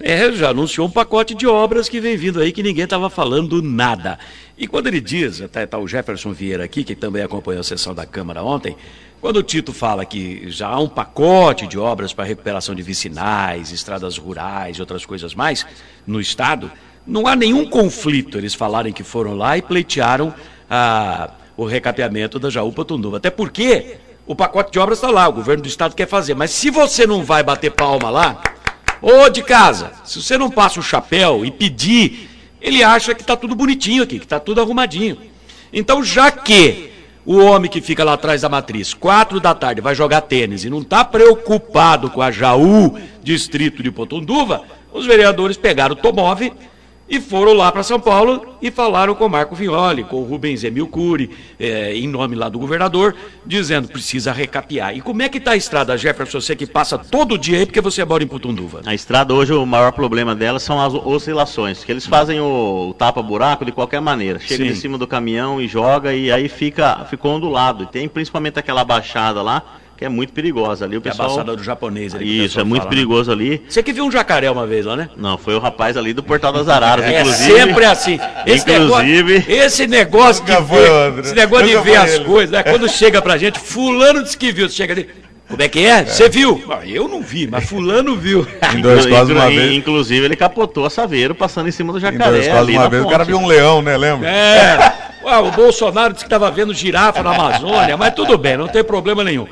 É, 0.00 0.32
já 0.32 0.50
anunciou 0.50 0.86
um 0.86 0.90
pacote 0.90 1.34
de 1.34 1.46
obras 1.46 1.86
que 1.86 2.00
vem 2.00 2.16
vindo 2.16 2.40
aí 2.40 2.50
que 2.50 2.62
ninguém 2.62 2.84
estava 2.84 3.10
falando 3.10 3.60
nada. 3.60 4.18
E 4.56 4.66
quando 4.66 4.86
ele 4.86 5.02
diz, 5.02 5.42
até 5.42 5.64
está 5.64 5.78
o 5.78 5.86
Jefferson 5.86 6.32
Vieira 6.32 6.64
aqui, 6.64 6.82
que 6.82 6.94
também 6.94 7.22
acompanhou 7.22 7.60
a 7.60 7.64
sessão 7.64 7.94
da 7.94 8.06
Câmara 8.06 8.42
ontem, 8.42 8.74
quando 9.20 9.38
o 9.38 9.42
Tito 9.42 9.72
fala 9.72 10.04
que 10.04 10.48
já 10.50 10.68
há 10.68 10.78
um 10.78 10.88
pacote 10.88 11.66
de 11.66 11.78
obras 11.78 12.12
para 12.12 12.24
recuperação 12.24 12.74
de 12.74 12.82
vicinais, 12.82 13.72
estradas 13.72 14.16
rurais 14.16 14.76
e 14.76 14.80
outras 14.80 15.04
coisas 15.04 15.34
mais 15.34 15.66
no 16.06 16.20
Estado, 16.20 16.70
não 17.06 17.26
há 17.26 17.34
nenhum 17.34 17.68
conflito 17.68 18.38
eles 18.38 18.54
falarem 18.54 18.92
que 18.92 19.02
foram 19.02 19.34
lá 19.34 19.58
e 19.58 19.62
pleitearam 19.62 20.32
ah, 20.70 21.30
o 21.56 21.64
recapeamento 21.64 22.38
da 22.38 22.48
Jaú 22.48 22.70
Potunduva. 22.72 23.16
Até 23.16 23.30
porque 23.30 23.96
o 24.24 24.36
pacote 24.36 24.70
de 24.70 24.78
obras 24.78 24.98
está 24.98 25.10
lá, 25.10 25.26
o 25.26 25.32
governo 25.32 25.62
do 25.62 25.68
Estado 25.68 25.96
quer 25.96 26.06
fazer. 26.06 26.34
Mas 26.34 26.50
se 26.50 26.70
você 26.70 27.06
não 27.06 27.24
vai 27.24 27.42
bater 27.42 27.72
palma 27.72 28.10
lá, 28.10 28.40
ô 29.02 29.28
de 29.28 29.42
casa, 29.42 29.92
se 30.04 30.22
você 30.22 30.38
não 30.38 30.50
passa 30.50 30.78
o 30.78 30.82
chapéu 30.82 31.44
e 31.44 31.50
pedir, 31.50 32.28
ele 32.60 32.84
acha 32.84 33.14
que 33.14 33.22
está 33.22 33.34
tudo 33.36 33.56
bonitinho 33.56 34.02
aqui, 34.02 34.18
que 34.18 34.26
está 34.26 34.38
tudo 34.38 34.60
arrumadinho. 34.60 35.18
Então, 35.72 36.04
já 36.04 36.30
que 36.30 36.92
o 37.24 37.36
homem 37.36 37.70
que 37.70 37.80
fica 37.80 38.04
lá 38.04 38.14
atrás 38.14 38.42
da 38.42 38.48
matriz, 38.48 38.94
quatro 38.94 39.40
da 39.40 39.54
tarde, 39.54 39.80
vai 39.80 39.94
jogar 39.94 40.22
tênis 40.22 40.64
e 40.64 40.70
não 40.70 40.80
está 40.80 41.04
preocupado 41.04 42.10
com 42.10 42.22
a 42.22 42.30
Jaú, 42.30 42.98
distrito 43.22 43.82
de 43.82 43.90
Potunduva, 43.90 44.62
os 44.92 45.06
vereadores 45.06 45.56
pegaram 45.56 45.94
o 45.94 45.96
Tomove 45.96 46.52
e 47.08 47.20
foram 47.20 47.52
lá 47.54 47.72
para 47.72 47.82
São 47.82 47.98
Paulo 47.98 48.56
e 48.60 48.70
falaram 48.70 49.14
com 49.14 49.24
o 49.26 49.30
Marco 49.30 49.54
Vignoli, 49.54 50.04
com 50.04 50.16
o 50.16 50.24
Rubens 50.24 50.62
Emil 50.62 50.86
Cury, 50.86 51.30
é, 51.58 51.94
em 51.94 52.06
nome 52.06 52.34
lá 52.36 52.48
do 52.48 52.58
governador, 52.58 53.14
dizendo 53.46 53.86
que 53.86 53.94
precisa 53.94 54.32
recapear. 54.32 54.94
E 54.96 55.00
como 55.00 55.22
é 55.22 55.28
que 55.28 55.38
está 55.38 55.52
a 55.52 55.56
estrada, 55.56 55.96
Jefferson, 55.96 56.40
você 56.40 56.54
que 56.54 56.66
passa 56.66 56.98
todo 56.98 57.38
dia 57.38 57.58
aí 57.58 57.66
porque 57.66 57.80
você 57.80 58.04
mora 58.04 58.22
em 58.22 58.26
Putunduva? 58.26 58.82
A 58.84 58.94
estrada 58.94 59.32
hoje, 59.32 59.52
o 59.52 59.64
maior 59.64 59.92
problema 59.92 60.34
dela 60.34 60.58
são 60.58 60.80
as 60.80 60.92
oscilações, 60.92 61.82
que 61.82 61.90
eles 61.90 62.06
fazem 62.06 62.40
o, 62.40 62.90
o 62.90 62.94
tapa-buraco 62.94 63.64
de 63.64 63.72
qualquer 63.72 64.00
maneira. 64.00 64.38
Chega 64.38 64.64
Sim. 64.64 64.70
em 64.70 64.74
cima 64.74 64.98
do 64.98 65.06
caminhão 65.06 65.60
e 65.60 65.66
joga 65.66 66.12
e 66.12 66.30
aí 66.30 66.48
fica, 66.48 67.06
ficou 67.08 67.36
ondulado. 67.36 67.84
E 67.84 67.86
tem 67.86 68.08
principalmente 68.08 68.58
aquela 68.58 68.84
baixada 68.84 69.40
lá, 69.40 69.62
que 69.98 70.04
é 70.04 70.08
muito 70.08 70.32
perigosa 70.32 70.84
ali. 70.84 70.96
O 70.96 71.00
pessoal... 71.00 71.36
É 71.38 71.40
a 71.40 71.42
do 71.42 71.64
japonês 71.64 72.14
ali. 72.14 72.44
Isso, 72.44 72.60
é 72.60 72.62
muito 72.62 72.82
fala, 72.82 72.90
né? 72.90 72.96
perigoso 72.96 73.30
né? 73.30 73.34
ali. 73.34 73.62
Você 73.68 73.82
que 73.82 73.92
viu 73.92 74.04
um 74.04 74.10
jacaré 74.12 74.48
uma 74.48 74.64
vez 74.64 74.86
lá, 74.86 74.94
né? 74.94 75.10
Não, 75.16 75.36
foi 75.36 75.56
o 75.56 75.58
rapaz 75.58 75.96
ali 75.96 76.12
do 76.12 76.22
Portal 76.22 76.52
das 76.52 76.68
Araras, 76.68 77.04
é 77.04 77.20
inclusive. 77.20 77.52
É 77.52 77.64
sempre 77.64 77.84
assim. 77.84 78.20
Esse 78.46 78.70
inclusive. 78.70 79.34
Negócio, 79.34 79.52
esse 79.52 79.86
negócio 79.88 80.44
de 80.44 80.52
ver, 80.52 81.18
esse 81.18 81.34
negócio 81.34 81.66
de 81.66 81.76
ver 81.78 81.96
as 81.96 82.14
ele. 82.14 82.24
coisas, 82.24 82.50
né? 82.52 82.62
Quando 82.70 82.88
chega 82.88 83.20
pra 83.20 83.36
gente, 83.36 83.58
fulano 83.58 84.22
disse 84.22 84.38
que 84.38 84.52
viu, 84.52 84.68
chega 84.68 84.92
ali. 84.92 85.08
Como 85.48 85.62
é 85.62 85.68
que 85.68 85.86
é? 85.86 86.04
Você 86.04 86.24
é. 86.24 86.28
viu? 86.28 86.62
Ah, 86.70 86.86
eu 86.86 87.08
não 87.08 87.22
vi, 87.22 87.46
mas 87.46 87.68
fulano 87.68 88.14
viu. 88.16 88.46
Em 88.76 88.80
dois 88.80 89.06
casos 89.06 89.34
uma 89.34 89.48
vez. 89.48 89.72
Inclusive, 89.72 90.24
ele 90.24 90.36
capotou 90.36 90.84
a 90.84 90.90
Saveiro 90.90 91.34
passando 91.34 91.68
em 91.68 91.72
cima 91.72 91.92
do 91.92 91.98
jacaré. 91.98 92.24
Em 92.24 92.32
dois 92.32 92.46
casos 92.46 92.68
uma 92.68 92.88
vez, 92.88 93.02
ponte. 93.02 93.08
o 93.08 93.10
cara 93.10 93.24
viu 93.24 93.38
um 93.38 93.46
leão, 93.46 93.80
né? 93.80 93.96
Lembra? 93.96 94.28
É. 94.28 95.08
Ué, 95.24 95.38
o 95.38 95.50
Bolsonaro 95.50 96.12
disse 96.12 96.24
que 96.24 96.28
estava 96.28 96.50
vendo 96.50 96.72
girafa 96.72 97.22
na 97.22 97.34
Amazônia, 97.34 97.96
mas 97.96 98.14
tudo 98.14 98.38
bem, 98.38 98.56
não 98.56 98.68
tem 98.68 98.84
problema 98.84 99.24
nenhum. 99.24 99.46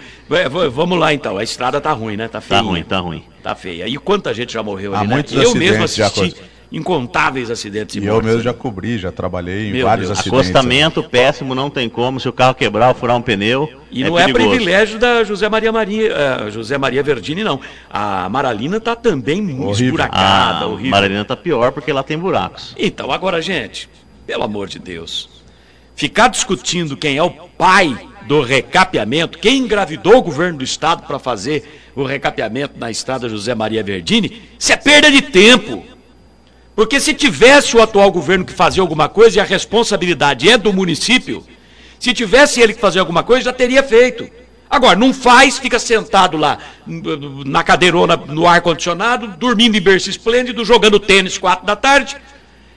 Vamos 0.73 0.99
lá 0.99 1.13
então, 1.13 1.37
a 1.37 1.43
estrada 1.43 1.81
tá 1.81 1.93
ruim, 1.93 2.17
né? 2.17 2.29
Tá 2.29 2.41
feia. 2.41 2.61
Tá 2.61 2.67
ruim, 2.67 2.83
tá 2.83 2.99
ruim. 2.99 3.25
Tá 3.43 3.55
feia. 3.55 3.89
E 3.89 3.97
quanta 3.97 4.33
gente 4.33 4.53
já 4.53 4.63
morreu 4.63 4.95
Há 4.95 5.01
ali, 5.01 5.09
né? 5.09 5.25
Eu 5.33 5.55
mesmo 5.55 5.85
assisti 5.85 6.35
incontáveis 6.71 7.51
acidentes. 7.51 7.97
E, 7.97 8.01
e 8.01 8.07
eu 8.07 8.23
mesmo 8.23 8.43
já 8.43 8.53
cobri, 8.53 8.99
já 8.99 9.13
trabalhei 9.13 9.69
em 9.69 9.73
Meu 9.73 9.87
vários 9.87 10.09
Deus. 10.09 10.19
acidentes. 10.19 10.51
Acostamento 10.51 11.03
péssimo, 11.03 11.55
não 11.55 11.71
tem 11.71 11.89
como. 11.89 12.19
Se 12.19 12.29
o 12.29 12.33
carro 12.33 12.55
quebrar 12.55 12.89
ou 12.89 12.95
furar 12.95 13.17
um 13.17 13.23
pneu. 13.23 13.69
E 13.91 14.03
é 14.03 14.09
não 14.09 14.17
perigoso. 14.17 14.45
é 14.45 14.49
privilégio 14.49 14.99
da 14.99 15.25
José 15.25 15.49
Maria 15.49 15.73
Maria, 15.73 16.13
uh, 16.47 16.51
José 16.51 16.77
Maria 16.77 17.03
Verdini, 17.03 17.45
não. 17.45 17.61
A 17.89 18.29
Maralina 18.29 18.79
está 18.79 18.97
também 18.97 19.41
muito 19.41 19.83
esburacada, 19.83 20.65
a 20.65 20.67
horrível. 20.67 20.91
Maralina 20.91 21.23
está 21.23 21.37
pior 21.37 21.73
porque 21.73 21.93
lá 21.93 22.03
tem 22.03 22.19
buracos. 22.19 22.75
Então, 22.77 23.11
agora, 23.13 23.41
gente, 23.41 23.89
pelo 24.27 24.43
amor 24.43 24.69
de 24.69 24.79
Deus, 24.79 25.29
ficar 25.95 26.29
discutindo 26.29 26.97
quem 26.97 27.17
é 27.17 27.23
o 27.23 27.31
pai 27.31 27.97
do 28.27 28.43
recapeamento, 28.43 29.39
quem 29.39 29.59
engravidou 29.59 30.17
o 30.17 30.23
governo 30.23 30.59
do 30.59 30.65
estado 30.65 31.07
para 31.07 31.19
fazer 31.19 31.81
o 31.95 32.03
recapeamento 32.03 32.75
na 32.77 32.91
estrada 32.91 33.29
José 33.29 33.55
Maria 33.55 33.83
Verdini, 33.83 34.43
isso 34.59 34.73
é 34.73 34.77
perda 34.77 35.11
de 35.11 35.23
tempo. 35.23 35.96
Porque 36.77 37.01
se 37.01 37.15
tivesse 37.15 37.75
o 37.75 37.83
atual 37.83 38.13
governo 38.13 38.45
que 38.45 38.53
fazia 38.53 38.83
alguma 38.83 39.09
coisa 39.09 39.39
e 39.39 39.41
a 39.41 39.45
responsabilidade 39.45 40.47
é 40.47 40.59
do 40.59 40.75
município, 40.75 41.43
se 41.99 42.13
tivesse 42.13 42.61
ele 42.61 42.75
que 42.75 42.81
fazer 42.81 43.01
alguma 43.01 43.23
coisa, 43.23 43.47
já 43.47 43.53
teria 43.53 43.83
feito. 43.83 44.29
Agora, 44.69 44.99
não 44.99 45.15
faz, 45.15 45.59
fica 45.59 45.79
sentado 45.79 46.37
lá 46.37 46.59
na 46.87 47.63
cadeirona, 47.63 48.17
no 48.17 48.47
ar-condicionado, 48.47 49.29
dormindo 49.39 49.77
em 49.77 49.81
berço 49.81 50.11
esplêndido, 50.11 50.67
jogando 50.67 51.01
tênis 51.01 51.39
quatro 51.39 51.65
da 51.65 51.75
tarde. 51.75 52.15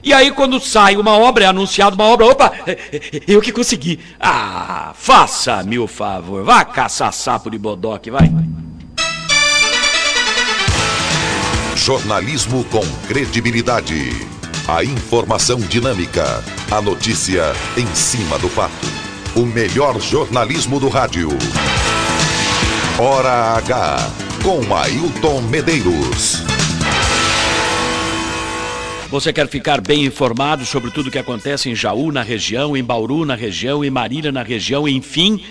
E 0.02 0.14
aí, 0.14 0.30
quando 0.30 0.58
sai 0.58 0.96
uma 0.96 1.18
obra, 1.18 1.44
é 1.44 1.46
anunciado 1.48 1.94
uma 1.94 2.06
obra, 2.06 2.24
opa, 2.24 2.52
eu 3.28 3.42
que 3.42 3.52
consegui. 3.52 4.00
Ah, 4.18 4.92
faça-me 4.94 5.78
o 5.78 5.86
favor, 5.86 6.42
vá 6.42 6.64
caçar 6.64 7.12
sapo 7.12 7.50
de 7.50 7.58
bodoque, 7.58 8.10
vai. 8.10 8.32
Jornalismo 11.82 12.62
com 12.64 12.86
credibilidade. 13.08 14.10
A 14.68 14.84
informação 14.84 15.58
dinâmica. 15.58 16.44
A 16.70 16.82
notícia 16.82 17.54
em 17.74 17.86
cima 17.94 18.38
do 18.38 18.50
fato. 18.50 18.86
O 19.34 19.46
melhor 19.46 19.98
jornalismo 19.98 20.78
do 20.78 20.90
rádio. 20.90 21.30
Hora 22.98 23.56
H. 23.56 23.96
Com 24.44 24.76
Ailton 24.76 25.40
Medeiros. 25.40 26.42
Você 29.08 29.32
quer 29.32 29.48
ficar 29.48 29.80
bem 29.80 30.04
informado 30.04 30.66
sobre 30.66 30.90
tudo 30.90 31.08
o 31.08 31.10
que 31.10 31.18
acontece 31.18 31.70
em 31.70 31.74
Jaú, 31.74 32.12
na 32.12 32.22
região, 32.22 32.76
em 32.76 32.84
Bauru, 32.84 33.24
na 33.24 33.34
região, 33.34 33.82
em 33.82 33.90
Marília, 33.90 34.30
na 34.30 34.42
região, 34.42 34.86
enfim, 34.86 35.42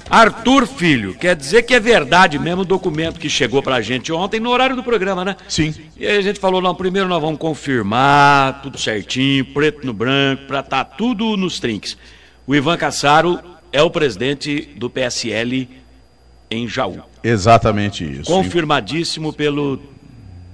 Arthur 0.09 0.67
Filho, 0.67 1.15
quer 1.15 1.37
dizer 1.37 1.63
que 1.63 1.73
é 1.73 1.79
verdade 1.79 2.37
mesmo 2.37 2.63
o 2.63 2.65
documento 2.65 3.21
que 3.21 3.31
chegou 3.31 3.63
pra 3.63 3.81
gente 3.81 4.13
ontem 4.13 4.41
no 4.41 4.51
horário 4.51 4.75
do 4.75 4.83
programa, 4.83 5.25
né? 5.25 5.37
Sim. 5.49 5.73
E 5.97 6.05
aí 6.05 6.17
a 6.17 6.23
gente 6.23 6.41
falou, 6.41 6.61
não, 6.61 6.75
primeiro 6.75 7.09
nós 7.09 7.23
vamos 7.23 7.39
confirmar 7.39 8.61
tudo 8.63 8.77
certinho, 8.77 9.45
preto 9.45 9.87
no 9.87 9.93
branco, 9.93 10.47
pra 10.49 10.59
estar 10.61 10.85
tá 10.85 10.97
tudo 10.97 11.37
nos 11.37 11.61
trinques. 11.61 11.97
O 12.45 12.57
Ivan 12.57 12.77
Cassaro 12.77 13.39
é 13.73 13.83
o 13.83 13.91
presidente 13.91 14.69
do 14.77 14.91
PSL 14.91 15.69
em 16.51 16.67
Jaú. 16.67 16.99
Exatamente 17.23 18.03
isso. 18.03 18.25
Confirmadíssimo 18.25 19.33
pelo 19.33 19.81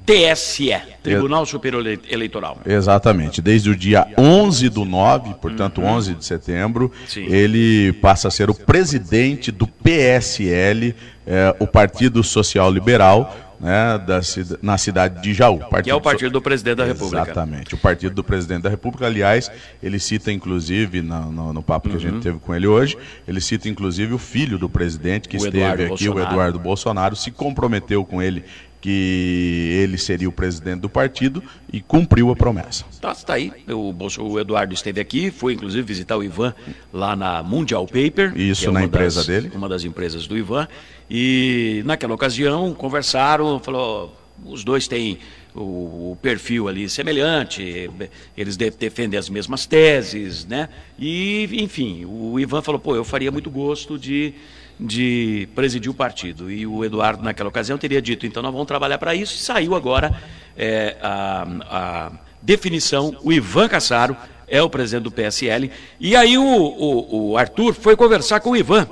TSE, 0.07 0.73
Tribunal 1.03 1.45
Superior 1.45 1.85
Eleitoral. 2.09 2.61
Exatamente. 2.65 3.43
Desde 3.43 3.69
o 3.69 3.77
dia 3.77 4.07
11 4.17 4.69
do 4.69 4.85
9, 4.85 5.35
portanto, 5.35 5.81
uhum. 5.81 5.89
11 5.89 6.15
de 6.15 6.25
setembro, 6.25 6.93
Sim. 7.09 7.27
ele 7.27 7.93
passa 7.95 8.29
a 8.29 8.31
ser 8.31 8.49
o 8.49 8.55
presidente 8.55 9.51
do 9.51 9.67
PSL, 9.67 10.95
é, 11.27 11.55
o 11.59 11.67
Partido 11.67 12.23
Social 12.23 12.71
Liberal, 12.71 13.47
né, 13.61 13.99
da, 14.07 14.21
na 14.63 14.79
cidade 14.79 15.23
de 15.23 15.35
Jaú. 15.35 15.59
Partido 15.59 15.85
que 15.85 15.91
é 15.91 15.95
o 15.95 16.01
partido 16.01 16.31
do 16.31 16.43
presidente 16.43 16.77
da 16.77 16.85
República. 16.85 17.23
Exatamente, 17.23 17.75
o 17.75 17.79
partido 17.79 18.15
do 18.15 18.25
presidente 18.25 18.63
da 18.63 18.71
República. 18.71 19.07
Aliás, 19.07 19.51
ele 19.83 19.99
cita 19.99 20.31
inclusive, 20.31 21.03
no, 21.03 21.33
no, 21.33 21.53
no 21.53 21.63
papo 21.63 21.89
que 21.89 21.97
a 21.97 21.99
gente 21.99 22.15
uhum. 22.15 22.21
teve 22.21 22.39
com 22.39 22.55
ele 22.55 22.67
hoje, 22.67 22.97
ele 23.27 23.41
cita 23.41 23.69
inclusive 23.69 24.15
o 24.15 24.19
filho 24.19 24.59
do 24.59 24.69
presidente 24.69 25.29
que 25.29 25.37
o 25.37 25.39
esteve 25.39 25.59
Eduardo 25.59 25.83
aqui, 25.83 25.89
Bolsonaro. 25.89 26.19
o 26.19 26.33
Eduardo 26.33 26.59
Bolsonaro, 26.59 27.17
se 27.17 27.31
comprometeu 27.31 28.05
com 28.05 28.21
ele 28.21 28.45
que 28.81 29.79
ele 29.83 29.99
seria 29.99 30.29
o 30.29 30.33
presidente 30.33 30.81
do 30.81 30.89
partido 30.89 31.43
e 31.73 31.81
cumpriu 31.81 32.31
a 32.31 32.37
promessa. 32.37 32.85
Tá, 33.01 33.15
tá 33.15 33.35
aí. 33.35 33.53
O, 33.69 33.95
o, 34.21 34.41
Eduardo 34.41 34.75
esteve 34.75 35.01
aqui, 35.01 35.31
foi 35.31 35.55
inclusive 35.55 35.83
visitar 35.83 36.17
o 36.17 36.23
Ivan 36.23 36.55
lá 36.93 37.17
na 37.17 37.43
Mundial 37.43 37.87
Paper. 37.87 38.33
Isso, 38.37 38.69
é 38.69 38.73
na 38.73 38.85
empresa 38.85 39.21
das, 39.21 39.27
dele. 39.27 39.51
Uma 39.55 39.69
das 39.69 39.85
empresas 39.85 40.27
do 40.27 40.37
Ivan. 40.37 40.69
E 41.11 41.83
naquela 41.85 42.15
ocasião 42.15 42.75
conversaram, 42.75 43.59
falou, 43.61 44.15
os 44.45 44.63
dois 44.63 44.87
têm 44.87 45.19
o, 45.55 46.13
o 46.13 46.19
perfil 46.21 46.69
ali 46.69 46.89
semelhante, 46.89 47.91
eles 48.37 48.57
de, 48.57 48.71
defendem 48.71 49.19
as 49.19 49.29
mesmas 49.29 49.67
teses, 49.67 50.45
né? 50.45 50.69
E, 50.99 51.49
enfim, 51.53 52.05
o 52.05 52.39
Ivan 52.39 52.61
falou, 52.61 52.81
pô, 52.81 52.95
eu 52.95 53.05
faria 53.05 53.31
muito 53.31 53.51
gosto 53.51 53.99
de 53.99 54.35
de 54.79 55.49
presidir 55.55 55.91
o 55.91 55.95
partido. 55.95 56.51
E 56.51 56.67
o 56.67 56.85
Eduardo, 56.85 57.23
naquela 57.23 57.49
ocasião, 57.49 57.79
teria 57.79 58.01
dito: 58.01 58.27
então 58.27 58.43
nós 58.43 58.53
vamos 58.53 58.67
trabalhar 58.67 58.99
para 58.99 59.15
isso. 59.15 59.35
E 59.35 59.39
saiu 59.39 59.75
agora 59.75 60.21
é, 60.57 60.97
a, 61.03 61.47
a, 61.71 62.13
definição: 62.43 63.17
o 63.23 63.33
Ivan 63.33 63.69
Cassaro 63.69 64.17
é 64.47 64.63
o 64.63 64.71
presidente 64.71 65.05
do 65.05 65.11
PSL. 65.11 65.71
E 65.99 66.15
aí 66.15 66.37
o, 66.39 66.45
o, 66.45 67.31
o 67.31 67.39
Arthur 67.39 67.75
foi 67.75 67.97
conversar 67.97 68.41
com 68.41 68.51
o 68.51 68.57
Ivan. 68.57 68.87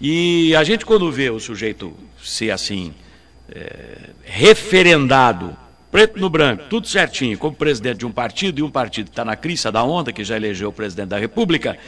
E 0.00 0.54
a 0.54 0.64
gente, 0.64 0.84
quando 0.84 1.10
vê 1.10 1.30
o 1.30 1.40
sujeito 1.40 1.94
ser 2.22 2.50
assim, 2.50 2.92
é, 3.50 4.10
referendado, 4.24 5.56
preto 5.90 6.18
no 6.18 6.28
branco, 6.28 6.64
tudo 6.68 6.86
certinho, 6.86 7.38
como 7.38 7.54
presidente 7.54 7.98
de 7.98 8.06
um 8.06 8.12
partido, 8.12 8.58
e 8.58 8.62
um 8.62 8.70
partido 8.70 9.06
que 9.06 9.12
está 9.12 9.24
na 9.24 9.36
crista 9.36 9.70
da 9.70 9.82
onda, 9.82 10.12
que 10.12 10.24
já 10.24 10.36
elegeu 10.36 10.68
o 10.68 10.72
presidente 10.72 11.08
da 11.08 11.18
República 11.18 11.78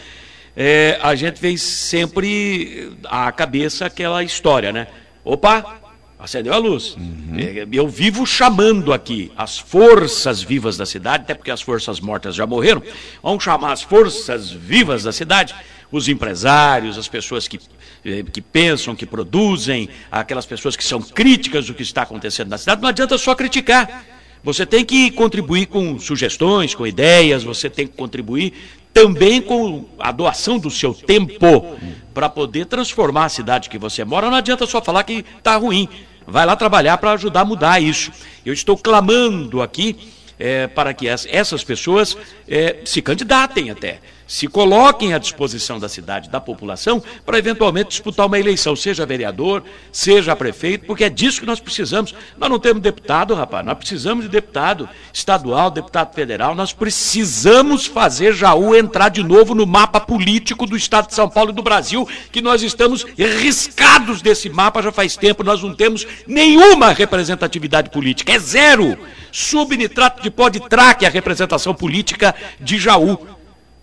é, 0.57 0.99
a 1.03 1.15
gente 1.15 1.39
vem 1.39 1.57
sempre 1.59 2.93
à 3.05 3.31
cabeça 3.31 3.85
aquela 3.85 4.25
história, 4.25 4.73
né? 4.73 4.87
Opa, 5.23 5.81
acendeu 6.19 6.55
a 6.55 6.57
luz. 6.57 6.97
Uhum. 6.97 7.37
É, 7.39 7.67
eu 7.71 7.87
vivo 7.87 8.25
chamando 8.25 8.91
aqui 8.91 9.31
as 9.37 9.59
forças 9.59 10.43
vivas 10.43 10.79
da 10.79 10.87
cidade, 10.87 11.25
até 11.25 11.35
porque 11.35 11.51
as 11.51 11.61
forças 11.61 12.01
mortas 12.01 12.35
já 12.35 12.47
morreram. 12.47 12.83
Vamos 13.23 13.45
chamar 13.45 13.73
as 13.73 13.83
forças 13.83 14.51
vivas 14.51 15.03
da 15.03 15.13
cidade, 15.13 15.55
os 15.93 16.09
empresários, 16.09 16.97
as 16.97 17.07
pessoas 17.07 17.47
que, 17.47 17.61
eh, 18.03 18.25
que 18.33 18.41
pensam, 18.41 18.97
que 18.97 19.05
produzem, 19.05 19.91
aquelas 20.11 20.47
pessoas 20.47 20.75
que 20.75 20.85
são 20.85 21.03
críticas 21.03 21.67
do 21.67 21.75
que 21.75 21.83
está 21.83 22.03
acontecendo 22.03 22.49
na 22.49 22.57
cidade. 22.57 22.81
Não 22.81 22.89
adianta 22.89 23.19
só 23.19 23.35
criticar. 23.35 24.07
Você 24.43 24.65
tem 24.65 24.85
que 24.85 25.11
contribuir 25.11 25.67
com 25.67 25.99
sugestões, 25.99 26.75
com 26.75 26.87
ideias, 26.87 27.43
você 27.43 27.69
tem 27.69 27.87
que 27.87 27.95
contribuir 27.95 28.55
também 28.97 29.43
com 29.43 29.85
a 29.99 30.11
doação 30.11 30.59
do 30.59 30.71
seu 30.71 30.95
tempo 30.95 31.77
para 32.15 32.31
poder 32.31 32.65
transformar 32.65 33.27
a 33.27 33.29
cidade 33.29 33.69
que 33.69 33.77
você 33.77 34.03
mora. 34.07 34.31
Não 34.31 34.39
adianta 34.39 34.67
só 34.67 34.81
falar 34.81 35.05
que 35.05 35.23
está 35.37 35.55
ruim. 35.57 35.87
Vai 36.27 36.47
lá 36.47 36.57
trabalhar 36.57 36.97
para 36.97 37.13
ajudar 37.13 37.43
a 37.43 37.45
mudar 37.45 37.79
isso. 37.79 38.11
Eu 38.45 38.55
estou 38.55 38.75
clamando 38.75 39.61
aqui 39.61 39.99
é, 40.39 40.67
para 40.67 40.95
que 40.95 41.07
essas 41.07 41.63
pessoas 41.63 42.17
é, 42.49 42.79
se 42.87 43.03
candidatem 43.03 43.69
até 43.69 44.01
se 44.27 44.49
coloquem 44.49 45.15
à 45.15 45.19
disposição 45.19 45.79
da 45.79 45.89
cidade, 45.89 46.29
da 46.29 46.41
população, 46.41 47.03
para 47.25 47.39
eventualmente 47.39 47.91
disputar 47.91 48.27
uma 48.27 48.39
eleição, 48.39 48.75
seja 48.75 49.07
vereador, 49.07 49.63
seja 49.93 50.35
prefeito, 50.35 50.87
porque 50.87 51.05
é 51.05 51.11
disso 51.11 51.41
que 51.41 51.47
nós 51.47 51.61
precisamos. 51.61 52.15
Nós 52.37 52.51
não 52.51 52.59
temos 52.59 52.83
deputado, 52.83 53.35
rapaz, 53.35 53.65
nós 53.65 53.79
precisamos 53.79 54.25
de 54.25 54.31
deputado 54.31 54.89
estadual, 55.13 55.71
deputado 55.71 56.15
federal, 56.15 56.55
nós 56.55 56.73
precisamos 56.73 57.87
fazer 57.87 58.35
Jaú 58.35 58.75
entrar 58.75 59.09
de 59.09 59.23
novo 59.23 59.55
no 59.55 59.67
mapa 59.67 60.01
político 60.01 60.67
do 60.67 60.77
estado 60.77 61.07
de 61.09 61.15
São 61.15 61.29
Paulo 61.29 61.51
e 61.51 61.55
do 61.55 61.63
Brasil, 61.63 62.09
que 62.33 62.43
nós 62.43 62.63
estamos 62.63 63.05
riscados 63.17 64.21
desse 64.21 64.49
mapa 64.49 64.83
já 64.83 64.91
faz 64.91 65.17
tempo, 65.17 65.45
nós 65.45 65.63
não 65.63 65.75
temos 65.75 66.07
nenhuma 66.27 66.93
representatividade 66.93 67.91
política, 67.91 68.33
é 68.33 68.39
zero. 68.39 68.99
Subnitrato 69.31 70.23
de 70.23 70.31
pó 70.31 70.49
de 70.49 70.61
traque 70.61 71.05
a 71.05 71.11
representação 71.11 71.75
política 71.75 72.35
de 72.59 72.79
Jaú. 72.79 73.36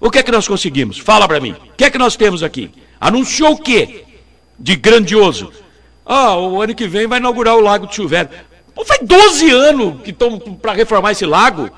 O 0.03 0.11
que 0.11 0.19
é 0.19 0.23
que 0.23 0.33
nós 0.33 0.45
conseguimos? 0.45 0.99
Fala 0.99 1.25
para 1.29 1.39
mim. 1.39 1.53
O 1.53 1.75
que 1.77 1.85
é 1.85 1.89
que 1.89 1.97
nós 1.97 2.17
temos 2.17 2.43
aqui? 2.43 2.69
Anunciou 2.99 3.53
o 3.53 3.57
quê? 3.57 4.03
De 4.59 4.75
grandioso. 4.75 5.49
Ah, 6.05 6.35
o 6.35 6.61
ano 6.61 6.75
que 6.75 6.89
vem 6.89 7.07
vai 7.07 7.19
inaugurar 7.19 7.55
o 7.55 7.61
Lago 7.61 7.87
de 7.87 7.95
Chuveiro. 7.95 8.27
Pô, 8.75 8.83
faz 8.83 8.99
12 9.01 9.49
anos 9.49 10.01
que 10.01 10.09
estão 10.09 10.37
para 10.37 10.73
reformar 10.73 11.13
esse 11.13 11.25
lago. 11.25 11.69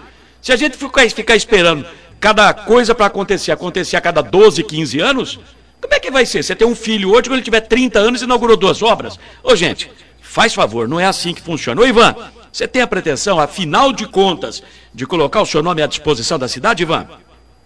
Se 0.41 0.51
a 0.51 0.55
gente 0.55 0.75
ficar, 0.75 1.07
ficar 1.11 1.35
esperando 1.35 1.85
cada 2.19 2.51
coisa 2.51 2.95
para 2.95 3.05
acontecer, 3.05 3.51
acontecer 3.51 3.95
a 3.95 4.01
cada 4.01 4.23
12, 4.23 4.63
15 4.63 4.99
anos, 4.99 5.39
como 5.79 5.93
é 5.93 5.99
que 5.99 6.09
vai 6.09 6.25
ser? 6.25 6.41
Você 6.41 6.55
tem 6.55 6.67
um 6.67 6.73
filho 6.73 7.11
hoje, 7.11 7.29
quando 7.29 7.33
ele 7.33 7.43
tiver 7.43 7.61
30 7.61 7.99
anos, 7.99 8.23
inaugurou 8.23 8.57
duas 8.57 8.81
obras? 8.81 9.19
Ô, 9.43 9.55
gente, 9.55 9.91
faz 10.19 10.51
favor, 10.51 10.87
não 10.87 10.99
é 10.99 11.05
assim 11.05 11.31
que 11.31 11.41
funciona. 11.41 11.79
Ô, 11.79 11.85
Ivan, 11.85 12.15
você 12.51 12.67
tem 12.67 12.81
a 12.81 12.87
pretensão, 12.87 13.39
afinal 13.39 13.93
de 13.93 14.07
contas, 14.07 14.63
de 14.91 15.05
colocar 15.05 15.43
o 15.43 15.45
seu 15.45 15.61
nome 15.61 15.83
à 15.83 15.85
disposição 15.85 16.39
da 16.39 16.47
cidade, 16.47 16.81
Ivan? 16.81 17.07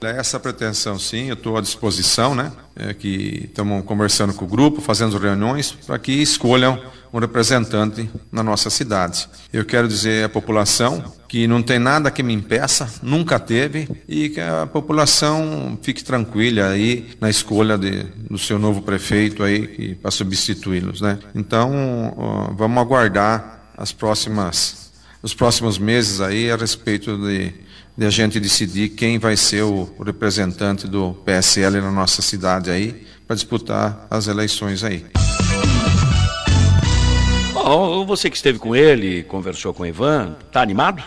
É 0.01 0.17
essa 0.17 0.39
pretensão, 0.39 0.97
sim, 0.97 1.27
eu 1.27 1.33
estou 1.33 1.57
à 1.57 1.61
disposição, 1.61 2.33
né? 2.33 2.53
É 2.73 2.93
que 2.93 3.45
estamos 3.49 3.83
conversando 3.83 4.33
com 4.33 4.45
o 4.45 4.47
grupo, 4.47 4.79
fazendo 4.79 5.17
reuniões 5.17 5.73
para 5.73 5.99
que 5.99 6.13
escolham 6.13 6.81
um 7.11 7.19
representante 7.19 8.09
na 8.31 8.41
nossa 8.41 8.69
cidade. 8.69 9.27
Eu 9.51 9.65
quero 9.65 9.89
dizer 9.89 10.23
à 10.23 10.29
população 10.29 11.03
que 11.27 11.47
não 11.47 11.61
tem 11.61 11.79
nada 11.79 12.09
que 12.09 12.23
me 12.23 12.33
impeça, 12.33 12.89
nunca 13.03 13.39
teve, 13.39 13.89
e 14.07 14.29
que 14.29 14.39
a 14.39 14.65
população 14.65 15.77
fique 15.81 16.03
tranquila 16.03 16.69
aí 16.69 17.09
na 17.19 17.29
escolha 17.29 17.77
de, 17.77 18.03
do 18.29 18.37
seu 18.37 18.57
novo 18.57 18.81
prefeito 18.81 19.43
aí 19.43 19.95
para 19.95 20.11
substituí-los, 20.11 21.01
né? 21.01 21.19
Então, 21.35 22.13
ó, 22.15 22.53
vamos 22.53 22.77
aguardar 22.77 23.73
as 23.77 23.91
próximas, 23.91 24.91
os 25.21 25.33
próximos 25.33 25.77
meses 25.77 26.21
aí 26.21 26.49
a 26.49 26.55
respeito 26.55 27.17
de 27.17 27.53
de 27.99 28.05
a 28.05 28.09
gente 28.09 28.39
decidir 28.39 28.87
quem 28.87 29.19
vai 29.19 29.35
ser 29.35 29.63
o, 29.63 29.93
representante 30.05 30.87
do 30.87 31.13
PSL 31.25 31.81
na 31.81 31.91
nossa 31.91 32.21
cidade 32.21 32.71
aí, 32.71 33.05
para 33.27 33.35
disputar 33.35 34.07
as 34.09 34.27
eleições 34.27 34.85
aí. 34.85 35.05
Bom, 37.53 38.05
você 38.05 38.29
que 38.29 38.37
esteve 38.37 38.57
com 38.57 38.73
ele, 38.73 39.23
conversou 39.23 39.73
com 39.73 39.83
o 39.83 39.85
Ivan, 39.85 40.37
está 40.47 40.61
animado? 40.61 41.03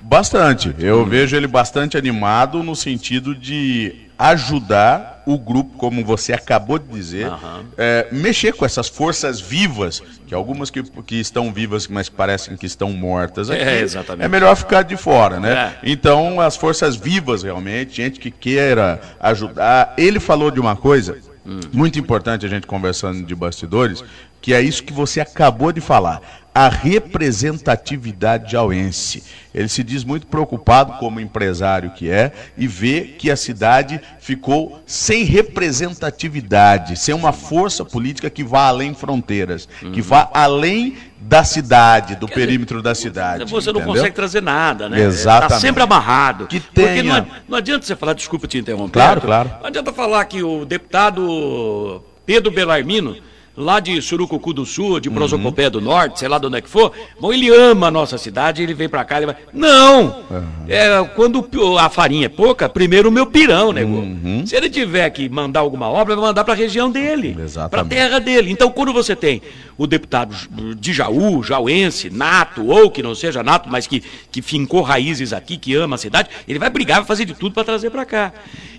Bastante. 0.00 0.72
Eu 0.78 1.04
vejo 1.04 1.36
ele 1.36 1.48
bastante 1.48 1.98
animado 1.98 2.62
no 2.62 2.76
sentido 2.76 3.34
de 3.34 3.92
ajudar 4.20 5.22
o 5.24 5.38
grupo, 5.38 5.78
como 5.78 6.04
você 6.04 6.34
acabou 6.34 6.78
de 6.78 6.86
dizer, 6.88 7.28
uhum. 7.28 7.64
é, 7.78 8.06
mexer 8.12 8.52
com 8.52 8.66
essas 8.66 8.86
forças 8.86 9.40
vivas, 9.40 10.02
que 10.26 10.34
algumas 10.34 10.70
que, 10.70 10.82
que 10.82 11.16
estão 11.16 11.50
vivas, 11.50 11.88
mas 11.88 12.10
parecem 12.10 12.54
que 12.54 12.66
estão 12.66 12.92
mortas 12.92 13.48
aqui. 13.48 13.62
É, 13.62 13.84
é 14.18 14.28
melhor 14.28 14.54
ficar 14.56 14.82
de 14.82 14.96
fora, 14.96 15.40
né? 15.40 15.52
É. 15.52 15.90
Então, 15.90 16.38
as 16.38 16.54
forças 16.54 16.96
vivas 16.96 17.42
realmente, 17.42 17.96
gente 17.96 18.20
que 18.20 18.30
queira 18.30 19.00
ajudar. 19.18 19.94
Ele 19.96 20.20
falou 20.20 20.50
de 20.50 20.60
uma 20.60 20.76
coisa 20.76 21.16
hum. 21.46 21.60
muito 21.72 21.98
importante 21.98 22.44
a 22.44 22.48
gente 22.48 22.66
conversando 22.66 23.24
de 23.24 23.34
bastidores, 23.34 24.04
que 24.42 24.52
é 24.52 24.60
isso 24.60 24.82
que 24.82 24.92
você 24.92 25.20
acabou 25.20 25.72
de 25.72 25.80
falar 25.80 26.20
a 26.54 26.68
representatividade 26.68 28.52
jauense. 28.52 29.22
Ele 29.54 29.68
se 29.68 29.82
diz 29.82 30.04
muito 30.04 30.26
preocupado, 30.26 30.94
como 30.98 31.20
empresário 31.20 31.90
que 31.90 32.10
é, 32.10 32.32
e 32.56 32.66
vê 32.66 33.02
que 33.18 33.30
a 33.30 33.36
cidade 33.36 34.00
ficou 34.20 34.80
sem 34.86 35.24
representatividade, 35.24 36.96
sem 36.96 37.14
uma 37.14 37.32
força 37.32 37.84
política 37.84 38.30
que 38.30 38.44
vá 38.44 38.68
além 38.68 38.94
fronteiras, 38.94 39.68
uhum. 39.82 39.92
que 39.92 40.00
vá 40.00 40.30
além 40.32 40.96
da 41.20 41.44
cidade, 41.44 42.16
do 42.16 42.26
Quer 42.26 42.34
perímetro 42.34 42.78
dizer, 42.78 42.84
da 42.84 42.94
cidade. 42.94 43.44
Você 43.44 43.70
entendeu? 43.70 43.86
não 43.86 43.94
consegue 43.94 44.14
trazer 44.14 44.40
nada, 44.40 44.88
né? 44.88 45.00
Exatamente. 45.00 45.52
Está 45.52 45.60
sempre 45.60 45.82
amarrado. 45.82 46.46
Que 46.46 46.60
tenha... 46.60 46.88
Porque 46.88 47.02
não, 47.02 47.26
não 47.48 47.58
adianta 47.58 47.84
você 47.84 47.96
falar, 47.96 48.14
desculpa 48.14 48.46
te 48.46 48.58
interromper. 48.58 48.92
Claro, 48.92 49.20
claro. 49.20 49.50
Não 49.60 49.66
adianta 49.66 49.92
falar 49.92 50.24
que 50.24 50.42
o 50.42 50.64
deputado 50.64 52.02
Pedro 52.24 52.50
Belarmino 52.50 53.16
lá 53.60 53.80
de 53.80 54.00
Surucucu 54.00 54.52
do 54.52 54.64
Sul, 54.66 55.00
de 55.00 55.10
Prosopopé 55.10 55.70
do 55.70 55.80
Norte, 55.80 56.18
sei 56.18 56.28
lá 56.28 56.38
de 56.38 56.46
onde 56.46 56.58
é 56.58 56.60
que 56.60 56.68
for, 56.68 56.92
bom, 57.20 57.32
ele 57.32 57.48
ama 57.48 57.88
a 57.88 57.90
nossa 57.90 58.18
cidade, 58.18 58.62
ele 58.62 58.74
vem 58.74 58.88
pra 58.88 59.04
cá, 59.04 59.18
ele 59.18 59.26
vai... 59.26 59.36
Não! 59.52 60.24
É, 60.68 61.04
quando 61.14 61.48
a 61.78 61.88
farinha 61.88 62.26
é 62.26 62.28
pouca, 62.28 62.68
primeiro 62.68 63.08
o 63.08 63.12
meu 63.12 63.26
pirão, 63.26 63.72
nego. 63.72 64.46
Se 64.46 64.56
ele 64.56 64.70
tiver 64.70 65.08
que 65.10 65.28
mandar 65.28 65.60
alguma 65.60 65.88
obra, 65.88 66.14
vai 66.16 66.24
mandar 66.24 66.44
pra 66.44 66.54
região 66.54 66.90
dele, 66.90 67.36
pra 67.70 67.84
terra 67.84 68.18
dele. 68.18 68.50
Então, 68.50 68.70
quando 68.70 68.92
você 68.92 69.14
tem 69.14 69.42
o 69.76 69.86
deputado 69.86 70.34
de 70.76 70.92
Jaú, 70.92 71.42
jauense, 71.42 72.10
nato, 72.10 72.66
ou 72.66 72.90
que 72.90 73.02
não 73.02 73.14
seja 73.14 73.42
nato, 73.42 73.68
mas 73.68 73.86
que, 73.86 74.02
que 74.30 74.42
fincou 74.42 74.82
raízes 74.82 75.32
aqui, 75.32 75.56
que 75.56 75.74
ama 75.74 75.96
a 75.96 75.98
cidade, 75.98 76.28
ele 76.46 76.58
vai 76.58 76.70
brigar, 76.70 76.98
vai 76.98 77.06
fazer 77.06 77.24
de 77.24 77.34
tudo 77.34 77.52
para 77.52 77.64
trazer 77.64 77.90
para 77.90 78.04
cá. 78.04 78.32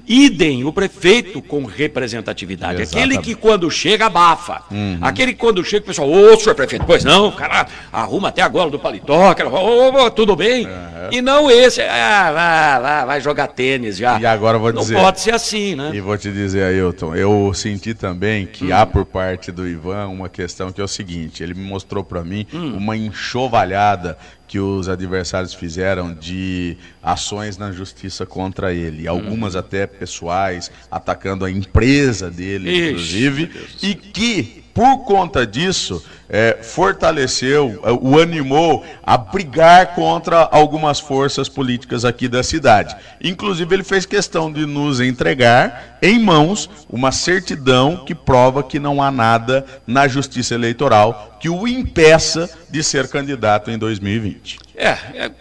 Idem, 0.07 0.63
o 0.65 0.73
prefeito 0.73 1.41
com 1.41 1.63
representatividade. 1.63 2.81
Aquele 2.81 3.17
que 3.19 3.35
quando 3.35 3.69
chega 3.69 4.07
abafa. 4.07 4.63
Aquele 5.01 5.33
que 5.33 5.39
quando 5.39 5.63
chega 5.63 5.83
o 5.83 5.87
pessoal, 5.87 6.09
ô 6.09 6.37
senhor 6.39 6.55
prefeito, 6.55 6.85
pois 6.85 7.03
não, 7.03 7.27
o 7.27 7.31
cara 7.31 7.67
arruma 7.91 8.29
até 8.29 8.41
a 8.41 8.47
gola 8.47 8.69
do 8.71 8.79
paletó, 8.79 9.33
cara, 9.33 9.49
ô, 9.49 10.09
tudo 10.11 10.35
bem? 10.35 10.67
E 11.11 11.21
não 11.21 11.49
esse, 11.51 11.81
ah, 11.81 12.31
vai, 12.31 12.81
vai, 12.81 13.05
vai 13.05 13.21
jogar 13.21 13.47
tênis 13.47 13.97
já. 13.97 14.19
E 14.19 14.25
agora 14.25 14.57
vou 14.57 14.71
não 14.71 14.81
dizer. 14.81 14.95
pode 14.95 15.19
ser 15.19 15.33
assim, 15.33 15.75
né? 15.75 15.91
E 15.93 15.99
vou 15.99 16.17
te 16.17 16.31
dizer, 16.31 16.63
Ailton, 16.63 17.15
eu 17.15 17.51
senti 17.53 17.93
também 17.93 18.45
que 18.45 18.65
Hum. 18.71 18.75
há 18.75 18.85
por 18.85 19.05
parte 19.05 19.51
do 19.51 19.67
Ivan 19.67 20.07
uma 20.07 20.29
questão 20.29 20.71
que 20.71 20.79
é 20.79 20.83
o 20.83 20.87
seguinte: 20.87 21.41
ele 21.43 21.53
me 21.53 21.63
mostrou 21.63 22.03
pra 22.03 22.23
mim 22.23 22.45
Hum. 22.53 22.77
uma 22.77 22.95
enxovalhada 22.95 24.17
que 24.47 24.59
os 24.59 24.89
adversários 24.89 25.53
fizeram 25.53 26.13
de 26.13 26.77
ações 27.01 27.57
na 27.57 27.71
justiça 27.71 28.25
contra 28.25 28.73
ele, 28.73 29.07
algumas 29.07 29.55
até 29.55 29.87
pessoais, 29.87 30.69
atacando 30.91 31.45
a 31.45 31.51
empresa 31.51 32.29
dele, 32.29 32.69
Ixi, 32.69 32.89
inclusive, 32.89 33.51
e 33.81 33.95
que 33.95 34.60
por 34.73 35.05
conta 35.05 35.45
disso 35.45 36.03
eh, 36.29 36.59
fortaleceu, 36.61 37.81
eh, 37.83 37.91
o 38.01 38.19
animou 38.19 38.85
a 39.03 39.17
brigar 39.17 39.93
contra 39.95 40.47
algumas 40.51 40.99
forças 40.99 41.49
políticas 41.49 42.05
aqui 42.05 42.27
da 42.27 42.41
cidade. 42.41 42.95
Inclusive 43.21 43.75
ele 43.75 43.83
fez 43.83 44.05
questão 44.05 44.51
de 44.51 44.65
nos 44.65 45.01
entregar 45.01 45.97
em 46.01 46.17
mãos 46.19 46.69
uma 46.89 47.11
certidão 47.11 48.03
que 48.05 48.15
prova 48.15 48.63
que 48.63 48.79
não 48.79 49.03
há 49.03 49.11
nada 49.11 49.65
na 49.85 50.07
justiça 50.07 50.53
eleitoral 50.53 51.37
que 51.39 51.49
o 51.49 51.67
impeça 51.67 52.49
de 52.69 52.81
ser 52.83 53.09
candidato 53.09 53.69
em 53.69 53.77
2020. 53.77 54.59
É, 54.75 54.89
é, 54.89 55.31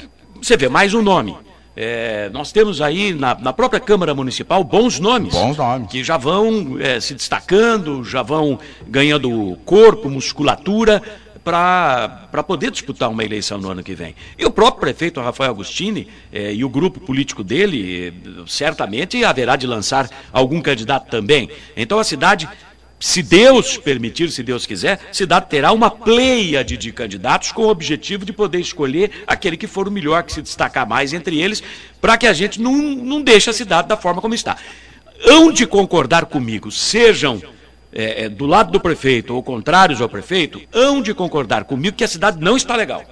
você 0.42 0.56
vê, 0.56 0.68
mais 0.68 0.92
um 0.94 1.02
nome. 1.02 1.36
É, 1.82 2.28
nós 2.28 2.52
temos 2.52 2.82
aí 2.82 3.14
na, 3.14 3.34
na 3.36 3.54
própria 3.54 3.80
Câmara 3.80 4.14
Municipal 4.14 4.62
bons 4.62 5.00
nomes. 5.00 5.32
Bons 5.32 5.56
nomes. 5.56 5.90
Que 5.90 6.04
já 6.04 6.18
vão 6.18 6.76
é, 6.78 7.00
se 7.00 7.14
destacando, 7.14 8.04
já 8.04 8.20
vão 8.20 8.58
ganhando 8.86 9.58
corpo, 9.64 10.10
musculatura 10.10 11.02
para 11.42 12.42
poder 12.46 12.70
disputar 12.70 13.08
uma 13.08 13.24
eleição 13.24 13.56
no 13.56 13.70
ano 13.70 13.82
que 13.82 13.94
vem. 13.94 14.14
E 14.38 14.44
o 14.44 14.50
próprio 14.50 14.80
prefeito 14.80 15.22
Rafael 15.22 15.52
Agostini 15.52 16.06
eh, 16.30 16.52
e 16.52 16.62
o 16.62 16.68
grupo 16.68 17.00
político 17.00 17.42
dele 17.42 18.08
eh, 18.08 18.42
certamente 18.46 19.24
haverá 19.24 19.56
de 19.56 19.66
lançar 19.66 20.06
algum 20.30 20.60
candidato 20.60 21.10
também. 21.10 21.48
Então 21.74 21.98
a 21.98 22.04
cidade, 22.04 22.46
se 23.00 23.22
Deus 23.22 23.78
permitir, 23.78 24.30
se 24.30 24.42
Deus 24.42 24.66
quiser, 24.66 25.00
a 25.10 25.14
cidade 25.14 25.46
terá 25.48 25.72
uma 25.72 25.90
pleiade 25.90 26.76
de 26.76 26.92
candidatos 26.92 27.50
com 27.50 27.62
o 27.62 27.70
objetivo 27.70 28.26
de 28.26 28.32
poder 28.32 28.60
escolher 28.60 29.24
aquele 29.26 29.56
que 29.56 29.66
for 29.66 29.88
o 29.88 29.90
melhor, 29.90 30.22
que 30.22 30.34
se 30.34 30.42
destacar 30.42 30.86
mais 30.86 31.14
entre 31.14 31.40
eles, 31.40 31.62
para 31.98 32.18
que 32.18 32.26
a 32.26 32.34
gente 32.34 32.60
não, 32.60 32.76
não 32.76 33.22
deixe 33.22 33.48
a 33.48 33.54
cidade 33.54 33.88
da 33.88 33.96
forma 33.96 34.20
como 34.20 34.34
está. 34.34 34.58
Hão 35.24 35.50
de 35.50 35.66
concordar 35.66 36.26
comigo, 36.26 36.70
sejam 36.70 37.42
é, 37.90 38.24
é, 38.24 38.28
do 38.28 38.44
lado 38.44 38.70
do 38.70 38.78
prefeito 38.78 39.34
ou 39.34 39.42
contrários 39.42 40.02
ao 40.02 40.08
prefeito, 40.08 40.60
hão 40.70 41.00
de 41.00 41.14
concordar 41.14 41.64
comigo 41.64 41.96
que 41.96 42.04
a 42.04 42.08
cidade 42.08 42.38
não 42.38 42.54
está 42.54 42.76
legal. 42.76 43.02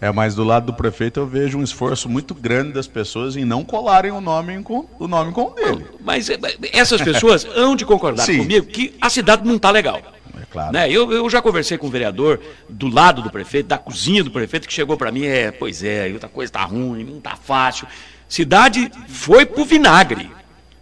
É, 0.00 0.12
mas 0.12 0.34
do 0.34 0.44
lado 0.44 0.66
do 0.66 0.74
prefeito 0.74 1.18
eu 1.18 1.26
vejo 1.26 1.58
um 1.58 1.62
esforço 1.62 2.08
muito 2.08 2.34
grande 2.34 2.72
das 2.72 2.86
pessoas 2.86 3.36
em 3.36 3.44
não 3.44 3.64
colarem 3.64 4.12
o 4.12 4.20
nome 4.20 4.62
com 4.62 4.88
o 4.98 5.08
nome 5.08 5.32
com 5.32 5.42
o 5.42 5.50
dele. 5.50 5.86
Mas 6.00 6.30
é, 6.30 6.38
essas 6.72 7.02
pessoas 7.02 7.44
hão 7.56 7.74
de 7.74 7.84
concordar 7.84 8.24
Sim. 8.24 8.38
comigo 8.38 8.66
que 8.66 8.94
a 9.00 9.10
cidade 9.10 9.46
não 9.46 9.56
está 9.56 9.70
legal. 9.70 10.00
É 10.40 10.46
claro. 10.50 10.72
Né? 10.72 10.90
Eu, 10.90 11.10
eu 11.12 11.28
já 11.28 11.42
conversei 11.42 11.76
com 11.76 11.88
o 11.88 11.90
vereador 11.90 12.40
do 12.68 12.88
lado 12.88 13.22
do 13.22 13.30
prefeito, 13.30 13.66
da 13.66 13.78
cozinha 13.78 14.22
do 14.22 14.30
prefeito, 14.30 14.68
que 14.68 14.74
chegou 14.74 14.96
para 14.96 15.10
mim, 15.10 15.24
é, 15.24 15.50
pois 15.50 15.82
é, 15.82 16.08
outra 16.12 16.28
coisa 16.28 16.48
está 16.48 16.62
ruim, 16.62 17.02
não 17.02 17.18
está 17.18 17.34
fácil. 17.34 17.88
Cidade 18.28 18.90
foi 19.08 19.44
pro 19.44 19.64
vinagre, 19.64 20.30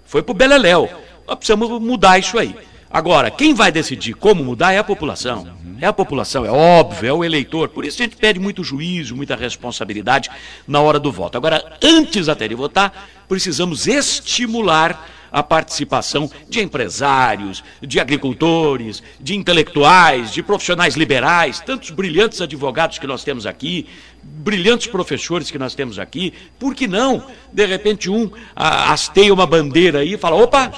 foi 0.04 0.22
pro 0.22 0.34
beleléu. 0.34 0.90
Nós 1.26 1.36
precisamos 1.36 1.80
mudar 1.80 2.18
isso 2.18 2.38
aí. 2.38 2.54
Agora, 2.96 3.30
quem 3.30 3.52
vai 3.52 3.70
decidir 3.70 4.14
como 4.14 4.42
mudar 4.42 4.72
é 4.72 4.78
a 4.78 4.82
população. 4.82 5.46
É 5.78 5.86
a 5.86 5.92
população, 5.92 6.46
é 6.46 6.50
óbvio, 6.50 7.06
é 7.06 7.12
o 7.12 7.22
eleitor. 7.22 7.68
Por 7.68 7.84
isso 7.84 8.00
a 8.00 8.06
gente 8.06 8.16
pede 8.16 8.40
muito 8.40 8.64
juízo, 8.64 9.14
muita 9.14 9.36
responsabilidade 9.36 10.30
na 10.66 10.80
hora 10.80 10.98
do 10.98 11.12
voto. 11.12 11.36
Agora, 11.36 11.76
antes 11.84 12.26
até 12.26 12.48
de 12.48 12.54
votar, 12.54 13.06
precisamos 13.28 13.86
estimular 13.86 15.10
a 15.30 15.42
participação 15.42 16.30
de 16.48 16.62
empresários, 16.62 17.62
de 17.82 18.00
agricultores, 18.00 19.02
de 19.20 19.36
intelectuais, 19.36 20.32
de 20.32 20.42
profissionais 20.42 20.94
liberais, 20.94 21.60
tantos 21.60 21.90
brilhantes 21.90 22.40
advogados 22.40 22.98
que 22.98 23.06
nós 23.06 23.22
temos 23.22 23.44
aqui, 23.44 23.86
brilhantes 24.22 24.86
professores 24.86 25.50
que 25.50 25.58
nós 25.58 25.74
temos 25.74 25.98
aqui. 25.98 26.32
Por 26.58 26.74
que 26.74 26.88
não, 26.88 27.26
de 27.52 27.66
repente, 27.66 28.08
um 28.08 28.30
hasteia 28.54 29.34
uma 29.34 29.46
bandeira 29.46 29.98
aí 29.98 30.14
e 30.14 30.16
fala: 30.16 30.36
opa, 30.36 30.72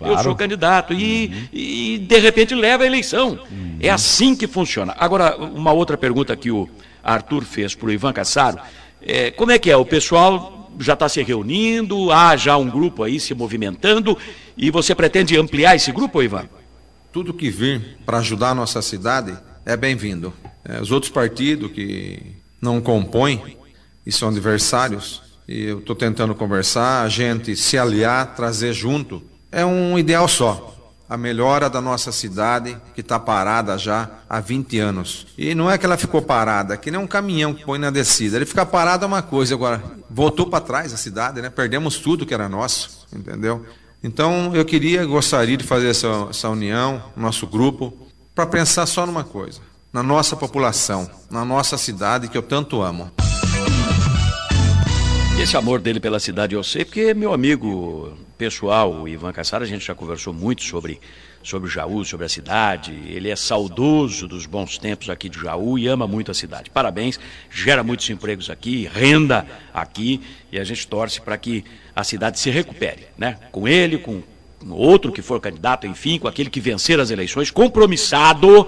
eu 0.00 0.06
Claro. 0.06 0.22
sou 0.22 0.34
candidato. 0.34 0.92
E, 0.92 1.48
e, 1.52 1.98
de 1.98 2.18
repente 2.18 2.54
leva 2.54 2.84
a 2.84 2.86
eleição. 2.86 3.38
É 3.80 3.90
assim 3.90 4.34
que 4.36 4.46
funciona. 4.46 4.94
Agora, 4.98 5.36
uma 5.36 5.72
outra 5.72 5.96
pergunta 5.96 6.36
que 6.36 6.50
o 6.50 6.68
Arthur 7.02 7.44
fez 7.44 7.74
para 7.74 7.88
o 7.88 7.92
Ivan 7.92 8.12
Cassaro. 8.12 8.58
É, 9.00 9.30
como 9.30 9.52
é 9.52 9.58
que 9.58 9.70
é? 9.70 9.76
O 9.76 9.84
pessoal 9.84 10.70
já 10.78 10.92
está 10.92 11.08
se 11.08 11.22
reunindo, 11.22 12.12
há 12.12 12.36
já 12.36 12.56
um 12.56 12.68
grupo 12.70 13.02
aí 13.02 13.18
se 13.18 13.34
movimentando, 13.34 14.16
e 14.56 14.70
você 14.70 14.94
pretende 14.94 15.36
ampliar 15.36 15.74
esse 15.74 15.90
grupo, 15.90 16.22
Ivan? 16.22 16.48
Tudo 17.12 17.34
que 17.34 17.50
vir 17.50 17.98
para 18.06 18.18
ajudar 18.18 18.50
a 18.50 18.54
nossa 18.54 18.80
cidade 18.82 19.36
é 19.66 19.76
bem-vindo. 19.76 20.32
É, 20.64 20.80
os 20.80 20.92
outros 20.92 21.10
partidos 21.10 21.72
que 21.72 22.20
não 22.60 22.80
compõem 22.80 23.56
e 24.06 24.12
são 24.12 24.28
adversários, 24.28 25.22
e 25.48 25.64
eu 25.64 25.78
estou 25.78 25.96
tentando 25.96 26.34
conversar, 26.34 27.02
a 27.02 27.08
gente 27.08 27.56
se 27.56 27.76
aliar, 27.78 28.34
trazer 28.34 28.72
junto, 28.72 29.22
é 29.50 29.64
um 29.64 29.98
ideal 29.98 30.28
só. 30.28 30.74
A 31.08 31.16
melhora 31.16 31.70
da 31.70 31.80
nossa 31.80 32.12
cidade, 32.12 32.76
que 32.94 33.00
está 33.00 33.18
parada 33.18 33.78
já 33.78 34.10
há 34.28 34.40
20 34.40 34.78
anos. 34.78 35.26
E 35.38 35.54
não 35.54 35.70
é 35.70 35.78
que 35.78 35.86
ela 35.86 35.96
ficou 35.96 36.20
parada, 36.20 36.74
é 36.74 36.76
que 36.76 36.90
nem 36.90 37.00
um 37.00 37.06
caminhão 37.06 37.54
que 37.54 37.64
põe 37.64 37.78
na 37.78 37.88
descida. 37.88 38.36
Ele 38.36 38.44
fica 38.44 38.66
parado 38.66 39.04
é 39.04 39.08
uma 39.08 39.22
coisa, 39.22 39.54
agora 39.54 39.82
voltou 40.10 40.46
para 40.46 40.60
trás 40.60 40.92
a 40.92 40.98
cidade, 40.98 41.40
né? 41.40 41.48
Perdemos 41.48 41.96
tudo 41.98 42.26
que 42.26 42.34
era 42.34 42.46
nosso, 42.46 43.06
entendeu? 43.10 43.64
Então 44.04 44.54
eu 44.54 44.66
queria, 44.66 45.06
gostaria 45.06 45.56
de 45.56 45.64
fazer 45.64 45.88
essa, 45.88 46.26
essa 46.28 46.50
união, 46.50 47.02
nosso 47.16 47.46
grupo, 47.46 48.06
para 48.34 48.46
pensar 48.46 48.84
só 48.84 49.06
numa 49.06 49.24
coisa: 49.24 49.60
na 49.90 50.02
nossa 50.02 50.36
população, 50.36 51.10
na 51.30 51.42
nossa 51.42 51.78
cidade 51.78 52.28
que 52.28 52.36
eu 52.36 52.42
tanto 52.42 52.82
amo. 52.82 53.10
Esse 55.40 55.56
amor 55.56 55.80
dele 55.80 56.00
pela 56.00 56.18
cidade 56.18 56.56
eu 56.56 56.64
sei, 56.64 56.84
porque 56.84 57.14
meu 57.14 57.32
amigo 57.32 58.12
pessoal, 58.36 59.06
Ivan 59.06 59.32
Cassara, 59.32 59.64
a 59.64 59.66
gente 59.66 59.86
já 59.86 59.94
conversou 59.94 60.34
muito 60.34 60.64
sobre, 60.64 61.00
sobre 61.44 61.70
Jaú, 61.70 62.04
sobre 62.04 62.26
a 62.26 62.28
cidade. 62.28 62.92
Ele 63.06 63.30
é 63.30 63.36
saudoso 63.36 64.26
dos 64.26 64.46
bons 64.46 64.78
tempos 64.78 65.08
aqui 65.08 65.28
de 65.28 65.40
Jaú 65.40 65.78
e 65.78 65.86
ama 65.86 66.08
muito 66.08 66.30
a 66.32 66.34
cidade. 66.34 66.70
Parabéns, 66.70 67.20
gera 67.48 67.84
muitos 67.84 68.10
empregos 68.10 68.50
aqui, 68.50 68.90
renda 68.92 69.46
aqui, 69.72 70.20
e 70.50 70.58
a 70.58 70.64
gente 70.64 70.86
torce 70.86 71.20
para 71.20 71.38
que 71.38 71.64
a 71.94 72.02
cidade 72.02 72.38
se 72.40 72.50
recupere, 72.50 73.06
né? 73.16 73.38
Com 73.52 73.66
ele, 73.66 73.96
com 73.96 74.22
outro 74.68 75.12
que 75.12 75.22
for 75.22 75.40
candidato, 75.40 75.86
enfim, 75.86 76.18
com 76.18 76.26
aquele 76.26 76.50
que 76.50 76.60
vencer 76.60 76.98
as 76.98 77.10
eleições, 77.10 77.50
compromissado 77.50 78.66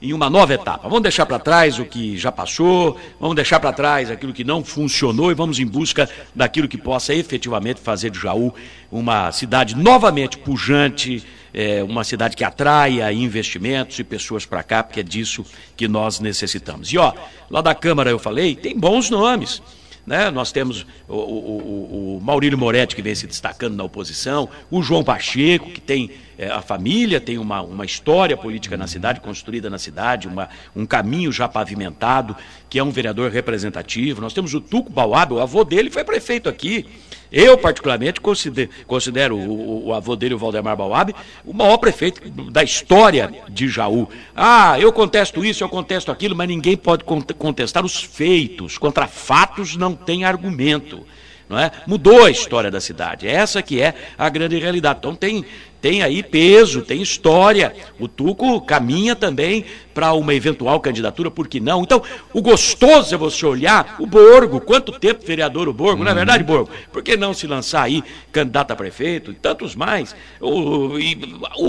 em 0.00 0.12
uma 0.12 0.30
nova 0.30 0.54
etapa. 0.54 0.88
Vamos 0.88 1.02
deixar 1.02 1.26
para 1.26 1.38
trás 1.38 1.78
o 1.78 1.84
que 1.84 2.16
já 2.16 2.30
passou, 2.30 2.96
vamos 3.20 3.34
deixar 3.34 3.58
para 3.58 3.72
trás 3.72 4.10
aquilo 4.10 4.32
que 4.32 4.44
não 4.44 4.64
funcionou 4.64 5.30
e 5.30 5.34
vamos 5.34 5.58
em 5.58 5.66
busca 5.66 6.08
daquilo 6.34 6.68
que 6.68 6.78
possa 6.78 7.14
efetivamente 7.14 7.80
fazer 7.80 8.10
de 8.10 8.18
Jaú 8.18 8.54
uma 8.90 9.32
cidade 9.32 9.76
novamente 9.76 10.38
pujante, 10.38 11.24
é, 11.52 11.82
uma 11.82 12.04
cidade 12.04 12.36
que 12.36 12.44
atraia 12.44 13.12
investimentos 13.12 13.98
e 13.98 14.04
pessoas 14.04 14.46
para 14.46 14.62
cá, 14.62 14.82
porque 14.82 15.00
é 15.00 15.02
disso 15.02 15.44
que 15.76 15.88
nós 15.88 16.20
necessitamos. 16.20 16.92
E 16.92 16.98
ó, 16.98 17.12
lá 17.50 17.60
da 17.60 17.74
Câmara 17.74 18.10
eu 18.10 18.18
falei, 18.18 18.54
tem 18.54 18.78
bons 18.78 19.10
nomes. 19.10 19.60
Né? 20.08 20.30
Nós 20.30 20.50
temos 20.50 20.86
o, 21.06 21.14
o, 21.14 22.16
o, 22.16 22.20
Maurílio 22.22 22.56
Moretti, 22.56 22.96
que 22.96 23.02
vem 23.02 23.14
se 23.14 23.26
destacando 23.26 23.76
na 23.76 23.84
oposição, 23.84 24.48
o 24.70 24.82
João 24.82 25.04
Pacheco, 25.04 25.70
que 25.70 25.82
tem 25.82 26.10
eh, 26.38 26.50
a 26.50 26.62
família, 26.62 27.20
tem 27.20 27.36
uma, 27.36 27.60
uma 27.60 27.84
história 27.84 28.34
política 28.34 28.74
na 28.74 28.86
cidade, 28.86 29.20
construída 29.20 29.68
na 29.68 29.76
cidade, 29.76 30.26
uma, 30.26 30.48
um 30.74 30.86
caminho 30.86 31.30
já 31.30 31.46
pavimentado, 31.46 32.34
que 32.70 32.78
é 32.78 32.82
um 32.82 32.90
vereador 32.90 33.30
representativo. 33.30 34.22
Nós 34.22 34.32
temos 34.32 34.54
o 34.54 34.62
Tuco 34.62 34.90
Bauab, 34.90 35.34
o 35.34 35.40
avô 35.40 35.62
dele 35.62 35.90
foi 35.90 36.02
prefeito 36.04 36.48
aqui. 36.48 36.86
Eu, 37.30 37.58
particularmente, 37.58 38.20
considero, 38.20 38.70
considero 38.86 39.36
o, 39.36 39.88
o, 39.88 39.94
avô 39.94 40.16
dele, 40.16 40.34
o 40.34 40.38
Valdemar 40.38 40.76
Bauab, 40.76 41.14
o 41.44 41.52
maior 41.52 41.76
prefeito 41.76 42.28
da 42.50 42.62
história 42.62 43.32
de 43.48 43.68
Jaú. 43.68 44.08
Ah, 44.34 44.78
eu 44.80 44.92
contesto 44.92 45.44
isso, 45.44 45.62
eu 45.62 45.68
contesto 45.68 46.10
aquilo, 46.10 46.34
mas 46.34 46.48
ninguém 46.48 46.76
pode 46.76 47.04
contestar 47.04 47.84
os 47.84 48.02
feitos. 48.02 48.78
Contra 48.78 49.06
fatos 49.06 49.76
não 49.76 49.94
tem 49.94 50.24
argumento. 50.24 51.06
Não 51.48 51.58
é? 51.58 51.70
Mudou 51.86 52.24
a 52.24 52.30
história 52.30 52.70
da 52.70 52.80
cidade. 52.80 53.26
Essa 53.26 53.62
que 53.62 53.80
é 53.80 53.94
a 54.18 54.28
grande 54.28 54.58
realidade. 54.58 54.98
Então 54.98 55.14
tem, 55.14 55.46
tem 55.80 56.02
aí 56.02 56.22
peso, 56.22 56.82
tem 56.82 57.00
história. 57.00 57.74
O 57.98 58.06
Tuco 58.06 58.60
caminha 58.60 59.16
também 59.16 59.64
para 59.94 60.12
uma 60.12 60.34
eventual 60.34 60.78
candidatura, 60.78 61.30
por 61.30 61.48
que 61.48 61.58
não? 61.58 61.82
Então, 61.82 62.02
o 62.34 62.42
gostoso 62.42 63.14
é 63.14 63.18
você 63.18 63.46
olhar 63.46 63.96
o 63.98 64.06
Borgo, 64.06 64.60
quanto 64.60 64.92
tempo 64.92 65.24
vereador 65.24 65.68
o 65.68 65.72
Borgo, 65.72 65.98
uhum. 65.98 66.04
não 66.04 66.12
é 66.12 66.14
verdade, 66.14 66.44
Borgo? 66.44 66.68
Por 66.92 67.02
que 67.02 67.16
não 67.16 67.32
se 67.32 67.46
lançar 67.46 67.82
aí 67.82 68.04
candidato 68.30 68.72
a 68.72 68.76
prefeito 68.76 69.30
e 69.30 69.34
tantos 69.34 69.74
mais? 69.74 70.14
O, 70.40 70.98
e, 70.98 71.18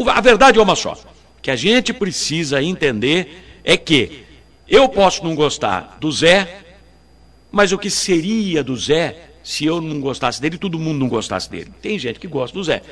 a 0.08 0.20
verdade 0.20 0.60
é 0.60 0.62
uma 0.62 0.76
só, 0.76 0.98
que 1.42 1.50
a 1.50 1.56
gente 1.56 1.94
precisa 1.94 2.62
entender 2.62 3.62
é 3.64 3.78
que 3.78 4.26
eu 4.68 4.90
posso 4.90 5.24
não 5.24 5.34
gostar 5.36 5.98
do 6.00 6.12
Zé, 6.12 6.64
mas 7.52 7.72
o 7.72 7.78
que 7.78 7.90
seria 7.90 8.64
do 8.64 8.76
Zé 8.76 9.29
se 9.50 9.66
eu 9.66 9.82
não 9.82 10.00
gostasse 10.00 10.40
dele, 10.40 10.60
todo 10.60 10.78
mundo 10.78 11.00
não 11.00 11.10
gostasse 11.10 11.50
dele. 11.50 11.74
Tem 11.82 11.98
gente 11.98 12.20
que 12.20 12.28
gosta 12.28 12.56
do 12.56 12.64
Zé. 12.64 12.84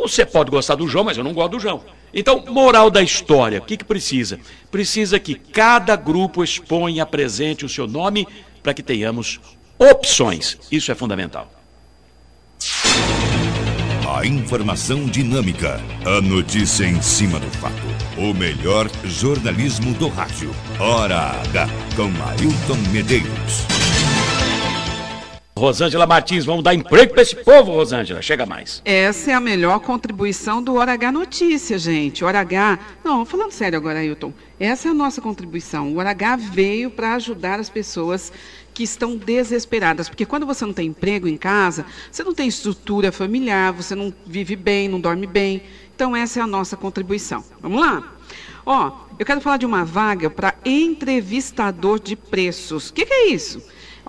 Você 0.00 0.24
pode 0.24 0.48
gostar 0.48 0.76
do 0.76 0.86
João, 0.86 1.04
mas 1.04 1.18
eu 1.18 1.24
não 1.24 1.34
gosto 1.34 1.50
do 1.50 1.60
João. 1.60 1.82
Então, 2.14 2.44
moral 2.46 2.88
da 2.88 3.02
história, 3.02 3.58
o 3.58 3.62
que, 3.62 3.76
que 3.76 3.84
precisa? 3.84 4.38
Precisa 4.70 5.18
que 5.18 5.34
cada 5.34 5.96
grupo 5.96 6.44
exponha, 6.44 7.02
apresente 7.02 7.64
o 7.64 7.68
seu 7.68 7.88
nome 7.88 8.28
para 8.62 8.72
que 8.72 8.82
tenhamos 8.82 9.40
opções. 9.76 10.56
Isso 10.70 10.92
é 10.92 10.94
fundamental. 10.94 11.50
A 14.08 14.24
informação 14.24 15.04
dinâmica, 15.04 15.80
a 16.06 16.20
notícia 16.20 16.84
em 16.84 17.02
cima 17.02 17.40
do 17.40 17.50
fato. 17.58 17.74
O 18.16 18.32
melhor 18.32 18.88
jornalismo 19.02 19.92
do 19.94 20.06
rádio. 20.06 20.54
Hora 20.78 21.32
H, 21.40 21.68
com 21.96 22.04
Ailton 22.04 22.90
Medeiros. 22.92 23.87
Rosângela 25.58 26.06
Martins, 26.06 26.44
vamos 26.44 26.62
dar 26.62 26.74
emprego 26.74 27.12
para 27.12 27.22
esse 27.22 27.34
povo, 27.34 27.72
Rosângela. 27.72 28.22
Chega 28.22 28.46
mais. 28.46 28.80
Essa 28.84 29.32
é 29.32 29.34
a 29.34 29.40
melhor 29.40 29.80
contribuição 29.80 30.62
do 30.62 30.76
Hora 30.76 30.92
H 30.92 31.10
Notícia, 31.12 31.76
gente. 31.76 32.24
Hora 32.24 32.40
H. 32.40 32.78
Não, 33.04 33.24
falando 33.24 33.50
sério 33.50 33.76
agora, 33.76 33.98
Ailton. 33.98 34.32
Essa 34.58 34.88
é 34.88 34.90
a 34.92 34.94
nossa 34.94 35.20
contribuição. 35.20 35.92
O 35.92 35.98
Hora 35.98 36.10
H 36.10 36.36
veio 36.36 36.90
para 36.90 37.14
ajudar 37.14 37.58
as 37.58 37.68
pessoas 37.68 38.32
que 38.72 38.84
estão 38.84 39.16
desesperadas. 39.16 40.08
Porque 40.08 40.24
quando 40.24 40.46
você 40.46 40.64
não 40.64 40.72
tem 40.72 40.88
emprego 40.88 41.26
em 41.26 41.36
casa, 41.36 41.84
você 42.10 42.22
não 42.22 42.32
tem 42.32 42.46
estrutura 42.46 43.10
familiar, 43.10 43.72
você 43.72 43.96
não 43.96 44.14
vive 44.24 44.54
bem, 44.54 44.88
não 44.88 45.00
dorme 45.00 45.26
bem. 45.26 45.62
Então, 45.94 46.14
essa 46.14 46.38
é 46.38 46.42
a 46.42 46.46
nossa 46.46 46.76
contribuição. 46.76 47.44
Vamos 47.60 47.80
lá? 47.80 48.14
Ó, 48.64 48.92
eu 49.18 49.26
quero 49.26 49.40
falar 49.40 49.56
de 49.56 49.66
uma 49.66 49.84
vaga 49.84 50.30
para 50.30 50.54
entrevistador 50.64 51.98
de 51.98 52.14
preços. 52.14 52.90
O 52.90 52.92
que, 52.92 53.04
que 53.04 53.12
é 53.12 53.26
isso? 53.30 53.60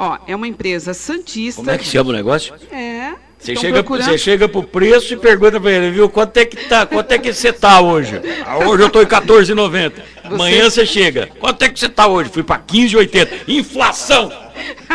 Ó, 0.01 0.17
é 0.25 0.33
uma 0.33 0.47
empresa 0.47 0.93
santista. 0.93 1.61
Como 1.61 1.69
é 1.69 1.77
que 1.77 1.83
chama 1.83 2.11
o 2.11 2.13
negócio? 2.13 2.55
É. 2.71 3.15
Você 3.37 3.53
chega, 3.53 3.83
você 3.83 4.17
chega 4.17 4.47
pro 4.47 4.63
preço 4.63 5.13
e 5.13 5.17
pergunta 5.17 5.59
para 5.59 5.71
ele, 5.71 5.91
viu, 5.91 6.09
quanto 6.09 6.37
é 6.37 6.45
que 6.45 6.55
tá, 6.67 6.85
quanto 6.85 7.11
é 7.11 7.17
que 7.17 7.33
você 7.33 7.51
tá 7.51 7.81
hoje? 7.81 8.21
Ah, 8.45 8.59
hoje 8.59 8.83
eu 8.83 8.87
estou 8.87 9.01
em 9.01 9.05
14,90. 9.05 9.91
Amanhã 10.35 10.69
você 10.69 10.85
chega. 10.85 11.29
Quanto 11.39 11.63
é 11.63 11.69
que 11.69 11.79
você 11.79 11.89
tá 11.89 12.07
hoje? 12.07 12.29
Fui 12.29 12.43
para 12.43 12.61
15,80. 12.61 13.47
Inflação. 13.47 14.31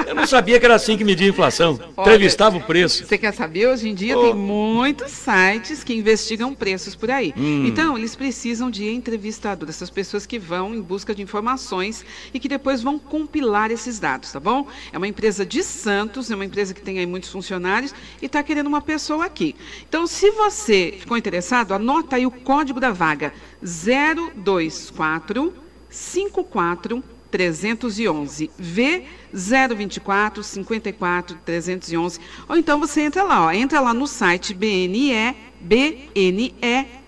Eu 0.07 0.15
não 0.15 0.27
sabia 0.27 0.59
que 0.59 0.65
era 0.65 0.75
assim 0.75 0.97
que 0.97 1.05
media 1.05 1.27
a 1.27 1.31
inflação. 1.31 1.79
Olha, 1.97 2.09
Entrevistava 2.09 2.57
o 2.57 2.61
preço. 2.61 3.07
Você 3.07 3.17
quer 3.17 3.33
saber? 3.33 3.69
Hoje 3.69 3.89
em 3.89 3.95
dia 3.95 4.19
oh. 4.19 4.23
tem 4.23 4.35
muitos 4.35 5.11
sites 5.11 5.83
que 5.83 5.95
investigam 5.95 6.55
preços 6.55 6.95
por 6.95 7.11
aí. 7.11 7.33
Hum. 7.37 7.67
Então, 7.67 7.97
eles 7.97 8.15
precisam 8.15 8.71
de 8.71 8.89
entrevistadores, 8.89 9.77
essas 9.77 9.91
pessoas 9.91 10.27
que 10.27 10.39
vão 10.39 10.75
em 10.75 10.81
busca 10.81 11.15
de 11.15 11.23
informações 11.23 12.05
e 12.33 12.39
que 12.39 12.49
depois 12.49 12.83
vão 12.83 12.99
compilar 12.99 13.71
esses 13.71 13.99
dados, 13.99 14.33
tá 14.33 14.41
bom? 14.41 14.67
É 14.93 14.99
uma 14.99 15.09
empresa 15.09 15.45
de 15.47 15.63
Santos, 15.63 16.31
é 16.31 16.35
uma 16.35 16.45
empresa 16.45 16.75
que 16.75 16.83
tem 16.83 16.99
aí 16.99 17.07
muitos 17.07 17.31
funcionários 17.31 17.95
e 18.21 18.27
está 18.27 18.43
querendo 18.43 18.67
uma 18.67 18.81
pessoa 18.81 19.25
aqui. 19.25 19.55
Então, 19.89 20.07
se 20.07 20.31
você 20.31 20.95
ficou 20.99 21.17
interessado, 21.17 21.73
anota 21.73 22.17
aí 22.17 22.27
o 22.27 22.31
código 22.31 22.81
da 22.81 22.91
vaga 22.91 23.33
024 23.65 25.53
54 25.89 27.03
311 27.31 28.51
V 28.57 29.05
024 29.33 30.43
54 30.43 31.39
311 31.45 32.21
ou 32.49 32.57
então 32.57 32.79
você 32.79 33.01
entra 33.01 33.25
lá, 33.25 33.47
ó, 33.47 33.51
entra 33.51 33.81
lá 33.81 33.93
no 33.93 34.07
site 34.07 34.55
bne 34.55 35.35
bne.com.br. 35.61 37.05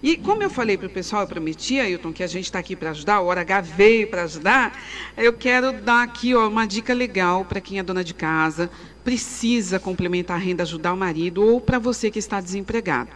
E 0.00 0.16
como 0.16 0.42
eu 0.42 0.50
falei 0.50 0.78
para 0.78 0.86
o 0.86 0.90
pessoal, 0.90 1.22
eu 1.22 1.28
prometi, 1.28 1.80
Ailton, 1.80 2.12
que 2.12 2.22
a 2.22 2.26
gente 2.26 2.44
está 2.44 2.60
aqui 2.60 2.76
para 2.76 2.90
ajudar, 2.90 3.20
o 3.20 3.26
Hora 3.26 3.40
H 3.40 3.60
veio 3.62 4.06
para 4.06 4.22
ajudar, 4.22 4.80
eu 5.16 5.32
quero 5.32 5.72
dar 5.72 6.04
aqui 6.04 6.34
ó, 6.34 6.48
uma 6.48 6.66
dica 6.66 6.94
legal 6.94 7.44
para 7.44 7.60
quem 7.60 7.80
é 7.80 7.82
dona 7.82 8.04
de 8.04 8.14
casa, 8.14 8.70
precisa 9.02 9.80
complementar 9.80 10.36
a 10.36 10.40
renda, 10.40 10.62
ajudar 10.62 10.92
o 10.92 10.96
marido, 10.96 11.44
ou 11.44 11.60
para 11.60 11.80
você 11.80 12.10
que 12.12 12.18
está 12.20 12.40
desempregado. 12.40 13.10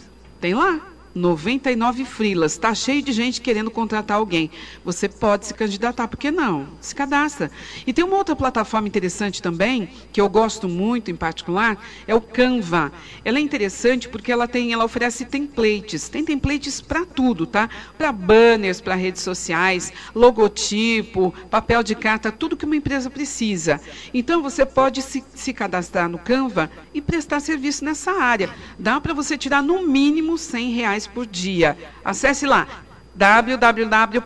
Tem 0.40 0.54
lá. 0.54 0.93
99 1.14 2.04
frilas. 2.04 2.52
Está 2.52 2.74
cheio 2.74 3.02
de 3.02 3.12
gente 3.12 3.40
querendo 3.40 3.70
contratar 3.70 4.16
alguém. 4.16 4.50
Você 4.84 5.08
pode 5.08 5.46
se 5.46 5.54
candidatar, 5.54 6.08
por 6.08 6.18
que 6.18 6.30
não? 6.30 6.68
Se 6.80 6.94
cadastra. 6.94 7.50
E 7.86 7.92
tem 7.92 8.04
uma 8.04 8.16
outra 8.16 8.34
plataforma 8.34 8.88
interessante 8.88 9.40
também, 9.40 9.88
que 10.12 10.20
eu 10.20 10.28
gosto 10.28 10.68
muito 10.68 11.10
em 11.10 11.16
particular, 11.16 11.78
é 12.06 12.14
o 12.14 12.20
Canva. 12.20 12.92
Ela 13.24 13.38
é 13.38 13.40
interessante 13.40 14.08
porque 14.08 14.32
ela 14.32 14.48
tem, 14.48 14.72
ela 14.72 14.84
oferece 14.84 15.24
templates. 15.24 16.08
Tem 16.08 16.24
templates 16.24 16.80
para 16.80 17.04
tudo, 17.04 17.46
tá? 17.46 17.68
Para 17.96 18.10
banners, 18.10 18.80
para 18.80 18.94
redes 18.94 19.22
sociais, 19.22 19.92
logotipo, 20.14 21.32
papel 21.50 21.82
de 21.82 21.94
carta, 21.94 22.32
tudo 22.32 22.56
que 22.56 22.64
uma 22.64 22.76
empresa 22.76 23.08
precisa. 23.08 23.80
Então 24.12 24.42
você 24.42 24.66
pode 24.66 25.02
se, 25.02 25.22
se 25.34 25.52
cadastrar 25.52 26.08
no 26.08 26.18
Canva 26.18 26.70
e 26.92 27.00
prestar 27.00 27.40
serviço 27.40 27.84
nessa 27.84 28.12
área. 28.12 28.50
Dá 28.78 29.00
para 29.00 29.14
você 29.14 29.38
tirar 29.38 29.62
no 29.62 29.86
mínimo 29.86 30.36
100 30.36 30.70
reais 30.72 31.03
reais 31.04 31.06
por 31.06 31.26
dia. 31.26 31.76
Acesse 32.04 32.44
lá 32.46 32.66
www.canva, 33.14 34.22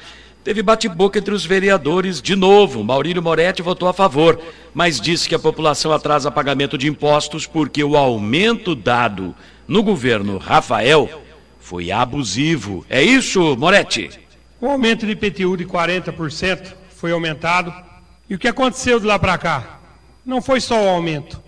Teve 0.49 0.63
bate-boca 0.63 1.19
entre 1.19 1.31
os 1.31 1.45
vereadores 1.45 2.19
de 2.19 2.35
novo. 2.35 2.83
Maurílio 2.83 3.21
Moretti 3.21 3.61
votou 3.61 3.87
a 3.87 3.93
favor, 3.93 4.41
mas 4.73 4.99
disse 4.99 5.29
que 5.29 5.35
a 5.35 5.37
população 5.37 5.91
atrasa 5.91 6.31
pagamento 6.31 6.75
de 6.75 6.87
impostos 6.87 7.45
porque 7.45 7.83
o 7.83 7.95
aumento 7.95 8.73
dado 8.73 9.35
no 9.67 9.83
governo 9.83 10.39
Rafael 10.39 11.21
foi 11.59 11.91
abusivo. 11.91 12.83
É 12.89 12.99
isso, 12.99 13.55
Moretti? 13.57 14.09
O 14.59 14.65
aumento 14.65 15.05
de 15.05 15.11
IPTU 15.11 15.55
de 15.55 15.65
40% 15.65 16.73
foi 16.95 17.11
aumentado. 17.11 17.71
E 18.27 18.33
o 18.33 18.39
que 18.39 18.47
aconteceu 18.47 18.99
de 18.99 19.05
lá 19.05 19.19
para 19.19 19.37
cá? 19.37 19.79
Não 20.25 20.41
foi 20.41 20.59
só 20.59 20.83
o 20.83 20.89
aumento, 20.89 21.39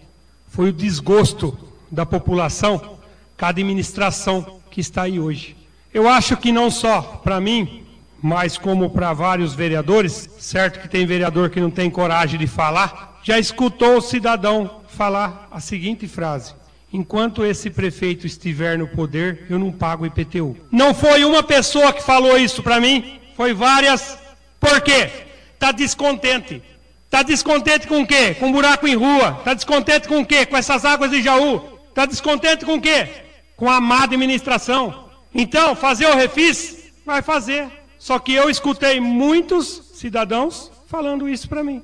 foi 0.47 0.69
o 0.69 0.73
desgosto 0.73 1.57
da 1.89 2.05
população 2.05 2.99
com 3.35 3.45
a 3.45 3.49
administração 3.49 4.61
que 4.69 4.79
está 4.79 5.01
aí 5.01 5.19
hoje. 5.19 5.57
Eu 5.91 6.07
acho 6.07 6.37
que 6.37 6.51
não 6.51 6.69
só 6.69 7.01
para 7.01 7.41
mim, 7.41 7.81
mas 8.21 8.57
como 8.57 8.89
para 8.89 9.13
vários 9.13 9.55
vereadores, 9.55 10.29
certo 10.37 10.79
que 10.79 10.87
tem 10.87 11.05
vereador 11.05 11.49
que 11.49 11.59
não 11.59 11.71
tem 11.71 11.89
coragem 11.89 12.39
de 12.39 12.47
falar, 12.47 13.19
já 13.23 13.39
escutou 13.39 13.97
o 13.97 14.01
cidadão 14.01 14.81
falar 14.87 15.47
a 15.51 15.59
seguinte 15.59 16.07
frase: 16.07 16.53
Enquanto 16.93 17.45
esse 17.45 17.69
prefeito 17.69 18.27
estiver 18.27 18.77
no 18.77 18.87
poder, 18.87 19.45
eu 19.49 19.57
não 19.57 19.71
pago 19.71 20.05
IPTU. 20.05 20.57
Não 20.71 20.93
foi 20.93 21.23
uma 21.23 21.41
pessoa 21.41 21.93
que 21.93 22.03
falou 22.03 22.37
isso 22.37 22.61
para 22.61 22.79
mim, 22.79 23.19
foi 23.35 23.53
várias. 23.53 24.17
Por 24.59 24.81
quê? 24.81 25.09
Está 25.53 25.71
descontente. 25.71 26.61
Está 27.05 27.23
descontente 27.23 27.87
com 27.87 28.01
o 28.01 28.07
quê? 28.07 28.35
Com 28.35 28.51
buraco 28.51 28.87
em 28.87 28.95
rua. 28.95 29.37
Está 29.39 29.53
descontente 29.53 30.07
com 30.07 30.19
o 30.19 30.25
quê? 30.25 30.45
Com 30.45 30.55
essas 30.55 30.85
águas 30.85 31.11
de 31.11 31.21
Jaú. 31.21 31.79
Está 31.89 32.05
descontente 32.05 32.65
com 32.65 32.75
o 32.75 32.81
quê? 32.81 33.07
Com 33.55 33.69
a 33.69 33.81
má 33.81 34.03
administração. 34.03 35.09
Então, 35.33 35.75
fazer 35.75 36.05
o 36.05 36.15
refis? 36.15 36.91
Vai 37.05 37.21
fazer. 37.21 37.80
Só 38.01 38.17
que 38.17 38.33
eu 38.33 38.49
escutei 38.49 38.99
muitos 38.99 39.79
cidadãos 39.93 40.71
falando 40.87 41.29
isso 41.29 41.47
para 41.47 41.63
mim. 41.63 41.83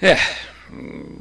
É, 0.00 0.16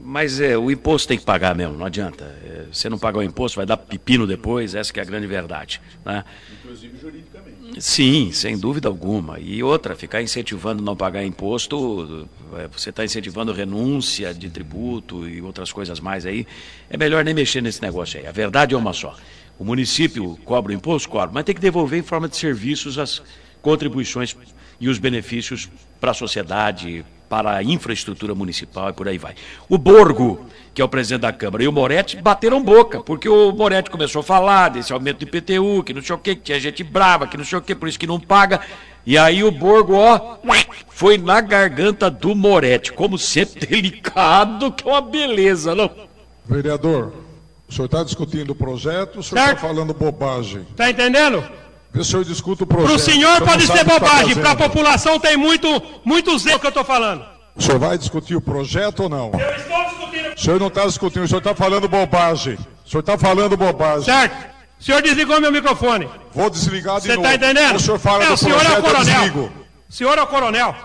mas 0.01 0.39
é, 0.39 0.57
o 0.57 0.71
imposto 0.71 1.09
tem 1.09 1.17
que 1.17 1.25
pagar 1.25 1.53
mesmo, 1.53 1.77
não 1.77 1.86
adianta. 1.86 2.23
É, 2.23 2.67
você 2.71 2.88
não 2.88 2.97
pagar 2.97 3.19
o 3.19 3.23
imposto, 3.23 3.57
vai 3.57 3.65
dar 3.65 3.75
pepino 3.75 4.25
depois, 4.25 4.75
essa 4.75 4.93
é 4.97 5.01
a 5.01 5.03
grande 5.03 5.27
verdade. 5.27 5.82
Né? 6.05 6.23
Inclusive 6.63 6.97
juridicamente. 6.97 7.82
Sim, 7.82 8.32
sem 8.32 8.57
dúvida 8.57 8.88
alguma. 8.88 9.38
E 9.38 9.61
outra, 9.61 9.93
ficar 9.93 10.21
incentivando 10.21 10.82
não 10.82 10.95
pagar 10.95 11.25
imposto, 11.25 12.29
é, 12.55 12.69
você 12.69 12.91
está 12.91 13.03
incentivando 13.03 13.51
renúncia 13.51 14.34
de 14.34 14.49
tributo 14.49 15.27
e 15.27 15.41
outras 15.41 15.69
coisas 15.69 15.99
mais 15.99 16.25
aí. 16.25 16.47
É 16.89 16.95
melhor 16.95 17.25
nem 17.25 17.34
mexer 17.34 17.61
nesse 17.61 17.82
negócio 17.82 18.21
aí. 18.21 18.25
A 18.25 18.32
verdade 18.32 18.73
é 18.73 18.77
uma 18.77 18.93
só. 18.93 19.17
O 19.62 19.64
município 19.64 20.39
cobra 20.43 20.72
o 20.72 20.76
imposto? 20.76 21.07
Cobra, 21.07 21.30
mas 21.32 21.43
tem 21.43 21.53
que 21.53 21.62
devolver 21.62 21.99
em 21.99 22.01
forma 22.01 22.28
de 22.28 22.36
serviços 22.36 22.97
as 22.97 23.22
contribuições 23.62 24.36
e 24.80 24.89
os 24.89 24.97
benefícios 24.97 25.70
para 25.99 26.09
a 26.09 26.14
sociedade, 26.16 27.05
para 27.30 27.57
a 27.57 27.64
infraestrutura 27.64 28.34
municipal 28.34 28.89
e 28.89 28.93
por 28.93 29.07
aí 29.07 29.20
vai. 29.20 29.36
O 29.70 29.78
Borgo, 29.78 30.47
que 30.74 30.82
é 30.82 30.84
o 30.84 30.89
presidente 30.89 31.22
da 31.22 31.32
Câmara, 31.32 31.64
e 31.64 31.68
o 31.68 31.72
Moretti 31.72 32.20
bateram 32.20 32.64
boca, 32.64 33.01
porque 33.01 33.30
o 33.30 33.51
Moretti 33.51 33.91
começou 33.91 34.22
a 34.22 34.24
falar 34.24 34.70
desse 34.70 34.91
aumento 34.91 35.20
do 35.20 35.26
IPTU, 35.26 35.84
que 35.84 35.93
não 35.93 36.01
sei 36.01 36.16
o 36.16 36.18
quê, 36.18 36.34
que 36.34 36.41
tinha 36.41 36.59
gente 36.59 36.84
brava, 36.84 37.28
que 37.28 37.38
não 37.38 37.45
sei 37.45 37.59
o 37.59 37.62
quê, 37.62 37.76
por 37.76 37.88
isso 37.88 37.99
que 37.99 38.07
não 38.07 38.20
paga. 38.20 38.62
E 39.05 39.16
aí 39.16 39.43
o 39.43 39.51
Borgo, 39.51 39.93
ó, 39.93 40.39
foi 40.89 41.20
na 41.20 41.39
garganta 41.39 42.09
do 42.09 42.34
Moretti, 42.34 42.91
como 42.91 43.16
sempre 43.16 43.59
delicado, 43.70 44.72
que 44.72 44.89
é 44.89 44.91
uma 44.91 45.01
beleza, 45.01 45.76
não? 45.76 45.91
Vereador, 46.47 47.14
o 47.72 47.74
senhor 47.74 47.86
está 47.86 48.03
discutindo 48.03 48.49
o 48.49 48.55
projeto, 48.55 49.19
o 49.19 49.24
senhor 49.24 49.41
está 49.41 49.55
falando 49.55 49.93
bobagem. 49.93 50.67
Está 50.72 50.89
entendendo? 50.89 51.41
Vê 51.93 52.03
se 52.03 52.09
o 52.09 52.11
senhor 52.11 52.26
discuta 52.26 52.65
o 52.65 52.67
projeto. 52.67 52.88
Para 52.89 52.95
o 52.97 52.99
senhor 52.99 53.41
pode 53.41 53.65
ser 53.65 53.82
o 53.82 53.86
bobagem, 53.86 54.36
para 54.36 54.51
a 54.51 54.55
população 54.57 55.17
tem 55.17 55.38
muito, 55.38 55.82
muito 56.03 56.38
zelo 56.38 56.59
que 56.59 56.65
eu 56.65 56.69
estou 56.69 56.84
falando. 56.84 57.26
O 57.55 57.61
senhor 57.61 57.80
vai 57.80 57.97
discutir 57.97 58.36
o 58.36 58.41
projeto 58.41 59.03
ou 59.03 59.09
não? 59.09 59.32
Eu 59.34 59.55
estou 59.55 59.86
discutindo. 59.86 60.34
O 60.36 60.39
senhor 60.41 60.59
não 60.59 60.67
está 60.67 60.86
discutindo, 60.86 61.24
o 61.24 61.28
senhor 61.30 61.38
está 61.39 61.55
falando 61.55 61.88
bobagem. 61.88 62.57
O 62.86 62.89
senhor 62.89 62.99
está 62.99 63.17
falando 63.17 63.55
bobagem. 63.55 64.03
Certo. 64.03 64.51
O 64.78 64.84
senhor 64.84 65.01
desligou 65.01 65.39
meu 65.39 65.51
microfone. 65.51 66.09
Vou 66.34 66.49
desligar 66.49 66.99
de 66.99 67.07
Você 67.07 67.15
novo. 67.15 67.26
está 67.26 67.36
entendendo? 67.36 67.76
O 67.78 67.80
senhor 67.80 67.99
fala 67.99 68.26
é, 68.26 68.28
do 68.28 68.34
o 68.34 68.38
senhor 68.38 68.59
é 68.59 68.63
projeto, 68.65 68.84
o 68.84 68.88
eu 68.88 68.93
coronel. 68.93 69.51
O 69.89 69.93
senhor 69.93 70.17
é 70.17 70.22
o 70.22 70.28
coronel. 70.28 70.76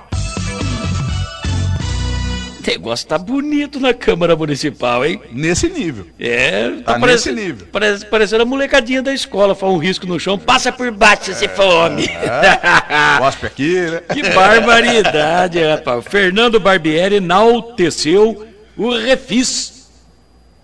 O 2.67 2.71
negócio 2.71 3.07
tá 3.07 3.17
bonito 3.17 3.79
na 3.79 3.95
Câmara 3.95 4.35
Municipal, 4.35 5.05
hein? 5.05 5.21
Nesse 5.31 5.69
nível. 5.69 6.07
É, 6.19 6.71
Tá 6.85 6.99
nesse 6.99 7.31
nível. 7.31 7.69
Parece, 7.71 8.05
parecendo 8.07 8.43
a 8.43 8.47
molecadinha 8.47 9.01
da 9.01 9.15
escola, 9.15 9.55
faz 9.55 9.73
um 9.73 9.79
risco 9.79 10.05
no 10.05 10.19
chão, 10.19 10.37
passa 10.37 10.73
por 10.73 10.91
baixo 10.91 11.33
se 11.33 11.47
fome. 11.47 12.07
É, 12.07 13.19
Gospe 13.23 13.47
aqui, 13.47 13.81
né? 13.83 14.01
Que 14.13 14.23
barbaridade, 14.31 15.63
rapaz. 15.63 16.05
Fernando 16.07 16.59
Barbieri 16.59 17.17
enalteceu 17.17 18.45
o 18.77 18.91
refis. 18.91 19.89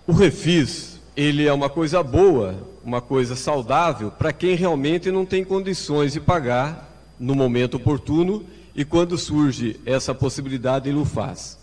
O 0.05 0.11
refis, 0.11 0.99
ele 1.15 1.47
é 1.47 1.53
uma 1.53 1.69
coisa 1.69 2.03
boa, 2.03 2.67
uma 2.83 2.99
coisa 2.99 3.33
saudável 3.33 4.11
para 4.11 4.33
quem 4.33 4.55
realmente 4.55 5.09
não 5.09 5.25
tem 5.25 5.41
condições 5.45 6.11
de 6.11 6.19
pagar 6.19 6.89
no 7.17 7.33
momento 7.33 7.77
oportuno 7.77 8.45
e 8.75 8.83
quando 8.83 9.17
surge 9.17 9.79
essa 9.85 10.13
possibilidade 10.13 10.89
ele 10.89 10.97
o 10.97 11.05
faz. 11.05 11.62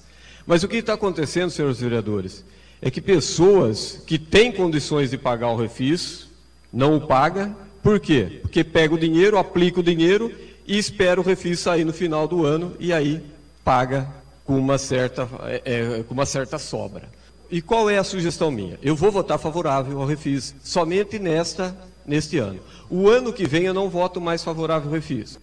Mas 0.51 0.65
o 0.65 0.69
que 0.69 0.79
está 0.79 0.95
acontecendo, 0.95 1.49
senhores 1.49 1.79
vereadores, 1.79 2.45
é 2.83 2.91
que 2.91 3.01
pessoas 3.01 4.03
que 4.05 4.19
têm 4.19 4.51
condições 4.51 5.09
de 5.09 5.17
pagar 5.17 5.53
o 5.53 5.57
refis 5.57 6.27
não 6.73 6.97
o 6.97 7.07
pagam. 7.07 7.55
Por 7.81 8.01
quê? 8.01 8.41
Porque 8.43 8.65
pega 8.65 8.93
o 8.93 8.99
dinheiro, 8.99 9.39
aplica 9.39 9.79
o 9.79 9.83
dinheiro 9.83 10.35
e 10.67 10.77
espera 10.77 11.21
o 11.21 11.23
refis 11.23 11.61
sair 11.61 11.85
no 11.85 11.93
final 11.93 12.27
do 12.27 12.45
ano 12.45 12.75
e 12.81 12.93
aí 12.93 13.23
paga 13.65 14.09
com 14.45 14.59
uma 14.59 14.77
certa, 14.77 15.29
é, 15.45 15.63
é, 15.65 16.03
com 16.03 16.15
uma 16.15 16.27
certa 16.27 16.59
sobra. 16.59 17.09
E 17.49 17.63
qual 17.63 17.89
é 17.89 17.99
a 17.99 18.03
sugestão 18.03 18.51
minha? 18.51 18.77
Eu 18.83 18.97
vou 18.97 19.13
votar 19.13 19.39
favorável 19.39 20.01
ao 20.01 20.07
refis 20.07 20.53
somente 20.65 21.17
nesta, 21.21 21.79
neste 22.05 22.39
ano. 22.39 22.59
O 22.91 23.09
ano 23.09 23.33
que 23.33 23.47
vem 23.47 23.67
eu 23.67 23.75
não 23.75 23.89
voto 23.89 24.21
mais 24.21 24.43
favorável 24.43 24.89
ao 24.89 24.95
refis. 24.95 25.39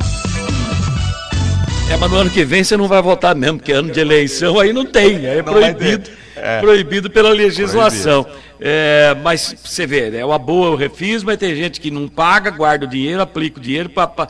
É, 1.90 1.96
mas 1.96 2.12
no 2.12 2.18
ano 2.18 2.30
que 2.30 2.44
vem 2.44 2.64
você 2.64 2.76
não 2.76 2.88
vai 2.88 3.02
votar 3.02 3.34
mesmo, 3.36 3.58
porque 3.60 3.72
ano 3.72 3.92
de 3.92 4.00
eleição 4.00 4.60
aí 4.60 4.74
não 4.74 4.86
tem, 4.86 5.26
é 5.26 5.42
Não 5.42 5.54
vai 5.54 5.74
proibido. 5.74 6.10
É. 6.36 6.60
proibido 6.60 7.10
pela 7.10 7.30
legislação. 7.30 8.26
É, 8.60 9.16
mas 9.24 9.56
você 9.64 9.88
vê, 9.88 10.16
é 10.18 10.26
uma 10.26 10.38
boa 10.38 10.72
o 10.72 10.76
refis, 10.76 11.24
mas 11.24 11.38
tem 11.38 11.56
gente 11.56 11.80
que 11.80 11.90
não 11.90 12.08
paga, 12.08 12.52
guarda 12.52 12.86
o 12.86 12.88
dinheiro, 12.90 13.22
aplica 13.22 13.58
o 13.60 13.62
dinheiro 13.62 13.90
pra, 13.90 14.06
pra- 14.06 14.28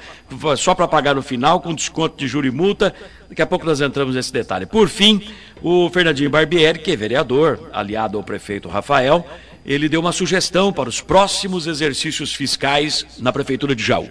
só 0.56 0.74
para 0.76 0.88
pagar 0.88 1.16
no 1.16 1.22
final, 1.22 1.60
com 1.60 1.74
desconto 1.74 2.16
de 2.18 2.28
juro 2.28 2.46
e 2.48 2.52
multa. 2.52 2.94
Daqui 3.28 3.42
a 3.42 3.46
pouco 3.46 3.66
nós 3.66 3.82
entramos 3.82 4.16
nesse 4.16 4.32
detalhe. 4.32 4.66
Por 4.66 4.88
fim, 4.88 5.22
o 5.62 5.90
Fernandinho 5.90 6.30
Barbieri, 6.30 6.80
que 6.80 6.92
é 6.92 6.96
vereador, 6.96 7.70
aliado 7.74 8.18
ao 8.18 8.24
prefeito 8.24 8.70
Rafael, 8.70 9.26
ele 9.66 9.90
deu 9.90 10.00
uma 10.00 10.12
sugestão 10.14 10.72
para 10.72 10.88
os 10.88 11.02
próximos 11.02 11.68
exercícios 11.68 12.34
fiscais 12.34 13.06
na 13.20 13.34
Prefeitura 13.34 13.76
de 13.76 13.84
Jaú. 13.84 14.08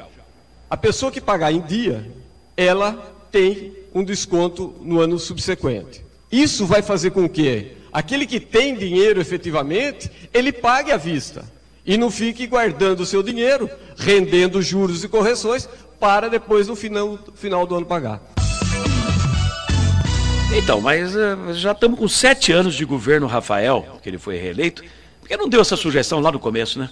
A 0.68 0.76
pessoa 0.76 1.10
que 1.12 1.20
pagar 1.20 1.52
em 1.52 1.60
dia, 1.60 2.04
ela 2.56 3.15
tem 3.36 3.76
um 3.94 4.02
desconto 4.02 4.74
no 4.80 4.98
ano 4.98 5.18
subsequente. 5.18 6.02
Isso 6.32 6.64
vai 6.64 6.80
fazer 6.80 7.10
com 7.10 7.28
que 7.28 7.72
aquele 7.92 8.26
que 8.26 8.40
tem 8.40 8.74
dinheiro 8.74 9.20
efetivamente, 9.20 10.10
ele 10.32 10.50
pague 10.50 10.90
à 10.90 10.96
vista 10.96 11.44
e 11.84 11.98
não 11.98 12.10
fique 12.10 12.46
guardando 12.46 13.00
o 13.00 13.06
seu 13.06 13.22
dinheiro, 13.22 13.68
rendendo 13.94 14.62
juros 14.62 15.04
e 15.04 15.08
correções 15.08 15.68
para 16.00 16.30
depois 16.30 16.66
no 16.66 16.74
final, 16.74 17.18
final 17.34 17.66
do 17.66 17.74
ano 17.74 17.84
pagar. 17.84 18.22
Então, 20.56 20.80
mas 20.80 21.14
eh, 21.14 21.36
já 21.52 21.72
estamos 21.72 21.98
com 21.98 22.08
sete 22.08 22.52
anos 22.52 22.74
de 22.74 22.86
governo 22.86 23.26
Rafael, 23.26 23.98
que 24.02 24.08
ele 24.08 24.16
foi 24.18 24.38
reeleito. 24.38 24.82
Por 25.20 25.28
que 25.28 25.36
não 25.36 25.48
deu 25.48 25.60
essa 25.60 25.76
sugestão 25.76 26.20
lá 26.20 26.32
no 26.32 26.38
começo, 26.38 26.78
né? 26.78 26.88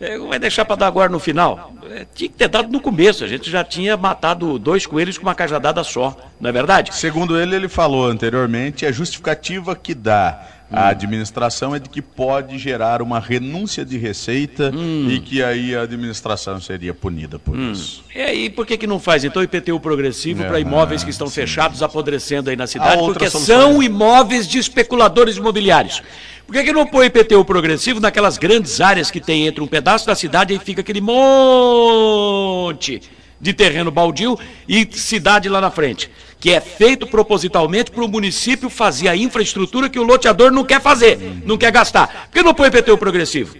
Eh, 0.00 0.18
vai 0.18 0.38
deixar 0.38 0.64
para 0.64 0.76
dar 0.76 0.86
agora 0.86 1.10
no 1.10 1.18
final? 1.18 1.72
Eh, 1.90 2.06
tinha 2.14 2.30
que 2.30 2.36
ter 2.36 2.48
dado 2.48 2.70
no 2.70 2.80
começo. 2.80 3.24
A 3.24 3.28
gente 3.28 3.50
já 3.50 3.64
tinha 3.64 3.96
matado 3.96 4.58
dois 4.58 4.86
coelhos 4.86 5.18
com 5.18 5.24
uma 5.24 5.34
cajadada 5.34 5.82
só, 5.82 6.16
não 6.40 6.48
é 6.48 6.52
verdade? 6.52 6.94
Segundo 6.94 7.38
ele, 7.38 7.56
ele 7.56 7.68
falou 7.68 8.06
anteriormente, 8.06 8.86
a 8.86 8.92
justificativa 8.92 9.74
que 9.74 9.94
dá 9.94 10.57
a 10.70 10.88
administração 10.88 11.74
é 11.74 11.78
de 11.78 11.88
que 11.88 12.02
pode 12.02 12.58
gerar 12.58 13.00
uma 13.00 13.18
renúncia 13.18 13.82
de 13.84 13.96
receita 13.96 14.70
e 15.08 15.18
que 15.20 15.42
aí 15.42 15.74
a 15.74 15.80
administração 15.82 16.60
seria 16.60 16.92
punida 16.92 17.38
por 17.38 17.58
isso. 17.58 18.04
E 18.14 18.20
aí, 18.20 18.50
por 18.50 18.66
que, 18.66 18.76
que 18.76 18.86
não 18.86 19.00
faz 19.00 19.24
então 19.24 19.42
IPTU 19.42 19.80
progressivo 19.80 20.42
É, 20.42 20.46
para 20.46 20.60
imóveis 20.60 21.02
que 21.02 21.10
estão 21.10 21.30
fechados, 21.30 21.82
apodrecendo 21.82 22.50
aí 22.50 22.56
na 22.56 22.66
cidade? 22.66 22.98
Porque 22.98 23.30
soluções. 23.30 23.58
são 23.58 23.82
imóveis 23.82 24.46
de 24.46 24.58
especuladores 24.58 25.38
imobiliários. 25.38 26.02
Por 26.46 26.54
que, 26.54 26.64
que 26.64 26.72
não 26.72 26.86
põe 26.86 27.06
IPTU 27.06 27.44
progressivo 27.44 28.00
naquelas 28.00 28.38
grandes 28.38 28.80
áreas 28.80 29.10
que 29.10 29.20
tem 29.20 29.46
entre 29.46 29.62
um 29.62 29.66
pedaço 29.66 30.06
da 30.06 30.14
cidade 30.14 30.54
e 30.54 30.58
fica 30.58 30.82
aquele 30.82 31.00
monte 31.00 33.00
de 33.40 33.52
terreno 33.52 33.90
baldio 33.90 34.38
e 34.66 34.88
cidade 34.92 35.48
lá 35.48 35.60
na 35.60 35.70
frente? 35.70 36.10
Que 36.40 36.52
é 36.52 36.60
feito 36.60 37.06
propositalmente 37.06 37.90
para 37.90 38.04
o 38.04 38.08
município 38.08 38.70
fazer 38.70 39.08
a 39.08 39.16
infraestrutura 39.16 39.88
que 39.88 39.98
o 39.98 40.04
loteador 40.04 40.52
não 40.52 40.64
quer 40.64 40.80
fazer, 40.80 41.18
não 41.44 41.58
quer 41.58 41.72
gastar. 41.72 42.28
Por 42.28 42.34
que 42.34 42.42
não 42.42 42.54
põe 42.54 42.68
IPTU 42.68 42.96
progressivo? 42.96 43.56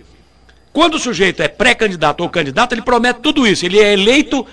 Quando 0.73 0.95
o 0.95 0.99
sujeito 0.99 1.43
é 1.43 1.49
pré-candidato 1.49 2.21
ou 2.23 2.29
candidato, 2.29 2.73
ele 2.73 2.83
promete 2.83 3.21
tudo 3.21 3.47
isso. 3.47 3.67
Ele 3.67 3.81
é 3.81 3.93
eleito, 3.93 4.47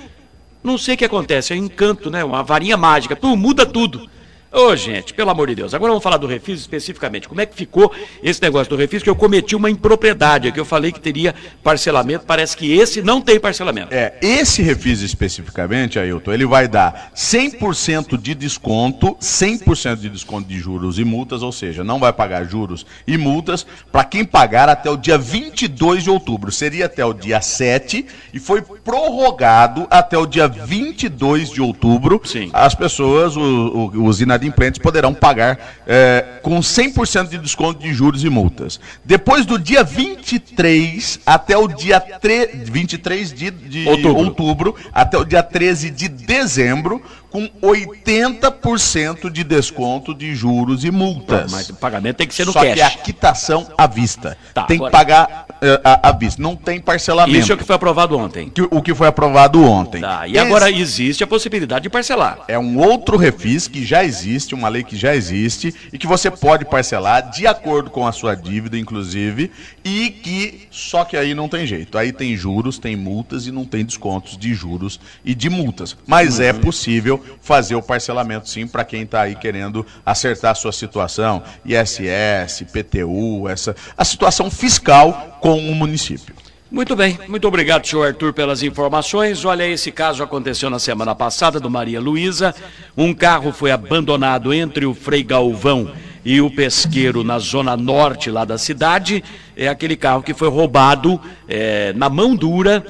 não 0.63 0.78
sei 0.78 0.95
o 0.95 0.97
que 0.97 1.05
acontece, 1.05 1.53
é 1.53 1.55
um 1.55 1.59
encanto, 1.59 2.09
né? 2.09 2.23
Uma 2.23 2.41
varinha 2.41 2.76
mágica, 2.76 3.15
tudo, 3.15 3.38
muda 3.38 3.65
tudo. 3.65 4.09
Ô, 4.56 4.74
gente, 4.74 5.14
pelo 5.14 5.30
amor 5.30 5.49
de 5.49 5.56
Deus. 5.56 5.74
Agora 5.74 5.91
vamos 5.91 6.01
falar 6.01 6.16
do 6.16 6.26
Refis 6.28 6.62
especificamente. 6.62 7.28
Como 7.28 7.41
é 7.41 7.45
que 7.45 7.53
ficou 7.53 7.91
esse 8.24 8.41
negócio 8.41 8.70
do 8.70 8.78
Refis? 8.78 9.03
Que 9.03 9.10
eu 9.10 9.16
cometi 9.16 9.53
uma 9.53 9.70
impropriedade 9.70 10.47
aqui. 10.47 10.58
Eu 10.58 10.64
falei 10.64 10.93
que 10.93 10.99
teria 11.01 11.36
parcelamento. 11.62 12.26
Parece 12.26 12.56
que 12.56 12.72
esse 12.72 13.01
não 13.01 13.20
tem 13.20 13.38
parcelamento. 13.38 13.93
É, 13.93 14.18
esse 14.22 14.62
refis 14.62 15.01
especificamente, 15.01 15.99
Ailton, 15.99 16.32
ele 16.32 16.45
vai 16.45 16.70
dar 16.70 17.12
100% 17.14 18.18
de 18.18 18.34
desconto, 18.34 19.18
100% 19.20 19.97
de 19.97 20.10
desconto 20.10 20.47
de 20.47 20.58
juros 20.58 20.99
e 20.99 21.03
multas, 21.03 21.41
ou 21.41 21.51
seja, 21.51 21.84
não 21.84 21.99
vai 21.99 22.14
pagar 22.14 22.45
juros 22.45 22.86
e 23.06 23.18
multas 23.18 23.68
para 23.91 24.06
quem 24.06 24.24
pagar 24.24 24.70
até 24.70 24.89
o 24.89 24.95
dia 24.95 25.18
22 25.18 26.03
de 26.03 26.10
outubro. 26.10 26.49
Seria 26.49 26.86
até 26.86 27.03
o 27.03 27.12
dia 27.12 27.41
7 27.41 28.06
e 28.34 28.39
foi 28.39 28.62
prorrogado 28.62 29.86
até 29.89 30.18
o 30.18 30.26
dia 30.26 30.47
22 30.47 31.49
de 31.49 31.62
outubro. 31.62 32.22
Sim. 32.24 32.49
As 32.53 32.74
pessoas, 32.74 33.36
os 33.36 34.22
inadimplentes, 34.22 34.45
poderão 34.82 35.14
pagar 35.14 35.58
é, 35.88 36.39
com 36.41 36.60
100% 36.60 37.30
de 37.30 37.38
desconto 37.38 37.80
de 37.80 37.93
juros 37.93 38.24
e 38.24 38.30
multas. 38.30 38.80
Depois 39.04 39.46
do 39.46 39.58
dia 39.60 39.84
23 39.84 41.20
até 41.26 41.58
o 41.58 41.68
dia 41.68 42.00
tre- 42.00 42.50
23 42.66 43.34
de, 43.34 43.52
de 43.52 43.88
Outubro. 43.88 44.16
outubro, 44.18 44.76
até 44.93 45.18
o 45.18 45.26
dia 45.26 45.43
13 45.43 45.89
de 45.89 46.08
dezembro, 46.08 47.02
com 47.36 47.49
80% 47.61 49.29
de 49.29 49.43
desconto 49.43 50.13
de 50.13 50.33
juros 50.33 50.86
e 50.86 50.91
multas. 50.91 51.51
Mas 51.51 51.69
o 51.69 51.73
pagamento 51.73 52.15
tem 52.15 52.27
que 52.27 52.33
ser 52.33 52.45
no 52.45 52.53
Só 52.53 52.61
cash. 52.63 52.73
que 52.75 52.79
é 52.81 52.86
a 52.86 52.89
quitação 52.91 53.67
à 53.77 53.86
vista. 53.88 54.38
Tá, 54.53 54.63
tem 54.63 54.77
agora- 54.77 54.91
que 54.91 54.97
pagar 54.97 55.45
é, 55.61 55.81
à, 55.83 56.11
vista. 56.13 56.41
Não 56.41 56.55
tem 56.55 56.79
parcelamento. 56.79 57.38
Isso 57.38 57.51
é 57.51 57.55
o 57.55 57.57
que 57.57 57.63
foi 57.65 57.75
aprovado 57.75 58.17
ontem. 58.17 58.49
Que- 58.49 58.61
o 58.61 58.81
que 58.81 58.93
foi 58.93 59.07
aprovado 59.07 59.61
ontem. 59.63 59.99
Tá, 59.99 60.25
e 60.27 60.38
agora 60.38 60.71
existe 60.71 61.23
a 61.23 61.27
possibilidade 61.27 61.83
de 61.83 61.89
parcelar. 61.89 62.39
É 62.47 62.57
um 62.57 62.77
outro 62.77 63.17
refis 63.17 63.67
que 63.67 63.86
já 63.86 64.03
existe, 64.03 64.55
uma 64.55 64.69
lei 64.69 64.83
que 64.83 64.95
já 64.95 65.13
existe 65.13 65.73
e 65.91 65.97
que 65.97 66.07
você 66.07 66.31
pode 66.31 66.63
parcelar 66.63 67.29
de 67.31 67.45
acordo 67.47 67.89
com 67.89 68.07
a 68.07 68.11
sua 68.13 68.33
dívida, 68.36 68.77
inclusive, 68.77 69.51
e 69.83 70.09
que 70.09 70.67
só 70.71 71.03
que 71.03 71.17
aí 71.17 71.33
não 71.33 71.49
tem 71.49 71.65
jeito. 71.67 71.97
Aí 71.97 72.11
tem 72.13 72.36
juros, 72.38 72.77
tem 72.79 72.95
multas 72.95 73.45
e 73.47 73.51
não 73.51 73.65
tem 73.65 73.83
descontos 73.83 74.38
de 74.38 74.53
juros 74.53 74.99
e 75.23 75.36
de 75.36 75.49
multas. 75.49 75.97
Mas 76.07 76.39
é 76.39 76.53
possível 76.53 77.24
fazer 77.41 77.76
o 77.76 77.82
parcelamento 77.82 78.49
sim 78.49 78.67
para 78.67 78.84
quem 78.84 79.03
está 79.03 79.21
aí 79.21 79.36
querendo 79.36 79.86
acertar 80.05 80.51
a 80.51 80.55
sua 80.55 80.71
situação, 80.71 81.43
ISS, 81.65 82.65
PTU, 82.71 83.47
essa 83.47 83.76
a 83.97 84.05
situação 84.05 84.49
fiscal 84.49 85.39
com 85.41 85.57
o 85.57 85.76
município. 85.76 86.36
Muito 86.71 86.95
bem, 86.95 87.17
muito 87.28 87.47
obrigado, 87.47 87.86
senhor 87.86 88.07
Arthur, 88.07 88.34
pelas 88.34 88.63
informações. 88.63 89.45
Olha, 89.45 89.67
esse 89.67 89.91
caso 89.91 90.23
aconteceu 90.23 90.69
na 90.69 90.80
semana 90.80 91.13
passada 91.13 91.59
do 91.59 91.69
Maria 91.69 92.01
Luísa. 92.01 92.55
Um 92.97 93.13
carro 93.13 93.53
foi 93.53 93.71
abandonado 93.71 94.53
entre 94.53 94.86
o 94.86 94.93
Frei 94.93 95.23
Galvão 95.23 95.91
e 96.26 96.41
o 96.41 96.49
pesqueiro 96.49 97.23
na 97.23 97.38
zona 97.38 97.78
norte 97.78 98.32
lá 98.32 98.43
da 98.43 98.57
cidade. 98.57 99.23
É 99.55 99.67
aquele 99.67 99.95
carro 99.95 100.23
que 100.23 100.34
foi 100.34 100.49
roubado 100.49 101.21
é, 101.47 101.93
na 101.93 102.09
mão 102.09 102.36
dura 102.36 102.84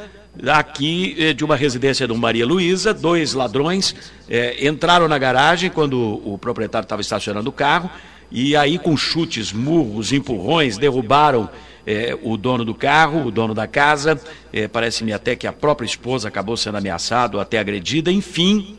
aqui 0.47 1.15
é, 1.19 1.33
de 1.33 1.43
uma 1.43 1.55
residência 1.55 2.07
do 2.07 2.15
Maria 2.15 2.45
Luísa. 2.45 2.93
Dois 2.93 3.33
ladrões 3.33 3.95
é, 4.29 4.67
entraram 4.67 5.07
na 5.07 5.17
garagem 5.17 5.69
quando 5.69 5.99
o 6.25 6.37
proprietário 6.37 6.85
estava 6.85 7.01
estacionando 7.01 7.49
o 7.49 7.53
carro 7.53 7.89
e 8.31 8.55
aí 8.55 8.77
com 8.77 8.97
chutes, 8.97 9.51
murros, 9.51 10.11
empurrões, 10.11 10.77
derrubaram 10.77 11.49
é, 11.85 12.17
o 12.23 12.35
dono 12.35 12.65
do 12.65 12.73
carro, 12.73 13.27
o 13.27 13.31
dono 13.31 13.53
da 13.53 13.67
casa, 13.67 14.19
é, 14.51 14.67
parece-me 14.67 15.13
até 15.13 15.35
que 15.35 15.45
a 15.45 15.53
própria 15.53 15.85
esposa 15.85 16.27
acabou 16.27 16.57
sendo 16.57 16.77
ameaçada 16.77 17.37
ou 17.37 17.41
até 17.41 17.59
agredida, 17.59 18.11
enfim, 18.11 18.77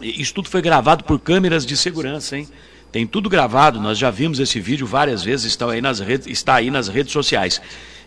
isso 0.00 0.32
tudo 0.34 0.48
foi 0.48 0.62
gravado 0.62 1.04
por 1.04 1.18
câmeras 1.18 1.66
de 1.66 1.76
segurança, 1.76 2.36
hein? 2.36 2.48
Tem 2.90 3.06
tudo 3.06 3.28
gravado, 3.28 3.78
nós 3.78 3.98
já 3.98 4.10
vimos 4.10 4.40
esse 4.40 4.58
vídeo 4.60 4.86
várias 4.86 5.22
vezes, 5.22 5.46
estão 5.46 5.68
aí 5.68 5.82
nas 5.82 6.00
redes, 6.00 6.26
está 6.26 6.54
aí 6.54 6.70
nas 6.70 6.88
redes 6.88 7.12
sociais. 7.12 7.60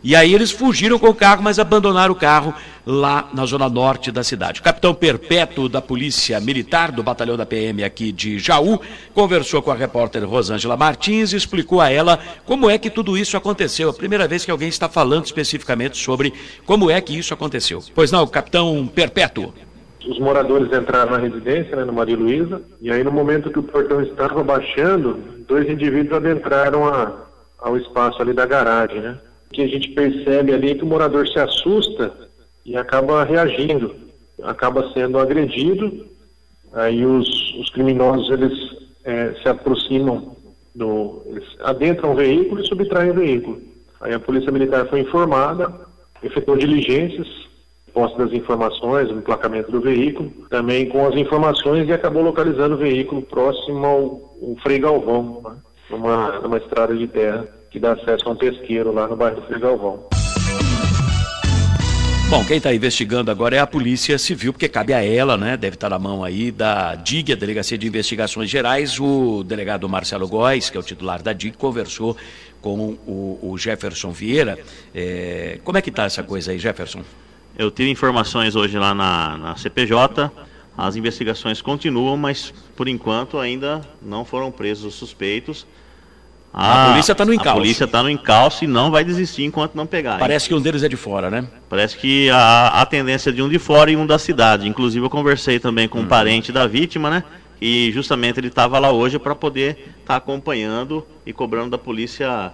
E 0.04 0.16
aí 0.16 0.34
eles 0.34 0.50
fugiram 0.50 0.98
com 0.98 1.10
o 1.10 1.14
carro, 1.14 1.44
mas 1.44 1.60
abandonaram 1.60 2.14
o 2.14 2.18
carro 2.18 2.54
lá 2.86 3.30
na 3.36 3.46
zona 3.46 3.70
norte 3.70 4.12
da 4.12 4.24
cidade. 4.24 4.60
O 4.60 4.64
capitão 4.64 4.96
Perpétuo 4.96 5.70
da 5.70 5.80
Polícia 5.80 6.40
Militar, 6.40 6.92
do 6.92 7.04
batalhão 7.04 7.38
da 7.38 7.46
PM 7.46 7.84
aqui 7.84 8.12
de 8.12 8.40
Jaú, 8.40 8.80
conversou 9.14 9.62
com 9.62 9.70
a 9.70 9.76
repórter 9.76 10.28
Rosângela 10.28 10.76
Martins 10.76 11.34
e 11.34 11.36
explicou 11.38 11.80
a 11.80 11.92
ela 11.92 12.18
como 12.46 12.68
é 12.68 12.80
que 12.80 12.90
tudo 12.90 13.16
isso 13.16 13.38
aconteceu. 13.38 13.90
A 13.90 13.94
primeira 13.94 14.28
vez 14.28 14.44
que 14.44 14.50
alguém 14.50 14.70
está 14.70 14.90
falando 14.90 15.26
especificamente 15.26 15.98
sobre 15.98 16.34
como 16.66 16.90
é 16.90 17.00
que 17.00 17.16
isso 17.16 17.34
aconteceu. 17.34 17.80
Pois 17.94 18.12
não, 18.12 18.26
capitão 18.26 18.88
Perpétuo. 18.88 19.54
Os 20.08 20.18
moradores 20.20 20.74
entraram 20.76 21.12
na 21.12 21.20
residência, 21.20 21.76
né, 21.76 21.86
no 21.86 21.94
Maria 21.94 22.18
Luísa, 22.18 22.60
e 22.82 22.92
aí 22.92 23.04
no 23.04 23.12
momento 23.12 23.52
que 23.52 23.60
o 23.60 23.64
portão 23.64 24.02
estava 24.02 24.44
baixando, 24.44 25.20
dois 25.48 25.70
indivíduos 25.70 26.18
adentraram 26.18 26.88
a- 26.88 27.12
ao 27.60 27.78
espaço 27.78 28.20
ali 28.20 28.34
da 28.34 28.48
garagem, 28.48 29.00
né? 29.00 29.20
Que 29.52 29.64
a 29.64 29.68
gente 29.68 29.90
percebe 29.90 30.54
ali 30.54 30.72
é 30.72 30.76
que 30.76 30.84
o 30.84 30.88
morador 30.88 31.28
se 31.28 31.40
assusta 31.40 32.14
e 32.66 32.76
acaba 32.78 33.24
reagindo, 33.24 33.96
acaba 34.44 34.92
sendo 34.94 35.20
agredido, 35.20 36.06
aí 36.74 37.06
os, 37.06 37.28
os 37.56 37.70
criminosos 37.70 38.30
eles 38.30 38.54
eh, 39.04 39.34
se 39.42 39.50
aproximam 39.50 40.36
do, 40.74 41.22
eles 41.26 41.44
adentram 41.62 42.12
o 42.12 42.16
veículo 42.16 42.62
e 42.62 42.68
subtraem 42.68 43.12
o 43.12 43.16
veículo. 43.16 43.62
Aí 44.00 44.14
a 44.14 44.20
polícia 44.20 44.52
militar 44.52 44.88
foi 44.88 45.02
informada, 45.02 45.72
efetuou 46.24 46.58
diligências, 46.58 47.28
posse 47.94 48.18
das 48.18 48.32
informações, 48.32 49.10
o 49.10 49.18
emplacamento 49.18 49.72
do 49.72 49.82
veículo, 49.82 50.32
também 50.50 50.88
com 50.88 51.06
as 51.06 51.16
informações 51.16 51.88
e 51.88 51.94
acabou 51.94 52.24
localizando 52.24 52.76
o 52.76 52.80
veículo 52.80 53.22
próximo 53.22 53.86
ao, 53.86 54.38
ao 54.42 54.56
Frei 54.64 54.80
Galvão, 54.80 55.42
né? 55.44 55.58
numa, 55.90 56.40
numa 56.40 56.58
estrada 56.58 56.96
de 56.96 57.08
terra 57.08 57.61
que 57.72 57.80
dá 57.80 57.94
acesso 57.94 58.28
a 58.28 58.32
um 58.34 58.36
pesqueiro 58.36 58.92
lá 58.92 59.08
no 59.08 59.16
bairro 59.16 59.40
do 59.40 59.48
Frei 59.48 59.60
Galvão. 59.60 60.04
Bom, 62.30 62.46
quem 62.46 62.58
está 62.58 62.74
investigando 62.74 63.32
agora 63.32 63.56
é 63.56 63.60
a 63.60 63.68
Polícia 63.68 64.18
Civil, 64.18 64.54
porque 64.54 64.70
cabe 64.70 64.94
a 64.94 65.04
ela, 65.04 65.38
né? 65.38 65.58
Deve 65.58 65.76
estar 65.76 65.90
na 65.90 66.00
mão 66.00 66.24
aí 66.24 66.50
da 66.52 66.96
DIG, 66.96 67.34
a 67.34 67.36
Delegacia 67.36 67.78
de 67.78 67.88
Investigações 67.88 68.50
Gerais. 68.50 69.00
O 69.00 69.44
delegado 69.44 69.88
Marcelo 69.90 70.28
Góes, 70.28 70.70
que 70.70 70.78
é 70.78 70.80
o 70.80 70.84
titular 70.84 71.22
da 71.22 71.34
DIG, 71.34 71.58
conversou 71.58 72.16
com 72.62 72.98
o, 73.06 73.40
o 73.42 73.58
Jefferson 73.58 74.12
Vieira. 74.12 74.58
É, 74.96 75.60
como 75.64 75.78
é 75.78 75.82
que 75.82 75.90
está 75.90 76.04
essa 76.06 76.24
coisa 76.24 76.52
aí, 76.52 76.60
Jefferson? 76.60 77.04
Eu 77.58 77.70
tive 77.70 77.90
informações 77.90 78.56
hoje 78.56 78.78
lá 78.78 78.94
na, 78.94 79.38
na 79.38 79.56
CPJ, 79.58 80.32
as 80.78 80.96
investigações 80.96 81.62
continuam, 81.62 82.16
mas 82.16 82.54
por 82.78 82.88
enquanto 82.88 83.40
ainda 83.40 83.82
não 84.02 84.24
foram 84.24 84.52
presos 84.52 84.86
os 84.86 84.96
suspeitos. 84.96 85.68
A 86.54 86.90
polícia 86.90 87.16
tá 87.16 87.24
no 87.24 87.34
encalço. 87.34 87.50
A 87.50 87.62
polícia 87.62 87.84
está 87.86 88.04
no 88.04 88.10
encalço 88.10 88.64
e 88.64 88.68
não 88.68 88.92
vai 88.92 89.04
desistir 89.04 89.44
enquanto 89.44 89.74
não 89.74 89.86
pegar. 89.86 90.20
Parece 90.20 90.50
que 90.50 90.54
um 90.54 90.62
deles 90.62 90.84
é 90.84 90.90
de 90.90 90.98
fora, 90.98 91.30
né? 91.30 91.48
Parece 91.70 91.98
que 91.98 92.30
a, 92.30 92.82
a 92.82 92.86
tendência 92.86 93.30
é 93.30 93.34
de 93.34 93.42
um 93.42 93.48
de 93.48 93.58
fora 93.58 93.90
e 93.90 93.96
um 93.96 94.06
da 94.06 94.20
cidade. 94.20 94.68
Inclusive 94.68 95.06
eu 95.06 95.10
conversei 95.10 95.60
também 95.60 95.88
com 95.88 96.00
um 96.00 96.06
parente 96.06 96.52
da 96.52 96.68
vítima, 96.68 97.10
né? 97.10 97.24
E 97.62 97.92
justamente 97.94 98.40
ele 98.40 98.48
estava 98.48 98.80
lá 98.80 98.92
hoje 98.92 99.20
para 99.20 99.36
poder 99.36 99.96
estar 100.02 100.16
acompanhando 100.16 101.06
e 101.26 101.32
cobrando 101.32 101.70
da 101.70 101.78
polícia 101.78 102.52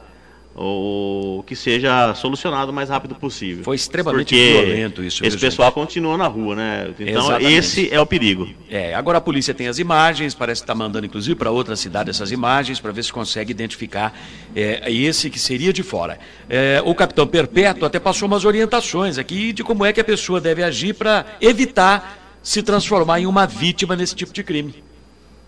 o 0.59 1.43
que 1.45 1.55
seja 1.55 2.15
solucionado 2.15 2.71
o 2.71 2.73
mais 2.73 2.89
rápido 2.89 3.13
possível. 3.13 3.63
Foi 3.63 3.75
extremamente 3.75 4.29
Porque 4.29 4.51
violento 4.51 5.03
isso, 5.03 5.23
Esse 5.23 5.37
viu, 5.37 5.47
pessoal 5.47 5.71
continua 5.71 6.17
na 6.17 6.25
rua, 6.25 6.55
né? 6.55 6.89
Então 6.99 7.25
Exatamente. 7.25 7.53
esse 7.53 7.93
é 7.93 8.01
o 8.01 8.05
perigo. 8.07 8.49
É, 8.67 8.95
agora 8.95 9.19
a 9.19 9.21
polícia 9.21 9.53
tem 9.53 9.67
as 9.67 9.77
imagens, 9.77 10.33
parece 10.33 10.61
que 10.61 10.63
está 10.63 10.73
mandando 10.73 11.05
inclusive 11.05 11.35
para 11.35 11.51
outra 11.51 11.75
cidade 11.75 12.09
essas 12.09 12.31
imagens 12.31 12.79
para 12.79 12.91
ver 12.91 13.03
se 13.03 13.13
consegue 13.13 13.51
identificar 13.51 14.17
é, 14.55 14.91
esse 14.91 15.29
que 15.29 15.37
seria 15.37 15.71
de 15.71 15.83
fora. 15.83 16.17
É, 16.49 16.81
o 16.83 16.95
capitão 16.95 17.27
Perpétuo 17.27 17.85
até 17.85 17.99
passou 17.99 18.27
umas 18.27 18.43
orientações 18.43 19.19
aqui 19.19 19.53
de 19.53 19.63
como 19.63 19.85
é 19.85 19.93
que 19.93 20.01
a 20.01 20.03
pessoa 20.03 20.41
deve 20.41 20.63
agir 20.63 20.95
para 20.95 21.37
evitar 21.39 22.39
se 22.41 22.63
transformar 22.63 23.19
em 23.19 23.27
uma 23.27 23.45
vítima 23.45 23.95
nesse 23.95 24.15
tipo 24.15 24.33
de 24.33 24.43
crime. 24.43 24.83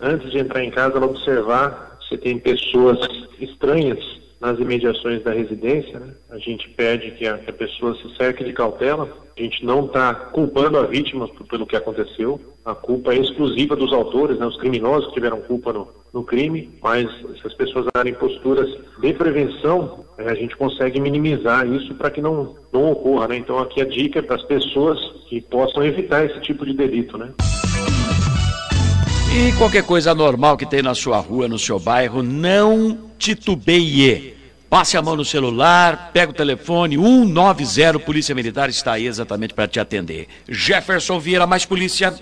Antes 0.00 0.30
de 0.30 0.38
entrar 0.38 0.62
em 0.62 0.70
casa, 0.70 0.98
ela 0.98 1.06
observar 1.06 1.98
você 2.00 2.16
tem 2.16 2.38
pessoas 2.38 2.98
estranhas 3.40 4.19
nas 4.40 4.58
imediações 4.58 5.22
da 5.22 5.32
residência, 5.32 6.00
né? 6.00 6.14
a 6.30 6.38
gente 6.38 6.68
pede 6.70 7.10
que 7.12 7.28
a, 7.28 7.36
que 7.36 7.50
a, 7.50 7.52
pessoa 7.52 7.94
se 7.96 8.16
cerque 8.16 8.42
de 8.42 8.54
cautela. 8.54 9.06
A 9.36 9.42
gente 9.42 9.64
não 9.64 9.84
está 9.84 10.14
culpando 10.14 10.78
a 10.78 10.86
vítima 10.86 11.28
pelo 11.48 11.66
que 11.66 11.76
aconteceu. 11.76 12.40
A 12.64 12.74
culpa 12.74 13.12
é 13.12 13.18
exclusiva 13.18 13.76
dos 13.76 13.92
autores, 13.92 14.38
né? 14.38 14.46
os 14.46 14.56
criminosos 14.58 15.08
que 15.08 15.14
tiveram 15.14 15.42
culpa 15.42 15.72
no, 15.72 15.88
no 16.12 16.24
crime. 16.24 16.70
Mas 16.82 17.06
se 17.40 17.46
as 17.46 17.54
pessoas 17.54 17.86
darem 17.94 18.14
posturas 18.14 18.68
de 19.00 19.12
prevenção, 19.12 20.06
é, 20.16 20.30
a 20.30 20.34
gente 20.34 20.56
consegue 20.56 21.00
minimizar 21.00 21.66
isso 21.66 21.94
para 21.94 22.10
que 22.10 22.22
não, 22.22 22.56
não 22.72 22.90
ocorra. 22.92 23.28
Né? 23.28 23.36
Então 23.36 23.58
aqui 23.58 23.82
a 23.82 23.86
dica 23.86 24.20
é 24.20 24.22
para 24.22 24.36
as 24.36 24.44
pessoas 24.44 24.98
que 25.28 25.42
possam 25.42 25.84
evitar 25.84 26.24
esse 26.24 26.40
tipo 26.40 26.64
de 26.64 26.72
delito. 26.72 27.18
Né? 27.18 27.30
E 29.32 29.52
qualquer 29.52 29.84
coisa 29.84 30.12
normal 30.12 30.56
que 30.56 30.66
tem 30.66 30.82
na 30.82 30.92
sua 30.92 31.18
rua, 31.18 31.46
no 31.46 31.56
seu 31.56 31.78
bairro, 31.78 32.20
não 32.20 33.10
titubeie. 33.16 34.34
Passe 34.68 34.96
a 34.96 35.02
mão 35.02 35.14
no 35.14 35.24
celular, 35.24 36.10
pega 36.12 36.32
o 36.32 36.34
telefone, 36.34 36.96
190 36.96 38.00
Polícia 38.00 38.34
Militar 38.34 38.68
está 38.68 38.92
aí 38.92 39.06
exatamente 39.06 39.54
para 39.54 39.68
te 39.68 39.78
atender. 39.78 40.26
Jefferson 40.48 41.20
Vieira, 41.20 41.46
mais 41.46 41.64
polícia. 41.64 42.12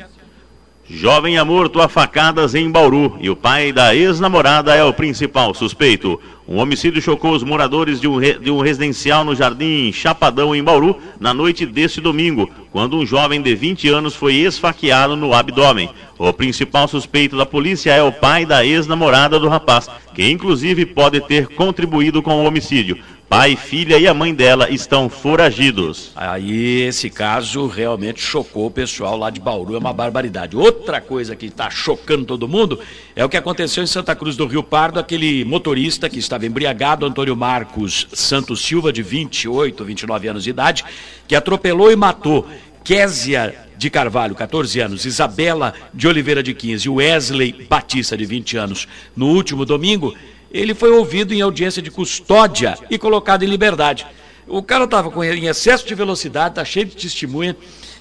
Jovem 0.91 1.37
é 1.37 1.45
morto 1.45 1.83
a 1.83 1.89
facadas 1.89 2.55
em 2.55 2.71
Bauru 2.71 3.19
e 3.21 3.29
o 3.29 3.37
pai 3.37 3.73
da 3.73 3.95
ex-namorada 3.95 4.75
é 4.75 4.83
o 4.83 4.93
principal 4.93 5.55
suspeito. 5.55 6.19
Um 6.49 6.57
homicídio 6.57 7.03
chocou 7.03 7.33
os 7.33 7.43
moradores 7.43 8.01
de 8.01 8.09
um, 8.09 8.17
re... 8.17 8.39
de 8.39 8.51
um 8.51 8.61
residencial 8.61 9.23
no 9.23 9.35
Jardim 9.35 9.93
Chapadão, 9.93 10.57
em 10.57 10.65
Bauru, 10.65 10.97
na 11.21 11.35
noite 11.35 11.67
deste 11.67 12.01
domingo, 12.01 12.51
quando 12.73 12.97
um 12.97 13.07
jovem 13.07 13.41
de 13.41 13.55
20 13.55 13.89
anos 13.89 14.15
foi 14.15 14.35
esfaqueado 14.35 15.17
no 15.17 15.33
abdômen. 15.33 15.91
O 16.19 16.33
principal 16.33 16.89
suspeito 16.89 17.37
da 17.37 17.47
polícia 17.47 17.93
é 17.93 18.03
o 18.03 18.13
pai 18.13 18.45
da 18.45 18.65
ex-namorada 18.65 19.39
do 19.39 19.49
rapaz, 19.49 19.89
que 20.15 20.29
inclusive 20.31 20.85
pode 20.85 21.21
ter 21.21 21.49
contribuído 21.49 22.23
com 22.23 22.43
o 22.43 22.45
homicídio. 22.45 22.99
Pai, 23.29 23.57
filha 23.57 23.99
e 23.99 24.09
a 24.09 24.15
mãe 24.15 24.35
dela 24.35 24.71
estão 24.71 25.07
foragidos. 25.11 26.13
Aí 26.17 26.81
esse 26.81 27.11
caso 27.11 27.67
realmente 27.67 28.23
chocou 28.23 28.67
o 28.67 28.71
pessoal 28.71 29.19
lá 29.19 29.29
de 29.29 29.39
Bauru, 29.39 29.75
é 29.75 29.79
uma 29.79 29.93
barbaridade. 29.93 30.57
Outra 30.57 30.99
coisa 30.99 31.37
que 31.37 31.45
está 31.45 31.69
chocando 31.69 32.25
todo 32.25 32.49
mundo 32.49 32.81
é 33.15 33.23
o 33.23 33.29
que 33.29 33.37
aconteceu 33.37 33.85
em 33.85 33.87
Santa 33.87 34.17
Cruz 34.17 34.35
do 34.35 34.47
Rio 34.47 34.63
Pardo, 34.63 34.99
aquele 34.99 35.45
motorista 35.45 36.09
que 36.09 36.19
estava 36.19 36.47
embriagado, 36.47 37.05
Antônio 37.05 37.37
Marcos 37.37 38.09
Santos 38.15 38.63
Silva, 38.65 38.91
de 38.91 39.03
28, 39.03 39.85
29 39.85 40.29
anos 40.29 40.45
de 40.45 40.49
idade, 40.49 40.83
que 41.27 41.37
atropelou 41.37 41.93
e 41.93 41.97
matou 41.97 42.49
Késia 42.85 43.55
de 43.77 43.91
Carvalho, 43.91 44.35
14 44.35 44.81
anos, 44.81 45.05
Isabela 45.05 45.73
de 45.95 46.09
Oliveira 46.09 46.43
de 46.43 46.53
15, 46.55 46.89
Wesley 46.89 47.67
Batista, 47.69 48.17
de 48.17 48.25
20 48.25 48.57
anos, 48.57 48.89
no 49.17 49.29
último 49.29 49.65
domingo 49.65 50.15
ele 50.51 50.75
foi 50.75 50.91
ouvido 50.91 51.35
em 51.35 51.41
audiência 51.41 51.83
de 51.83 51.91
custódia 51.91 52.79
e 52.91 52.99
colocado 52.99 53.43
em 53.43 53.47
liberdade. 53.47 54.07
O 54.47 54.63
cara 54.63 54.85
estava 54.85 55.13
em 55.27 55.47
excesso 55.47 55.87
de 55.87 55.95
velocidade, 55.95 56.51
está 56.51 56.65
cheio 56.65 56.87
de 56.87 56.97
testemunha. 56.97 57.55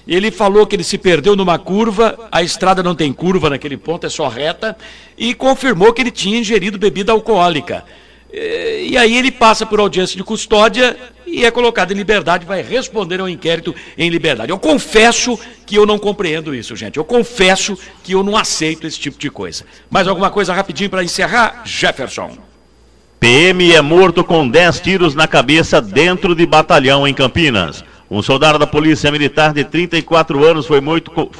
Ele 0.06 0.30
falou 0.30 0.66
que 0.66 0.74
ele 0.74 0.84
se 0.84 0.96
perdeu 0.96 1.36
numa 1.36 1.58
curva, 1.58 2.28
a 2.32 2.42
estrada 2.42 2.82
não 2.82 2.94
tem 2.94 3.12
curva 3.12 3.50
naquele 3.50 3.76
ponto, 3.76 4.06
é 4.06 4.08
só 4.08 4.28
reta, 4.28 4.74
e 5.16 5.34
confirmou 5.34 5.92
que 5.92 6.00
ele 6.00 6.10
tinha 6.10 6.38
ingerido 6.38 6.78
bebida 6.78 7.12
alcoólica. 7.12 7.84
E 8.32 8.96
aí 8.96 9.16
ele 9.16 9.30
passa 9.30 9.64
por 9.64 9.80
audiência 9.80 10.16
de 10.16 10.22
custódia 10.22 10.96
e 11.26 11.44
é 11.44 11.50
colocado 11.50 11.92
em 11.92 11.94
liberdade, 11.94 12.44
vai 12.44 12.62
responder 12.62 13.20
ao 13.20 13.28
inquérito 13.28 13.74
em 13.96 14.10
liberdade. 14.10 14.50
Eu 14.50 14.58
confesso 14.58 15.38
que 15.64 15.76
eu 15.76 15.86
não 15.86 15.98
compreendo 15.98 16.54
isso, 16.54 16.76
gente. 16.76 16.98
Eu 16.98 17.04
confesso 17.04 17.76
que 18.02 18.12
eu 18.12 18.22
não 18.22 18.36
aceito 18.36 18.86
esse 18.86 18.98
tipo 18.98 19.18
de 19.18 19.30
coisa. 19.30 19.64
Mais 19.90 20.06
alguma 20.06 20.30
coisa 20.30 20.52
rapidinho 20.52 20.90
para 20.90 21.04
encerrar, 21.04 21.62
Jefferson? 21.64 22.36
PM 23.18 23.72
é 23.72 23.80
morto 23.80 24.22
com 24.22 24.48
10 24.48 24.80
tiros 24.80 25.14
na 25.14 25.26
cabeça 25.26 25.80
dentro 25.80 26.34
de 26.34 26.46
batalhão 26.46 27.08
em 27.08 27.14
Campinas. 27.14 27.82
Um 28.10 28.22
soldado 28.22 28.58
da 28.58 28.66
Polícia 28.66 29.10
Militar 29.10 29.52
de 29.52 29.64
34 29.64 30.42
anos 30.44 30.66
foi 30.66 30.80
morto, 30.80 31.30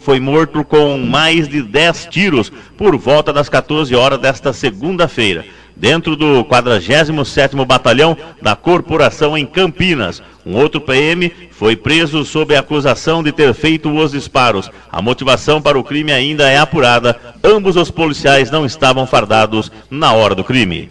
foi 0.00 0.18
morto 0.18 0.64
com 0.64 0.98
mais 0.98 1.46
de 1.46 1.62
10 1.62 2.06
tiros 2.06 2.50
por 2.76 2.96
volta 2.96 3.32
das 3.32 3.48
14 3.48 3.94
horas 3.94 4.18
desta 4.18 4.52
segunda-feira 4.52 5.44
dentro 5.76 6.16
do 6.16 6.44
47º 6.44 7.64
Batalhão 7.64 8.16
da 8.40 8.56
Corporação 8.56 9.36
em 9.36 9.44
Campinas. 9.44 10.22
Um 10.44 10.56
outro 10.56 10.80
PM 10.80 11.30
foi 11.50 11.76
preso 11.76 12.24
sob 12.24 12.56
acusação 12.56 13.22
de 13.22 13.32
ter 13.32 13.52
feito 13.52 13.90
os 13.90 14.12
disparos. 14.12 14.70
A 14.90 15.02
motivação 15.02 15.60
para 15.60 15.78
o 15.78 15.84
crime 15.84 16.12
ainda 16.12 16.48
é 16.48 16.58
apurada. 16.58 17.18
Ambos 17.44 17.76
os 17.76 17.90
policiais 17.90 18.50
não 18.50 18.64
estavam 18.64 19.06
fardados 19.06 19.70
na 19.90 20.12
hora 20.12 20.34
do 20.34 20.44
crime. 20.44 20.88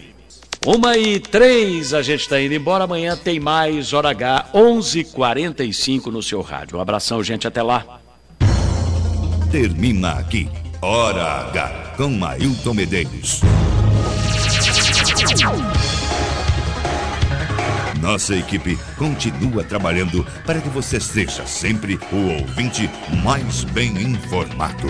Uma 0.66 0.98
e 0.98 1.20
três, 1.20 1.94
a 1.94 2.02
gente 2.02 2.22
está 2.22 2.42
indo 2.42 2.56
embora. 2.56 2.86
Amanhã 2.86 3.16
tem 3.16 3.40
mais 3.40 3.94
Hora 3.94 4.10
H, 4.10 4.48
11:45 4.54 6.08
no 6.08 6.24
seu 6.24 6.42
rádio. 6.42 6.78
Um 6.78 6.82
abração, 6.82 7.24
gente. 7.24 7.48
Até 7.48 7.62
lá. 7.62 7.86
Termina 9.52 10.14
aqui. 10.14 10.50
Hora 10.82 11.48
H, 11.48 11.94
com 11.96 12.10
Mailton 12.10 12.74
Medeiros. 12.74 13.42
Nossa 18.00 18.36
equipe 18.36 18.78
continua 18.98 19.64
trabalhando 19.64 20.24
para 20.46 20.62
que 20.62 20.70
você 20.70 21.00
seja 21.00 21.46
sempre 21.48 22.00
o 22.12 22.40
ouvinte 22.40 22.90
mais 23.24 23.64
bem 23.64 24.00
informado. 24.00 24.88